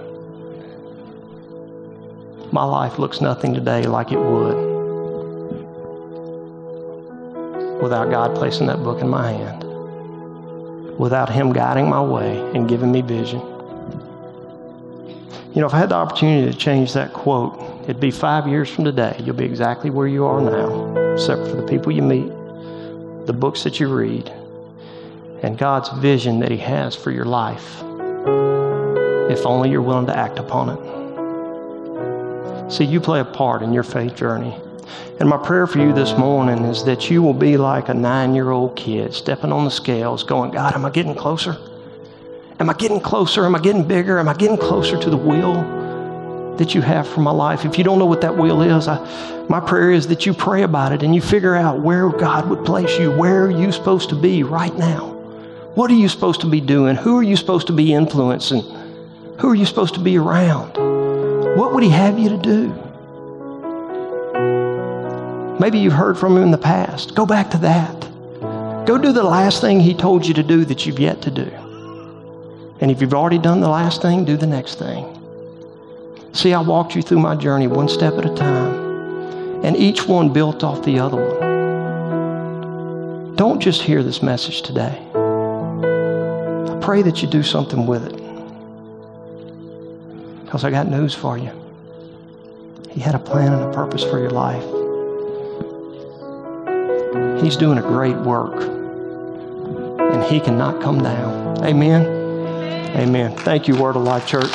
My 2.52 2.64
life 2.64 2.98
looks 2.98 3.20
nothing 3.20 3.54
today 3.54 3.84
like 3.84 4.10
it 4.10 4.18
would 4.18 4.70
without 7.80 8.10
God 8.10 8.34
placing 8.34 8.66
that 8.66 8.82
book 8.82 9.00
in 9.00 9.08
my 9.08 9.30
hand, 9.30 9.62
without 10.98 11.30
Him 11.30 11.52
guiding 11.52 11.88
my 11.88 12.02
way 12.02 12.38
and 12.54 12.68
giving 12.68 12.90
me 12.90 13.02
vision. 13.02 13.38
You 15.54 15.60
know, 15.60 15.66
if 15.66 15.74
I 15.74 15.78
had 15.78 15.90
the 15.90 15.94
opportunity 15.94 16.50
to 16.50 16.58
change 16.58 16.92
that 16.94 17.12
quote, 17.12 17.84
it'd 17.84 18.00
be 18.00 18.10
five 18.10 18.48
years 18.48 18.68
from 18.68 18.84
today. 18.84 19.16
You'll 19.20 19.36
be 19.36 19.44
exactly 19.44 19.90
where 19.90 20.08
you 20.08 20.24
are 20.24 20.40
now, 20.40 21.12
except 21.12 21.42
for 21.42 21.54
the 21.54 21.66
people 21.66 21.92
you 21.92 22.02
meet, 22.02 22.28
the 23.26 23.32
books 23.32 23.62
that 23.62 23.78
you 23.78 23.88
read, 23.88 24.28
and 25.42 25.56
God's 25.56 25.88
vision 26.00 26.40
that 26.40 26.50
He 26.50 26.58
has 26.58 26.96
for 26.96 27.12
your 27.12 27.26
life, 27.26 27.80
if 29.30 29.46
only 29.46 29.70
you're 29.70 29.82
willing 29.82 30.06
to 30.06 30.16
act 30.16 30.40
upon 30.40 30.70
it. 30.70 30.99
See, 32.70 32.84
you 32.84 33.00
play 33.00 33.20
a 33.20 33.24
part 33.24 33.62
in 33.62 33.72
your 33.72 33.82
faith 33.82 34.14
journey. 34.14 34.56
And 35.18 35.28
my 35.28 35.36
prayer 35.36 35.66
for 35.66 35.78
you 35.78 35.92
this 35.92 36.16
morning 36.16 36.64
is 36.64 36.84
that 36.84 37.10
you 37.10 37.22
will 37.22 37.34
be 37.34 37.56
like 37.56 37.88
a 37.88 37.94
nine 37.94 38.34
year 38.34 38.50
old 38.50 38.76
kid 38.76 39.12
stepping 39.12 39.52
on 39.52 39.64
the 39.64 39.70
scales, 39.70 40.22
going, 40.22 40.52
God, 40.52 40.74
am 40.74 40.84
I 40.84 40.90
getting 40.90 41.14
closer? 41.14 41.58
Am 42.58 42.70
I 42.70 42.74
getting 42.74 43.00
closer? 43.00 43.44
Am 43.44 43.54
I 43.54 43.60
getting 43.60 43.86
bigger? 43.86 44.18
Am 44.18 44.28
I 44.28 44.34
getting 44.34 44.56
closer 44.56 44.98
to 44.98 45.10
the 45.10 45.16
will 45.16 45.80
that 46.60 46.74
you 46.74 46.82
have 46.82 47.08
for 47.08 47.20
my 47.20 47.30
life. 47.30 47.64
If 47.64 47.78
you 47.78 47.84
don't 47.84 47.98
know 47.98 48.04
what 48.04 48.20
that 48.20 48.36
will 48.36 48.60
is, 48.60 48.86
I, 48.86 48.98
my 49.48 49.60
prayer 49.60 49.92
is 49.92 50.08
that 50.08 50.26
you 50.26 50.34
pray 50.34 50.62
about 50.62 50.92
it 50.92 51.02
and 51.02 51.14
you 51.14 51.22
figure 51.22 51.56
out 51.56 51.80
where 51.80 52.10
God 52.10 52.50
would 52.50 52.66
place 52.66 52.98
you. 52.98 53.10
Where 53.10 53.46
are 53.46 53.50
you 53.50 53.72
supposed 53.72 54.10
to 54.10 54.14
be 54.14 54.42
right 54.42 54.76
now? 54.76 55.06
What 55.74 55.90
are 55.90 55.94
you 55.94 56.06
supposed 56.06 56.42
to 56.42 56.46
be 56.46 56.60
doing? 56.60 56.96
Who 56.96 57.16
are 57.16 57.22
you 57.22 57.36
supposed 57.36 57.66
to 57.68 57.72
be 57.72 57.94
influencing? 57.94 58.60
Who 59.38 59.48
are 59.48 59.54
you 59.54 59.64
supposed 59.64 59.94
to 59.94 60.00
be 60.00 60.18
around? 60.18 60.99
What 61.56 61.74
would 61.74 61.82
He 61.82 61.90
have 61.90 62.18
you 62.18 62.28
to 62.30 62.38
do? 62.38 62.72
Maybe 65.58 65.78
you've 65.78 65.92
heard 65.92 66.16
from 66.16 66.36
Him 66.36 66.44
in 66.44 66.50
the 66.50 66.58
past. 66.58 67.14
Go 67.14 67.26
back 67.26 67.50
to 67.50 67.58
that. 67.58 68.00
Go 68.86 68.96
do 68.98 69.12
the 69.12 69.22
last 69.22 69.60
thing 69.60 69.80
He 69.80 69.94
told 69.94 70.26
you 70.26 70.34
to 70.34 70.42
do 70.42 70.64
that 70.64 70.86
you've 70.86 70.98
yet 70.98 71.20
to 71.22 71.30
do. 71.30 71.50
And 72.80 72.90
if 72.90 73.00
you've 73.00 73.14
already 73.14 73.38
done 73.38 73.60
the 73.60 73.68
last 73.68 74.00
thing, 74.00 74.24
do 74.24 74.36
the 74.36 74.46
next 74.46 74.78
thing. 74.78 75.04
See, 76.32 76.54
I 76.54 76.60
walked 76.60 76.94
you 76.94 77.02
through 77.02 77.18
my 77.18 77.34
journey 77.34 77.66
one 77.66 77.88
step 77.88 78.14
at 78.14 78.24
a 78.24 78.34
time, 78.34 79.64
and 79.64 79.76
each 79.76 80.06
one 80.06 80.32
built 80.32 80.62
off 80.64 80.82
the 80.84 80.98
other 81.00 81.16
one. 81.16 81.50
Don't 83.36 83.60
just 83.60 83.82
hear 83.82 84.02
this 84.02 84.22
message 84.22 84.62
today. 84.62 84.98
I 85.14 86.78
pray 86.80 87.02
that 87.02 87.20
you 87.22 87.28
do 87.28 87.42
something 87.42 87.86
with 87.86 88.06
it. 88.06 88.19
Because 90.50 90.64
I 90.64 90.70
got 90.72 90.88
news 90.88 91.14
for 91.14 91.38
you. 91.38 91.52
He 92.90 92.98
had 93.00 93.14
a 93.14 93.20
plan 93.20 93.52
and 93.52 93.62
a 93.62 93.72
purpose 93.72 94.02
for 94.02 94.18
your 94.18 94.30
life. 94.30 94.64
He's 97.40 97.56
doing 97.56 97.78
a 97.78 97.82
great 97.82 98.16
work, 98.16 98.60
and 98.60 100.24
He 100.24 100.40
cannot 100.40 100.82
come 100.82 101.04
down. 101.04 101.64
Amen. 101.64 102.04
Amen. 102.96 103.36
Thank 103.36 103.68
you, 103.68 103.76
Word 103.76 103.94
of 103.94 104.02
Life 104.02 104.26
Church. 104.26 104.50